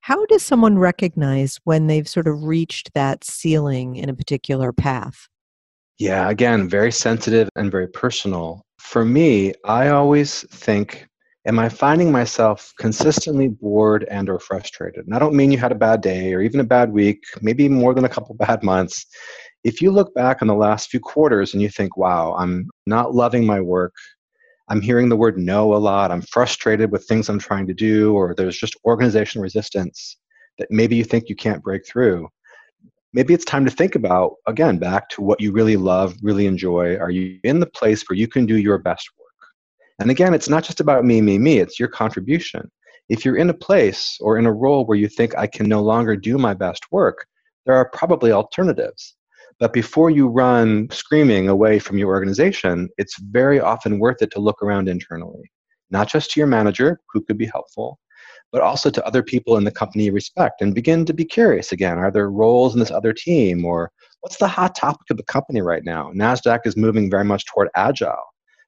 How 0.02 0.26
does 0.28 0.44
someone 0.44 0.78
recognize 0.78 1.60
when 1.64 1.88
they've 1.88 2.08
sort 2.08 2.28
of 2.28 2.44
reached 2.44 2.94
that 2.94 3.24
ceiling 3.24 3.96
in 3.96 4.10
a 4.10 4.14
particular 4.14 4.72
path? 4.72 5.28
Yeah, 5.98 6.30
again, 6.30 6.70
very 6.70 6.92
sensitive 6.92 7.50
and 7.56 7.72
very 7.72 7.88
personal. 7.88 8.62
For 8.80 9.04
me, 9.04 9.54
I 9.66 9.90
always 9.90 10.44
think 10.52 11.08
am 11.48 11.60
I 11.60 11.70
finding 11.70 12.12
myself 12.12 12.74
consistently 12.78 13.48
bored 13.48 14.06
and 14.12 14.30
or 14.30 14.38
frustrated? 14.38 15.06
And 15.06 15.16
I 15.16 15.20
don't 15.20 15.34
mean 15.34 15.50
you 15.50 15.58
had 15.58 15.72
a 15.72 15.76
bad 15.76 16.02
day 16.02 16.34
or 16.34 16.42
even 16.42 16.60
a 16.60 16.66
bad 16.66 16.92
week, 16.92 17.24
maybe 17.42 17.70
more 17.70 17.94
than 17.94 18.06
a 18.06 18.10
couple 18.10 18.36
bad 18.40 18.64
months. 18.64 19.06
If 19.68 19.82
you 19.82 19.92
look 19.92 20.14
back 20.14 20.42
on 20.42 20.48
the 20.48 20.56
last 20.56 20.90
few 20.90 21.02
quarters 21.02 21.54
and 21.54 21.62
you 21.62 21.68
think, 21.68 21.98
wow, 21.98 22.34
I'm 22.40 22.70
not 22.86 23.14
loving 23.14 23.46
my 23.46 23.60
work, 23.60 23.94
I'm 24.70 24.80
hearing 24.80 25.10
the 25.10 25.18
word 25.18 25.38
no 25.38 25.74
a 25.74 25.76
lot, 25.76 26.10
I'm 26.10 26.22
frustrated 26.22 26.90
with 26.90 27.06
things 27.06 27.28
I'm 27.28 27.38
trying 27.38 27.68
to 27.68 27.74
do, 27.74 28.14
or 28.14 28.34
there's 28.34 28.58
just 28.58 28.78
organizational 28.86 29.44
resistance 29.44 30.16
that 30.58 30.70
maybe 30.72 30.96
you 30.96 31.04
think 31.04 31.28
you 31.28 31.36
can't 31.36 31.62
break 31.62 31.86
through, 31.86 32.30
maybe 33.12 33.34
it's 33.34 33.44
time 33.44 33.66
to 33.66 33.72
think 33.72 33.96
about, 33.96 34.36
again, 34.48 34.78
back 34.78 35.10
to 35.10 35.22
what 35.22 35.42
you 35.42 35.52
really 35.52 35.76
love, 35.76 36.16
really 36.22 36.46
enjoy. 36.46 36.96
Are 36.96 37.12
you 37.12 37.38
in 37.44 37.60
the 37.60 37.66
place 37.66 38.08
where 38.08 38.18
you 38.18 38.30
can 38.30 38.46
do 38.46 38.56
your 38.56 38.78
best 38.78 39.10
work? 39.20 39.50
And 40.00 40.10
again, 40.10 40.34
it's 40.34 40.48
not 40.48 40.64
just 40.64 40.80
about 40.80 41.04
me, 41.04 41.20
me, 41.20 41.38
me, 41.38 41.60
it's 41.60 41.78
your 41.78 41.90
contribution. 41.90 42.72
If 43.10 43.26
you're 43.26 43.36
in 43.36 43.50
a 43.50 43.54
place 43.68 44.18
or 44.22 44.38
in 44.38 44.46
a 44.46 44.54
role 44.54 44.86
where 44.86 44.98
you 44.98 45.10
think 45.10 45.38
I 45.38 45.46
can 45.46 45.68
no 45.68 45.82
longer 45.82 46.16
do 46.16 46.38
my 46.38 46.54
best 46.54 46.86
work, 46.90 47.28
there 47.66 47.76
are 47.76 47.90
probably 47.90 48.32
alternatives. 48.32 49.17
But 49.60 49.74
before 49.74 50.10
you 50.12 50.28
run 50.28 50.88
screaming 50.92 51.50
away 51.50 51.80
from 51.80 51.98
your 51.98 52.10
organization, 52.10 52.90
it's 52.98 53.20
very 53.20 53.60
often 53.60 54.00
worth 54.00 54.22
it 54.22 54.30
to 54.32 54.40
look 54.40 54.62
around 54.62 54.88
internally, 54.88 55.52
not 55.90 56.08
just 56.08 56.32
to 56.32 56.40
your 56.40 56.48
manager, 56.48 57.00
who 57.12 57.22
could 57.24 57.40
be 57.40 57.48
helpful, 57.48 58.00
but 58.52 58.62
also 58.62 58.92
to 58.92 59.06
other 59.06 59.24
people 59.24 59.58
in 59.58 59.64
the 59.64 59.72
company 59.72 60.06
you 60.06 60.12
respect 60.12 60.62
and 60.62 60.76
begin 60.76 61.06
to 61.06 61.14
be 61.14 61.26
curious 61.26 61.72
again. 61.72 61.98
Are 61.98 62.12
there 62.12 62.30
roles 62.30 62.74
in 62.74 62.80
this 62.80 62.92
other 62.92 63.14
team? 63.14 63.66
Or 63.66 63.92
what's 64.22 64.38
the 64.38 64.48
hot 64.48 64.76
topic 64.76 65.10
of 65.10 65.18
the 65.18 65.24
company 65.24 65.62
right 65.62 65.84
now? 65.84 66.12
NASDAQ 66.14 66.60
is 66.66 66.78
moving 66.78 67.10
very 67.10 67.26
much 67.26 67.46
toward 67.46 67.70
agile 67.76 68.24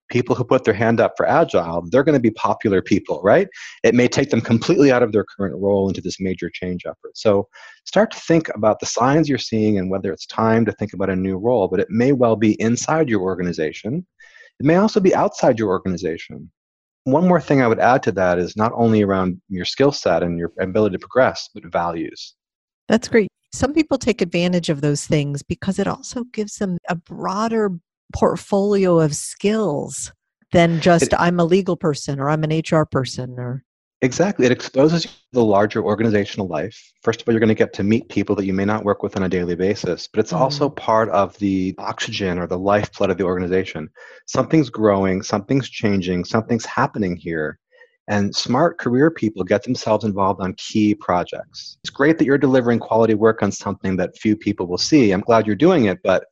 people 0.10 0.36
who 0.36 0.44
put 0.44 0.64
their 0.64 0.74
hand 0.74 1.00
up 1.00 1.14
for 1.16 1.28
agile, 1.28 1.84
they're 1.90 2.04
going 2.04 2.18
to 2.18 2.22
be 2.22 2.32
popular 2.32 2.82
people, 2.82 3.22
right? 3.24 3.48
It 3.84 3.96
may 3.96 4.08
take 4.08 4.30
them 4.30 4.42
completely 4.42 4.92
out 4.92 5.04
of 5.04 5.12
their 5.12 5.26
current 5.38 5.56
role 5.58 5.88
into 5.88 6.02
this 6.02 6.20
major 6.20 6.50
change 6.50 6.86
effort. 6.86 7.16
So 7.16 7.48
start 7.86 8.12
to 8.12 8.20
think 8.20 8.50
about 8.56 8.80
the 8.80 8.86
signs 8.86 9.30
you're 9.30 9.38
seeing 9.38 9.78
and 9.78 9.90
whether 9.90 10.12
it's 10.12 10.26
time 10.26 10.66
to 10.66 10.72
think 10.74 10.94
about 10.94 11.10
a 11.10 11.16
new 11.16 11.38
role, 11.38 11.68
but 11.68 11.80
it 11.80 11.90
may 11.90 12.12
well 12.12 12.36
be 12.36 12.60
inside 12.62 13.10
your 13.10 13.22
organization. 13.22 14.06
It 14.60 14.66
may 14.66 14.76
also 14.76 15.00
be 15.00 15.16
outside 15.16 15.58
your 15.58 15.70
organization. 15.70 16.52
One 17.06 17.28
more 17.28 17.42
thing 17.42 17.62
I 17.62 17.68
would 17.68 17.80
add 17.80 18.04
to 18.04 18.12
that 18.14 18.40
is 18.40 18.58
not 18.58 18.72
only 18.76 19.04
around 19.04 19.42
your 19.48 19.66
skill 19.66 19.92
set 19.92 20.22
and 20.22 20.38
your 20.38 20.52
ability 20.60 20.94
to 20.94 21.00
progress, 21.00 21.50
but 21.54 21.64
values. 21.72 22.36
That's 22.88 23.08
great. 23.08 23.30
Some 23.54 23.74
people 23.74 23.98
take 23.98 24.22
advantage 24.22 24.70
of 24.70 24.82
those 24.82 25.06
things 25.06 25.42
because 25.42 25.80
it 25.80 25.88
also 25.88 26.24
gives 26.26 26.58
them 26.58 26.78
a 26.88 26.96
broader 26.96 27.72
portfolio 28.14 29.00
of 29.00 29.16
skills 29.16 30.12
than 30.52 30.82
just 30.82 31.14
it, 31.14 31.14
I'm 31.20 31.40
a 31.40 31.46
legal 31.46 31.76
person 31.76 32.20
or 32.20 32.30
I'm 32.30 32.44
an 32.44 32.62
HR 32.68 32.86
person 32.86 33.36
or 33.38 33.64
Exactly. 34.02 34.46
It 34.46 34.52
exposes 34.54 35.04
you 35.04 35.12
to 35.12 35.18
the 35.34 35.44
larger 35.44 35.84
organizational 35.84 36.48
life. 36.48 36.94
First 37.04 37.22
of 37.22 37.28
all, 37.28 37.34
you're 37.34 37.40
going 37.40 37.50
to 37.50 37.56
get 37.56 37.74
to 37.74 37.84
meet 37.84 38.08
people 38.08 38.34
that 38.38 38.46
you 38.46 38.54
may 38.54 38.64
not 38.64 38.86
work 38.86 39.04
with 39.04 39.18
on 39.18 39.24
a 39.24 39.30
daily 39.30 39.56
basis, 39.56 40.08
but 40.08 40.22
it's 40.22 40.32
mm. 40.32 40.40
also 40.40 40.70
part 40.70 41.10
of 41.10 41.38
the 41.40 41.76
oxygen 41.78 42.40
or 42.40 42.48
the 42.48 42.58
lifeblood 42.58 43.10
of 43.10 43.18
the 43.18 43.26
organization. 43.26 43.90
Something's 44.26 44.70
growing, 44.70 45.22
something's 45.22 45.70
changing, 45.70 46.24
something's 46.24 46.66
happening 46.66 47.18
here. 47.18 47.60
And 48.08 48.34
smart 48.34 48.80
career 48.80 49.12
people 49.12 49.44
get 49.44 49.64
themselves 49.64 50.06
involved 50.06 50.42
on 50.42 50.54
key 50.54 50.96
projects. 50.96 51.78
It's 51.84 51.92
great 51.92 52.18
that 52.18 52.26
you're 52.26 52.40
delivering 52.40 52.80
quality 52.80 53.14
work 53.16 53.44
on 53.44 53.52
something 53.52 53.98
that 53.98 54.18
few 54.18 54.36
people 54.36 54.66
will 54.66 54.80
see. 54.80 55.12
I'm 55.12 55.22
glad 55.22 55.46
you're 55.46 55.56
doing 55.56 55.86
it, 55.86 56.00
but 56.04 56.24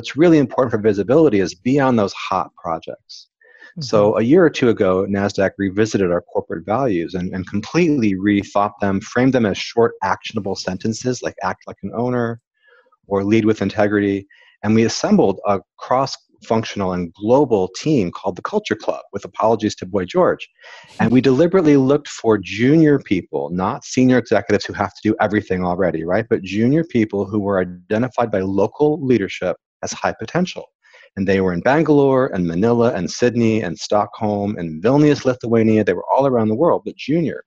what's 0.00 0.16
really 0.16 0.38
important 0.38 0.70
for 0.70 0.78
visibility 0.78 1.40
is 1.40 1.54
be 1.54 1.78
on 1.78 1.94
those 1.94 2.14
hot 2.14 2.50
projects. 2.54 3.28
Mm-hmm. 3.72 3.82
So 3.82 4.16
a 4.16 4.22
year 4.22 4.42
or 4.42 4.48
two 4.48 4.70
ago, 4.70 5.04
NASDAQ 5.06 5.50
revisited 5.58 6.10
our 6.10 6.22
corporate 6.22 6.64
values 6.64 7.12
and, 7.12 7.34
and 7.34 7.46
completely 7.46 8.14
rethought 8.14 8.72
them, 8.80 9.02
framed 9.02 9.34
them 9.34 9.44
as 9.44 9.58
short, 9.58 9.92
actionable 10.02 10.56
sentences 10.56 11.20
like 11.22 11.34
act 11.42 11.64
like 11.66 11.76
an 11.82 11.92
owner 11.94 12.40
or 13.08 13.24
lead 13.24 13.44
with 13.44 13.60
integrity. 13.60 14.26
And 14.62 14.74
we 14.74 14.84
assembled 14.84 15.38
a 15.46 15.60
cross 15.76 16.16
functional 16.44 16.94
and 16.94 17.12
global 17.12 17.68
team 17.76 18.10
called 18.10 18.36
the 18.36 18.42
Culture 18.42 18.74
Club, 18.74 19.02
with 19.12 19.26
apologies 19.26 19.74
to 19.76 19.84
Boy 19.84 20.06
George. 20.06 20.48
And 20.98 21.10
we 21.10 21.20
deliberately 21.20 21.76
looked 21.76 22.08
for 22.08 22.38
junior 22.38 22.98
people, 22.98 23.50
not 23.50 23.84
senior 23.84 24.16
executives 24.16 24.64
who 24.64 24.72
have 24.72 24.94
to 24.94 25.00
do 25.04 25.14
everything 25.20 25.62
already, 25.62 26.04
right? 26.04 26.24
But 26.30 26.40
junior 26.40 26.84
people 26.84 27.26
who 27.26 27.38
were 27.38 27.60
identified 27.60 28.30
by 28.30 28.40
local 28.40 29.04
leadership 29.04 29.58
as 29.82 29.92
high 29.92 30.14
potential. 30.18 30.66
And 31.16 31.26
they 31.26 31.40
were 31.40 31.52
in 31.52 31.60
Bangalore 31.60 32.28
and 32.28 32.46
Manila 32.46 32.92
and 32.92 33.10
Sydney 33.10 33.62
and 33.62 33.78
Stockholm 33.78 34.56
and 34.56 34.82
Vilnius, 34.82 35.24
Lithuania. 35.24 35.84
They 35.84 35.92
were 35.92 36.08
all 36.12 36.26
around 36.26 36.48
the 36.48 36.54
world, 36.54 36.82
but 36.84 36.96
junior. 36.96 37.44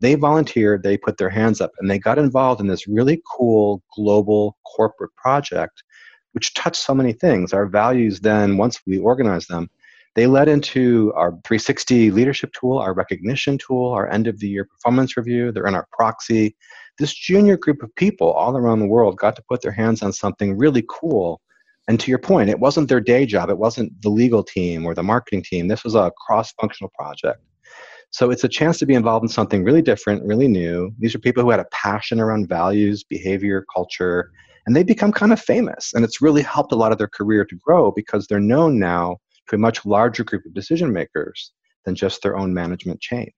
They 0.00 0.14
volunteered, 0.16 0.82
they 0.82 0.96
put 0.96 1.16
their 1.18 1.30
hands 1.30 1.60
up, 1.60 1.70
and 1.78 1.88
they 1.88 1.98
got 1.98 2.18
involved 2.18 2.60
in 2.60 2.66
this 2.66 2.88
really 2.88 3.22
cool 3.36 3.82
global 3.94 4.56
corporate 4.64 5.14
project, 5.14 5.84
which 6.32 6.54
touched 6.54 6.82
so 6.82 6.94
many 6.94 7.12
things. 7.12 7.52
Our 7.52 7.66
values 7.66 8.18
then, 8.18 8.56
once 8.56 8.80
we 8.86 8.98
organized 8.98 9.48
them, 9.48 9.70
they 10.14 10.26
led 10.26 10.48
into 10.48 11.12
our 11.14 11.30
360 11.44 12.10
leadership 12.10 12.52
tool, 12.52 12.78
our 12.78 12.94
recognition 12.94 13.58
tool, 13.58 13.92
our 13.92 14.10
end 14.10 14.26
of 14.26 14.38
the 14.40 14.48
year 14.48 14.64
performance 14.64 15.16
review. 15.16 15.52
They're 15.52 15.66
in 15.66 15.74
our 15.74 15.86
proxy. 15.92 16.56
This 16.98 17.14
junior 17.14 17.56
group 17.56 17.82
of 17.82 17.94
people 17.94 18.30
all 18.32 18.56
around 18.56 18.80
the 18.80 18.86
world 18.86 19.16
got 19.16 19.36
to 19.36 19.44
put 19.48 19.62
their 19.62 19.72
hands 19.72 20.02
on 20.02 20.12
something 20.12 20.58
really 20.58 20.84
cool 20.90 21.40
and 21.88 21.98
to 22.00 22.10
your 22.10 22.18
point, 22.18 22.50
it 22.50 22.60
wasn't 22.60 22.88
their 22.88 23.00
day 23.00 23.26
job. 23.26 23.50
It 23.50 23.58
wasn't 23.58 24.00
the 24.02 24.08
legal 24.08 24.44
team 24.44 24.86
or 24.86 24.94
the 24.94 25.02
marketing 25.02 25.42
team. 25.42 25.68
This 25.68 25.84
was 25.84 25.94
a 25.94 26.12
cross 26.26 26.52
functional 26.60 26.90
project. 26.98 27.40
So 28.10 28.30
it's 28.30 28.44
a 28.44 28.48
chance 28.48 28.78
to 28.78 28.86
be 28.86 28.94
involved 28.94 29.24
in 29.24 29.28
something 29.28 29.64
really 29.64 29.82
different, 29.82 30.22
really 30.24 30.46
new. 30.46 30.92
These 30.98 31.14
are 31.14 31.18
people 31.18 31.42
who 31.42 31.50
had 31.50 31.60
a 31.60 31.66
passion 31.72 32.20
around 32.20 32.48
values, 32.48 33.04
behavior, 33.04 33.64
culture, 33.74 34.30
and 34.66 34.76
they 34.76 34.82
become 34.82 35.12
kind 35.12 35.32
of 35.32 35.40
famous. 35.40 35.92
And 35.94 36.04
it's 36.04 36.20
really 36.20 36.42
helped 36.42 36.72
a 36.72 36.76
lot 36.76 36.92
of 36.92 36.98
their 36.98 37.08
career 37.08 37.44
to 37.46 37.56
grow 37.56 37.90
because 37.90 38.26
they're 38.26 38.38
known 38.38 38.78
now 38.78 39.16
to 39.48 39.56
a 39.56 39.58
much 39.58 39.84
larger 39.84 40.24
group 40.24 40.44
of 40.44 40.54
decision 40.54 40.92
makers 40.92 41.52
than 41.84 41.94
just 41.94 42.22
their 42.22 42.36
own 42.36 42.54
management 42.54 43.00
chain. 43.00 43.30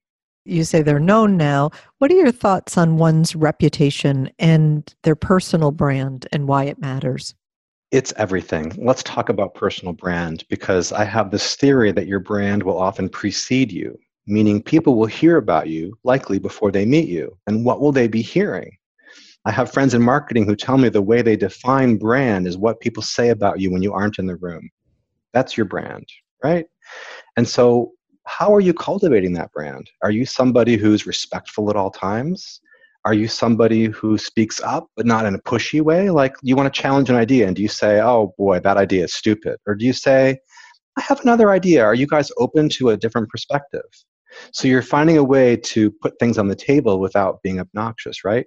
You 0.45 0.65
say 0.65 0.83
they're 0.83 1.01
known 1.01 1.39
now. 1.39 1.71
What 1.99 2.11
are 2.11 2.17
your 2.17 2.33
thoughts 2.33 2.77
on 2.77 2.99
one's 2.99 3.35
reputation 3.35 4.31
and 4.39 4.93
their 5.03 5.17
personal 5.17 5.71
brand 5.71 6.27
and 6.33 6.47
why 6.47 6.65
it 6.65 6.79
matters? 6.79 7.35
It's 7.95 8.13
everything. 8.17 8.73
Let's 8.77 9.05
talk 9.05 9.29
about 9.29 9.55
personal 9.55 9.95
brand 9.95 10.43
because 10.51 10.91
I 10.91 11.05
have 11.05 11.31
this 11.31 11.55
theory 11.55 11.93
that 11.93 12.09
your 12.09 12.19
brand 12.19 12.65
will 12.65 12.77
often 12.77 13.09
precede 13.09 13.71
you, 13.71 13.97
meaning 14.27 14.61
people 14.61 14.97
will 14.97 15.07
hear 15.07 15.37
about 15.37 15.69
you 15.69 15.97
likely 16.03 16.41
before 16.41 16.73
they 16.73 16.87
meet 16.87 17.09
you. 17.09 17.39
And 17.47 17.65
what 17.65 17.81
will 17.81 17.93
they 17.93 18.09
be 18.09 18.21
hearing? 18.21 18.73
I 19.45 19.53
have 19.53 19.73
friends 19.73 19.95
in 19.95 20.03
marketing 20.03 20.45
who 20.45 20.57
tell 20.57 20.77
me 20.77 20.89
the 20.89 21.03
way 21.03 21.23
they 21.23 21.37
define 21.37 21.97
brand 21.97 22.49
is 22.49 22.59
what 22.59 22.81
people 22.81 23.01
say 23.01 23.29
about 23.29 23.61
you 23.61 23.71
when 23.71 23.81
you 23.81 23.93
aren't 23.93 24.19
in 24.19 24.27
the 24.27 24.39
room. 24.39 24.69
That's 25.33 25.57
your 25.57 25.67
brand, 25.67 26.09
right? 26.43 26.67
And 27.37 27.47
so, 27.47 27.93
how 28.25 28.53
are 28.53 28.61
you 28.61 28.75
cultivating 28.75 29.35
that 29.35 29.53
brand? 29.53 29.89
Are 30.03 30.11
you 30.11 30.27
somebody 30.27 30.77
who's 30.77 31.07
respectful 31.07 31.71
at 31.71 31.77
all 31.77 31.93
times? 31.93 32.61
Are 33.05 33.15
you 33.15 33.29
somebody 33.29 33.87
who 33.87 34.17
speaks 34.17 34.61
up 34.61 34.89
but 34.97 35.05
not 35.05 35.27
in 35.27 35.35
a 35.35 35.39
pushy 35.39 35.81
way? 35.81 36.11
Like 36.11 36.35
you 36.43 36.57
want 36.57 36.73
to 36.73 36.81
challenge 36.81 37.11
an 37.11 37.17
idea 37.17 37.47
and 37.47 37.55
do 37.55 37.63
you 37.63 37.69
say 37.69 38.01
oh 38.01 38.35
boy 38.39 38.61
that 38.61 38.77
idea 38.77 39.05
is 39.05 39.15
stupid 39.15 39.59
or 39.67 39.75
do 39.75 39.85
you 39.85 39.93
say 39.93 40.39
i 40.97 41.01
have 41.01 41.21
another 41.21 41.51
idea. 41.51 41.85
Are 41.85 41.95
you 41.95 42.07
guys 42.07 42.31
open 42.39 42.69
to 42.71 42.91
a 42.91 42.97
different 42.97 43.29
perspective? 43.29 43.89
So 44.53 44.69
you're 44.69 44.83
finding 44.83 45.17
a 45.17 45.25
way 45.25 45.57
to 45.57 45.91
put 45.91 46.19
things 46.19 46.39
on 46.39 46.49
the 46.49 46.57
table 46.57 46.99
without 46.99 47.43
being 47.43 47.61
obnoxious 47.61 48.25
right? 48.25 48.47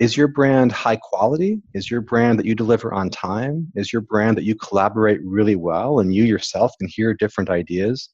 Is 0.00 0.16
your 0.16 0.26
brand 0.26 0.72
high 0.72 0.96
quality? 0.96 1.60
Is 1.74 1.88
your 1.88 2.00
brand 2.00 2.38
that 2.38 2.46
you 2.46 2.56
deliver 2.56 2.92
on 2.92 3.08
time? 3.08 3.70
Is 3.76 3.92
your 3.92 4.02
brand 4.02 4.36
that 4.36 4.44
you 4.44 4.56
collaborate 4.56 5.20
really 5.22 5.54
well 5.54 6.00
and 6.00 6.12
you 6.12 6.24
yourself 6.24 6.72
can 6.80 6.88
hear 6.88 7.14
different 7.14 7.50
ideas? 7.50 8.08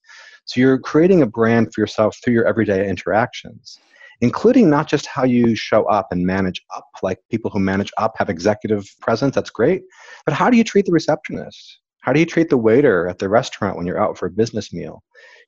So 0.44 0.60
you're 0.60 0.78
creating 0.78 1.22
a 1.22 1.26
brand 1.26 1.72
for 1.72 1.80
yourself 1.80 2.18
through 2.22 2.34
your 2.34 2.46
everyday 2.46 2.86
interactions 2.86 3.78
including 4.20 4.68
not 4.68 4.88
just 4.88 5.06
how 5.06 5.24
you 5.24 5.54
show 5.54 5.84
up 5.84 6.08
and 6.10 6.26
manage 6.26 6.62
up, 6.74 6.86
like 7.02 7.18
people 7.30 7.50
who 7.50 7.60
manage 7.60 7.92
up 7.98 8.14
have 8.18 8.28
executive 8.28 8.86
presence, 9.00 9.34
that's 9.34 9.50
great, 9.50 9.82
but 10.24 10.34
how 10.34 10.50
do 10.50 10.56
you 10.56 10.64
treat 10.64 10.86
the 10.86 10.92
receptionist? 10.92 11.80
How 12.00 12.12
do 12.12 12.20
you 12.20 12.26
treat 12.26 12.48
the 12.48 12.56
waiter 12.56 13.08
at 13.08 13.18
the 13.18 13.28
restaurant 13.28 13.76
when 13.76 13.86
you're 13.86 14.00
out 14.00 14.16
for 14.16 14.26
a 14.26 14.30
business 14.30 14.72
meal? 14.72 15.02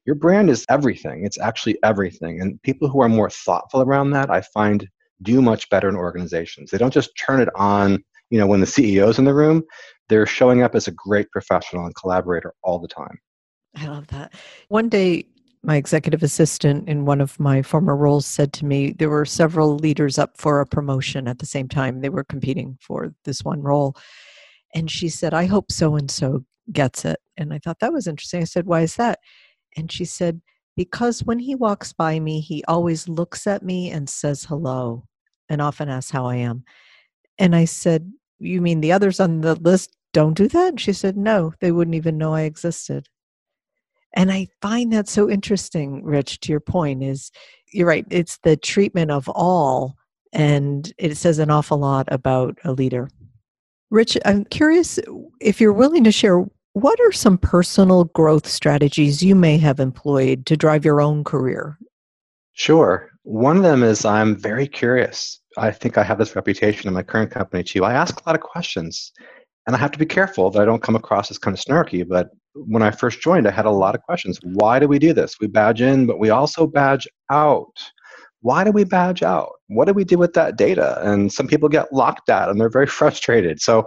Your 0.05 0.15
brand 0.15 0.51
is 0.51 0.67
everything. 0.69 1.25
It's 1.25 1.39
actually 1.39 1.79
everything. 1.83 2.41
And 2.41 2.61
people 2.63 2.89
who 2.89 3.01
are 3.01 3.09
more 3.09 3.31
thoughtful 3.31 3.83
around 3.83 4.11
that, 4.11 4.31
I 4.31 4.41
find, 4.41 4.89
do 5.23 5.43
much 5.43 5.69
better 5.69 5.89
in 5.89 5.97
organizations. 5.97 6.71
They 6.71 6.79
don't 6.79 6.93
just 6.93 7.11
turn 7.19 7.41
it 7.41 7.49
on, 7.55 8.03
you 8.31 8.39
know, 8.39 8.47
when 8.47 8.61
the 8.61 8.67
CEO's 8.67 9.19
in 9.19 9.25
the 9.25 9.35
room. 9.35 9.63
They're 10.09 10.27
showing 10.27 10.63
up 10.63 10.75
as 10.75 10.89
a 10.89 10.93
great 10.93 11.31
professional 11.31 11.85
and 11.85 11.95
collaborator 11.95 12.55
all 12.63 12.79
the 12.79 12.89
time. 12.89 13.19
I 13.77 13.87
love 13.87 14.07
that. 14.09 14.33
One 14.69 14.89
day 14.89 15.27
my 15.63 15.77
executive 15.77 16.23
assistant 16.23 16.89
in 16.89 17.05
one 17.05 17.21
of 17.21 17.39
my 17.39 17.61
former 17.63 17.95
roles 17.95 18.27
said 18.27 18.53
to 18.55 18.65
me 18.65 18.93
there 18.93 19.11
were 19.11 19.27
several 19.27 19.77
leaders 19.77 20.19
up 20.19 20.39
for 20.39 20.61
a 20.61 20.67
promotion 20.67 21.29
at 21.29 21.39
the 21.39 21.47
same 21.47 21.69
time. 21.69 22.01
They 22.01 22.09
were 22.09 22.25
competing 22.25 22.79
for 22.81 23.15
this 23.25 23.45
one 23.45 23.61
role. 23.61 23.95
And 24.75 24.91
she 24.91 25.09
said, 25.09 25.35
I 25.35 25.47
hope 25.47 25.71
so 25.71 25.97
and 25.97 26.11
so 26.11 26.45
gets 26.73 27.05
it. 27.05 27.19
And 27.37 27.53
I 27.53 27.59
thought 27.59 27.81
that 27.81 27.93
was 27.93 28.07
interesting. 28.07 28.41
I 28.41 28.45
said, 28.45 28.67
Why 28.67 28.83
is 28.83 28.97
that? 28.97 29.19
And 29.77 29.93
she 29.93 30.05
said, 30.05 30.41
Because 30.77 31.25
when 31.25 31.39
he 31.39 31.55
walks 31.55 31.93
by 31.93 32.21
me, 32.21 32.41
he 32.41 32.65
always 32.65 33.09
looks 33.09 33.47
at 33.47 33.63
me 33.63 33.91
and 33.91 34.09
says 34.09 34.45
hello 34.45 35.05
and 35.49 35.61
often 35.61 35.89
asks 35.89 36.11
how 36.11 36.27
I 36.27 36.37
am. 36.37 36.65
And 37.39 37.55
I 37.55 37.67
said, 37.67 38.11
You 38.39 38.63
mean 38.63 38.81
the 38.81 38.93
others 38.93 39.21
on 39.21 39.43
the 39.43 39.57
list 39.57 39.95
don't 40.13 40.37
do 40.37 40.49
that? 40.49 40.69
And 40.69 40.81
she 40.81 40.93
said, 40.93 41.17
No, 41.17 41.53
they 41.61 41.73
wouldn't 41.73 41.97
even 41.97 42.17
know 42.17 42.33
I 42.33 42.43
existed. 42.43 43.09
And 44.15 44.33
I 44.33 44.49
find 44.61 44.93
that 44.93 45.09
so 45.09 45.31
interesting, 45.31 46.03
Rich, 46.03 46.41
to 46.41 46.53
your 46.53 46.61
point, 46.61 47.03
is 47.03 47.31
you're 47.73 47.87
right, 47.87 48.07
it's 48.11 48.39
the 48.43 48.57
treatment 48.57 49.11
of 49.11 49.29
all, 49.29 49.97
and 50.33 50.93
it 50.99 51.17
says 51.17 51.39
an 51.39 51.51
awful 51.51 51.79
lot 51.79 52.09
about 52.11 52.59
a 52.65 52.73
leader. 52.73 53.09
Rich, 53.91 54.19
I'm 54.25 54.45
curious 54.47 54.99
if 55.41 55.61
you're 55.61 55.73
willing 55.73 56.05
to 56.05 56.13
share 56.13 56.45
what 56.73 57.01
are 57.01 57.13
some 57.13 57.37
personal 57.37 58.05
growth 58.05 58.47
strategies 58.47 59.23
you 59.23 59.35
may 59.35 59.59
have 59.59 59.81
employed 59.81 60.47
to 60.47 60.57
drive 60.57 60.85
your 60.85 61.01
own 61.01 61.25
career? 61.25 61.79
Sure. 62.53 63.11
One 63.23 63.57
of 63.57 63.63
them 63.63 63.83
is 63.83 64.05
I'm 64.05 64.37
very 64.37 64.69
curious. 64.69 65.41
I 65.57 65.73
think 65.73 65.99
I 65.99 66.05
have 66.05 66.19
this 66.19 66.37
reputation 66.37 66.87
in 66.87 66.95
my 66.95 67.03
current 67.03 67.31
company 67.31 67.65
too. 67.65 67.85
I 67.85 67.93
ask 67.93 68.21
a 68.21 68.29
lot 68.29 68.37
of 68.37 68.43
questions 68.43 69.13
and 69.67 69.75
I 69.75 69.79
have 69.79 69.91
to 69.93 69.99
be 69.99 70.07
careful 70.07 70.51
that 70.51 70.63
I 70.63 70.65
don't 70.65 70.83
come 70.83 70.97
across 70.97 71.31
as 71.31 71.39
kind 71.39 71.57
of 71.57 71.63
snarky, 71.63 72.07
but 72.07 72.31
when 72.55 72.83
I 72.83 72.91
first 72.91 73.21
joined, 73.21 73.47
I 73.47 73.51
had 73.51 73.67
a 73.67 73.71
lot 73.71 73.95
of 73.95 74.03
questions. 74.03 74.39
Why 74.43 74.79
do 74.79 74.89
we 74.89 74.99
do 74.99 75.13
this? 75.13 75.37
We 75.41 75.47
badge 75.47 75.81
in, 75.81 76.07
but 76.07 76.19
we 76.19 76.31
also 76.31 76.67
badge 76.67 77.07
out. 77.31 77.73
Why 78.43 78.65
do 78.65 78.73
we 78.73 78.85
badge 78.85 79.23
out? 79.23 79.51
What 79.69 79.87
do 79.87 79.93
we 79.93 80.05
do 80.05 80.19
with 80.19 80.33
that 80.35 80.57
data? 80.57 80.99
And 81.03 81.33
some 81.33 81.47
people 81.47 81.69
get 81.69 81.93
locked 81.93 82.29
out 82.29 82.49
and 82.49 82.61
they're 82.61 82.71
very 82.71 82.87
frustrated. 82.99 83.61
So 83.61 83.87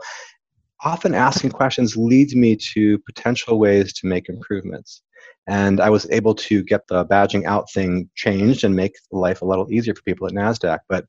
often 0.84 1.14
asking 1.14 1.52
questions 1.52 1.96
leads 1.96 2.36
me 2.36 2.58
to 2.74 3.00
potential 3.00 3.60
ways 3.60 3.94
to 3.94 4.08
make 4.08 4.30
improvements. 4.30 5.02
And 5.48 5.82
I 5.82 5.90
was 5.90 6.10
able 6.10 6.36
to 6.36 6.64
get 6.64 6.88
the 6.88 7.06
badging 7.06 7.46
out 7.46 7.70
thing 7.72 8.10
changed 8.16 8.64
and 8.64 8.76
make 8.76 8.94
life 9.12 9.42
a 9.42 9.46
little 9.46 9.70
easier 9.72 9.94
for 9.94 10.02
people 10.04 10.28
at 10.28 10.34
NASDAQ. 10.34 10.80
But 10.88 11.06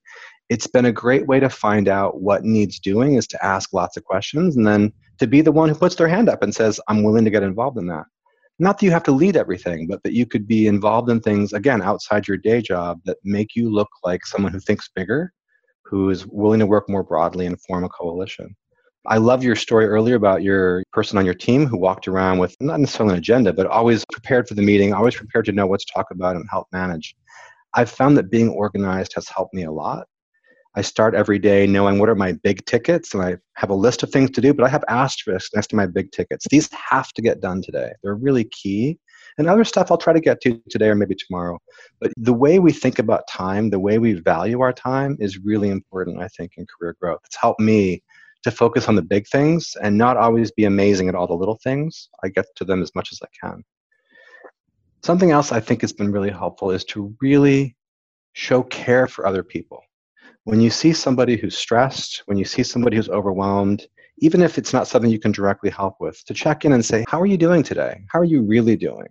it's 0.49 0.67
been 0.67 0.87
a 0.87 0.93
great 0.93 1.27
way 1.27 1.41
to 1.41 1.49
find 1.49 1.89
out 1.89 2.21
what 2.21 2.45
needs 2.45 2.81
doing 2.81 3.15
is 3.15 3.27
to 3.29 3.45
ask 3.45 3.73
lots 3.73 3.97
of 3.97 4.05
questions 4.05 4.57
and 4.57 4.67
then 4.67 4.93
to 5.19 5.27
be 5.27 5.41
the 5.41 5.53
one 5.53 5.69
who 5.69 5.75
puts 5.75 5.95
their 5.95 6.09
hand 6.09 6.29
up 6.29 6.43
and 6.43 6.55
says, 6.55 6.81
I'm 6.89 7.03
willing 7.03 7.25
to 7.25 7.31
get 7.31 7.43
involved 7.43 7.79
in 7.79 7.87
that. 7.87 8.05
Not 8.59 8.79
that 8.79 8.87
you 8.87 8.93
have 8.93 9.03
to 9.05 9.13
lead 9.13 9.37
everything, 9.37 9.87
but 9.89 10.03
that 10.05 10.13
you 10.13 10.27
could 10.27 10.47
be 10.47 10.69
involved 10.69 11.11
in 11.11 11.21
things, 11.21 11.53
again, 11.53 11.83
outside 11.83 12.29
your 12.29 12.37
day 12.37 12.63
job 12.63 13.01
that 13.05 13.19
make 13.25 13.57
you 13.57 13.73
look 13.73 13.89
like 14.05 14.25
someone 14.25 14.53
who 14.53 14.61
thinks 14.61 14.89
bigger, 14.95 15.33
who 15.85 16.11
is 16.11 16.27
willing 16.27 16.61
to 16.61 16.67
work 16.67 16.89
more 16.89 17.03
broadly 17.03 17.47
and 17.47 17.61
form 17.63 17.85
a 17.85 17.89
coalition. 17.89 18.55
I 19.07 19.19
love 19.19 19.45
your 19.45 19.57
story 19.57 19.87
earlier 19.87 20.15
about 20.15 20.43
your 20.43 20.83
person 20.93 21.19
on 21.19 21.27
your 21.27 21.35
team 21.35 21.67
who 21.67 21.77
walked 21.77 22.09
around 22.09 22.39
with 22.39 22.57
not 22.61 22.81
necessarily 22.81 23.15
an 23.15 23.19
agenda, 23.19 23.53
but 23.53 23.67
always 23.67 24.05
prepared 24.11 24.49
for 24.49 24.55
the 24.55 24.63
meeting, 24.63 24.95
always 24.95 25.17
prepared 25.17 25.45
to 25.47 25.53
know 25.53 25.67
what 25.67 25.81
to 25.81 25.87
talk 25.93 26.07
about 26.11 26.37
and 26.37 26.47
help 26.51 26.69
manage. 26.73 27.15
I've 27.75 27.91
found 27.91 28.17
that 28.17 28.31
being 28.31 28.49
organized 28.49 29.13
has 29.15 29.29
helped 29.29 29.53
me 29.53 29.65
a 29.65 29.73
lot. 29.73 30.07
I 30.77 30.83
start 30.83 31.15
every 31.15 31.39
day 31.39 31.69
knowing 31.69 32.01
what 32.01 32.09
are 32.09 32.17
my 32.17 32.33
big 32.33 32.65
tickets, 32.67 33.15
and 33.15 33.23
I 33.23 33.37
have 33.55 33.71
a 33.71 33.75
list 33.75 34.03
of 34.03 34.11
things 34.11 34.31
to 34.33 34.41
do, 34.41 34.53
but 34.53 34.65
I 34.65 34.69
have 34.69 34.85
asterisks 34.89 35.55
next 35.55 35.69
to 35.69 35.77
my 35.77 35.87
big 35.87 36.11
tickets. 36.11 36.47
These 36.51 36.69
have 36.73 37.13
to 37.13 37.23
get 37.23 37.41
done 37.41 37.63
today. 37.63 37.93
They're 38.03 38.17
really 38.17 38.45
key. 38.45 38.99
And 39.39 39.49
other 39.49 39.65
stuff 39.65 39.91
I'll 39.91 39.99
try 39.99 40.13
to 40.13 40.21
get 40.21 40.41
to 40.43 40.61
today 40.71 40.89
or 40.89 40.97
maybe 40.97 41.15
tomorrow. 41.15 41.59
But 42.01 42.13
the 42.17 42.33
way 42.33 42.59
we 42.59 42.73
think 42.73 42.99
about 42.99 43.29
time, 43.29 43.71
the 43.71 43.79
way 43.79 43.99
we 43.99 44.15
value 44.15 44.61
our 44.61 44.73
time 44.73 45.17
is 45.21 45.39
really 45.39 45.71
important, 45.71 46.21
I 46.21 46.29
think, 46.29 46.53
in 46.57 46.67
career 46.67 46.97
growth. 47.01 47.21
It's 47.25 47.37
helped 47.37 47.61
me 47.61 48.03
to 48.43 48.51
focus 48.51 48.89
on 48.89 48.97
the 48.97 49.03
big 49.03 49.29
things 49.29 49.77
and 49.81 49.97
not 49.97 50.17
always 50.17 50.51
be 50.51 50.65
amazing 50.65 51.09
at 51.09 51.15
all 51.15 51.27
the 51.27 51.35
little 51.35 51.59
things. 51.63 52.09
I 52.25 52.29
get 52.29 52.47
to 52.57 52.65
them 52.65 52.83
as 52.83 52.93
much 52.95 53.11
as 53.13 53.21
I 53.23 53.47
can. 53.47 53.65
Something 55.03 55.31
else 55.31 55.53
I 55.53 55.61
think 55.61 55.83
has 55.83 55.93
been 55.93 56.11
really 56.11 56.31
helpful 56.31 56.71
is 56.71 56.85
to 56.87 57.15
really 57.21 57.77
show 58.33 58.63
care 58.65 59.07
for 59.07 59.27
other 59.27 59.43
people 59.43 59.81
when 60.45 60.61
you 60.61 60.71
see 60.71 60.93
somebody 60.93 61.37
who's 61.37 61.57
stressed, 61.57 62.23
when 62.27 62.39
you 62.39 62.45
see 62.45 62.63
somebody 62.63 62.97
who's 62.97 63.09
overwhelmed, 63.09 63.87
even 64.19 64.43
if 64.43 64.59
it's 64.59 64.73
not 64.73 64.87
something 64.87 65.11
you 65.11 65.19
can 65.19 65.33
directly 65.33 65.71
help 65.71 65.97
with, 66.01 66.25
to 66.27 66.35
check 66.35 66.65
in 66.65 66.73
and 66.73 66.85
say, 66.85 67.05
How 67.09 67.21
are 67.21 67.27
you 67.27 67.37
doing 67.37 67.63
today? 67.63 68.03
How 68.09 68.21
are 68.21 68.25
you 68.25 68.43
really 68.43 68.77
doing? 68.77 69.07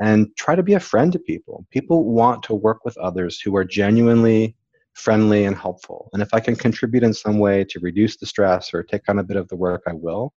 And 0.00 0.28
try 0.36 0.54
to 0.54 0.62
be 0.62 0.74
a 0.74 0.80
friend 0.80 1.12
to 1.12 1.18
people. 1.18 1.66
People 1.70 2.04
want 2.04 2.42
to 2.44 2.54
work 2.54 2.84
with 2.84 2.96
others 2.98 3.40
who 3.40 3.56
are 3.56 3.64
genuinely 3.64 4.56
friendly 4.92 5.44
and 5.44 5.56
helpful. 5.56 6.10
And 6.12 6.22
if 6.22 6.32
I 6.32 6.40
can 6.40 6.56
contribute 6.56 7.02
in 7.02 7.14
some 7.14 7.38
way 7.38 7.64
to 7.64 7.80
reduce 7.80 8.16
the 8.16 8.26
stress 8.26 8.72
or 8.72 8.82
take 8.82 9.08
on 9.08 9.18
a 9.18 9.24
bit 9.24 9.36
of 9.36 9.48
the 9.48 9.56
work, 9.56 9.82
I 9.86 9.92
will. 9.92 10.32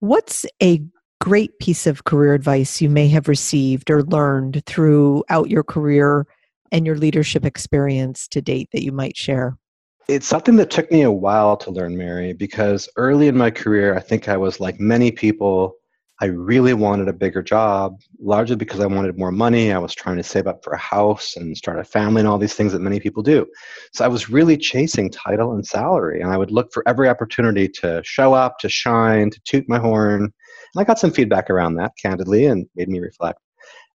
What's 0.00 0.46
a 0.62 0.82
great 1.20 1.58
piece 1.58 1.86
of 1.86 2.04
career 2.04 2.34
advice 2.34 2.80
you 2.80 2.88
may 2.88 3.08
have 3.08 3.28
received 3.28 3.90
or 3.90 4.04
learned 4.04 4.62
throughout 4.66 5.50
your 5.50 5.64
career 5.64 6.26
and 6.72 6.86
your 6.86 6.96
leadership 6.96 7.44
experience 7.44 8.28
to 8.28 8.42
date 8.42 8.68
that 8.72 8.82
you 8.82 8.92
might 8.92 9.16
share? 9.16 9.56
It's 10.08 10.26
something 10.26 10.56
that 10.56 10.70
took 10.70 10.90
me 10.90 11.02
a 11.02 11.12
while 11.12 11.56
to 11.58 11.70
learn, 11.70 11.96
Mary, 11.96 12.32
because 12.32 12.88
early 12.96 13.28
in 13.28 13.36
my 13.36 13.50
career, 13.50 13.94
I 13.94 14.00
think 14.00 14.28
I 14.28 14.38
was 14.38 14.58
like 14.58 14.80
many 14.80 15.12
people. 15.12 15.74
I 16.20 16.26
really 16.26 16.72
wanted 16.72 17.08
a 17.08 17.12
bigger 17.12 17.42
job, 17.42 18.00
largely 18.18 18.56
because 18.56 18.80
I 18.80 18.86
wanted 18.86 19.18
more 19.18 19.30
money. 19.30 19.70
I 19.70 19.78
was 19.78 19.94
trying 19.94 20.16
to 20.16 20.22
save 20.22 20.46
up 20.46 20.64
for 20.64 20.72
a 20.72 20.78
house 20.78 21.36
and 21.36 21.56
start 21.56 21.78
a 21.78 21.84
family 21.84 22.20
and 22.20 22.28
all 22.28 22.38
these 22.38 22.54
things 22.54 22.72
that 22.72 22.80
many 22.80 22.98
people 23.00 23.22
do. 23.22 23.46
So 23.92 24.04
I 24.04 24.08
was 24.08 24.30
really 24.30 24.56
chasing 24.56 25.10
title 25.10 25.52
and 25.52 25.64
salary, 25.64 26.20
and 26.20 26.30
I 26.30 26.36
would 26.36 26.50
look 26.50 26.72
for 26.72 26.82
every 26.88 27.08
opportunity 27.08 27.68
to 27.80 28.00
show 28.02 28.32
up, 28.32 28.58
to 28.60 28.68
shine, 28.68 29.30
to 29.30 29.40
toot 29.44 29.68
my 29.68 29.78
horn. 29.78 30.22
And 30.22 30.32
I 30.80 30.84
got 30.84 30.98
some 30.98 31.12
feedback 31.12 31.50
around 31.50 31.74
that, 31.76 31.92
candidly, 32.02 32.46
and 32.46 32.66
made 32.74 32.88
me 32.88 32.98
reflect 32.98 33.40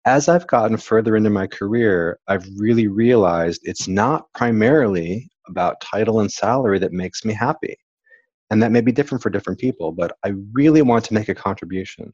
as 0.07 0.29
I've 0.29 0.47
gotten 0.47 0.77
further 0.77 1.17
into 1.17 1.31
my 1.31 1.47
career, 1.47 2.19
I've 2.27 2.47
really 2.57 2.87
realized 2.87 3.61
it's 3.65 3.87
not 3.87 4.33
primarily 4.35 5.29
about 5.49 5.81
title 5.81 6.21
and 6.21 6.31
salary 6.31 6.79
that 6.79 6.93
makes 6.93 7.25
me 7.25 7.35
happy. 7.35 7.77
And 8.51 8.63
that 8.63 8.73
may 8.73 8.81
be 8.81 8.93
different 8.93 9.23
for 9.23 9.31
different 9.31 9.61
people, 9.61 9.93
but 9.93 10.13
I 10.25 10.33
really 10.53 10.83
want 10.83 11.05
to 11.07 11.15
make 11.15 11.29
a 11.29 11.35
contribution. 11.35 12.13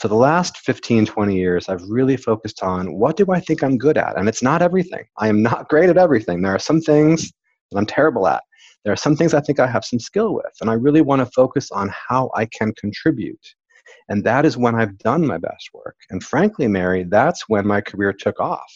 So 0.00 0.08
the 0.08 0.14
last 0.14 0.58
15, 0.58 1.06
20 1.06 1.36
years, 1.36 1.68
I've 1.68 1.82
really 1.82 2.16
focused 2.16 2.62
on 2.62 2.94
what 2.94 3.16
do 3.16 3.26
I 3.30 3.40
think 3.40 3.62
I'm 3.62 3.78
good 3.78 3.96
at? 3.96 4.18
And 4.18 4.28
it's 4.28 4.42
not 4.42 4.60
everything. 4.60 5.04
I 5.18 5.28
am 5.28 5.42
not 5.42 5.68
great 5.70 5.90
at 5.90 5.96
everything. 5.98 6.42
There 6.42 6.54
are 6.54 6.58
some 6.58 6.80
things 6.80 7.32
that 7.70 7.78
I'm 7.78 7.86
terrible 7.86 8.26
at. 8.26 8.42
There 8.84 8.92
are 8.92 8.96
some 8.96 9.14
things 9.14 9.32
I 9.32 9.40
think 9.40 9.60
I 9.60 9.68
have 9.68 9.84
some 9.84 10.00
skill 10.00 10.34
with. 10.34 10.52
And 10.60 10.68
I 10.68 10.74
really 10.74 11.02
want 11.02 11.20
to 11.20 11.26
focus 11.26 11.70
on 11.70 11.90
how 12.08 12.30
I 12.34 12.46
can 12.46 12.72
contribute 12.74 13.54
and 14.08 14.24
that 14.24 14.44
is 14.44 14.56
when 14.56 14.74
I've 14.74 14.98
done 14.98 15.26
my 15.26 15.38
best 15.38 15.70
work. 15.72 15.96
And 16.10 16.22
frankly, 16.22 16.68
Mary, 16.68 17.04
that's 17.04 17.48
when 17.48 17.66
my 17.66 17.80
career 17.80 18.12
took 18.12 18.40
off. 18.40 18.72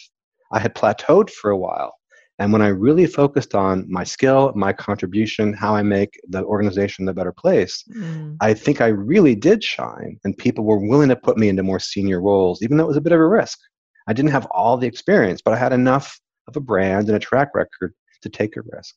I 0.53 0.59
had 0.59 0.75
plateaued 0.75 1.31
for 1.31 1.51
a 1.51 1.59
while. 1.59 1.95
And 2.39 2.53
when 2.53 2.61
I 2.61 2.69
really 2.69 3.07
focused 3.07 3.55
on 3.55 3.91
my 3.91 4.05
skill, 4.05 4.53
my 4.55 4.73
contribution, 4.73 5.55
how 5.55 5.75
I 5.75 5.83
make 5.83 6.21
the 6.29 6.45
organization 6.45 7.07
the 7.07 7.15
better 7.15 7.33
place, 7.33 7.83
mm. 7.91 8.37
I 8.43 8.53
think 8.53 8.81
I 8.83 8.89
really 8.89 9.35
did 9.35 9.65
shine. 9.65 10.19
And 10.23 10.37
people 10.37 10.65
were 10.65 10.79
willing 10.79 11.09
to 11.09 11.17
put 11.17 11.39
me 11.39 11.49
into 11.49 11.63
more 11.63 11.81
senior 11.81 12.21
roles, 12.21 12.63
even 12.63 12.77
though 12.77 12.85
it 12.85 12.89
was 12.89 12.99
a 12.99 13.03
bit 13.03 13.13
of 13.13 13.21
a 13.21 13.27
risk. 13.27 13.59
I 14.07 14.13
didn't 14.13 14.33
have 14.33 14.47
all 14.51 14.77
the 14.77 14.87
experience, 14.87 15.41
but 15.43 15.55
I 15.55 15.57
had 15.57 15.73
enough 15.73 16.21
of 16.47 16.57
a 16.57 16.61
brand 16.61 17.09
and 17.09 17.17
a 17.17 17.21
track 17.21 17.55
record 17.55 17.95
to 18.23 18.29
take 18.29 18.57
a 18.57 18.63
risk. 18.71 18.95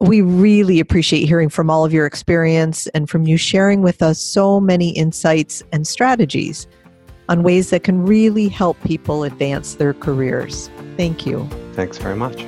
We 0.00 0.20
really 0.20 0.78
appreciate 0.78 1.24
hearing 1.24 1.48
from 1.48 1.70
all 1.70 1.84
of 1.84 1.92
your 1.92 2.04
experience 2.04 2.86
and 2.88 3.08
from 3.08 3.26
you 3.26 3.38
sharing 3.38 3.80
with 3.80 4.02
us 4.02 4.20
so 4.20 4.60
many 4.60 4.90
insights 4.90 5.62
and 5.72 5.86
strategies 5.86 6.66
on 7.30 7.42
ways 7.42 7.70
that 7.70 7.82
can 7.82 8.04
really 8.04 8.48
help 8.48 8.76
people 8.84 9.24
advance 9.24 9.76
their 9.76 9.94
careers. 9.94 10.70
Thank 10.98 11.24
you. 11.24 11.48
Thanks 11.72 11.96
very 11.96 12.14
much. 12.14 12.44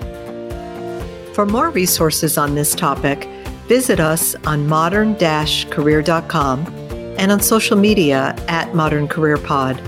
For 1.34 1.46
more 1.46 1.70
resources 1.70 2.36
on 2.36 2.54
this 2.54 2.74
topic, 2.74 3.24
visit 3.66 3.98
us 3.98 4.34
on 4.44 4.66
modern 4.66 5.16
career.com 5.16 6.66
and 7.18 7.32
on 7.32 7.40
social 7.40 7.78
media 7.78 8.36
at 8.48 8.74
Modern 8.74 9.08
Career 9.08 9.38
Pod. 9.38 9.80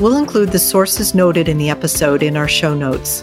We'll 0.00 0.16
include 0.16 0.50
the 0.50 0.58
sources 0.58 1.14
noted 1.14 1.46
in 1.46 1.58
the 1.58 1.68
episode 1.68 2.22
in 2.22 2.38
our 2.38 2.48
show 2.48 2.74
notes. 2.74 3.22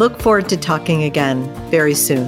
Look 0.00 0.18
forward 0.18 0.48
to 0.48 0.56
talking 0.56 1.02
again 1.02 1.44
very 1.70 1.94
soon. 1.94 2.26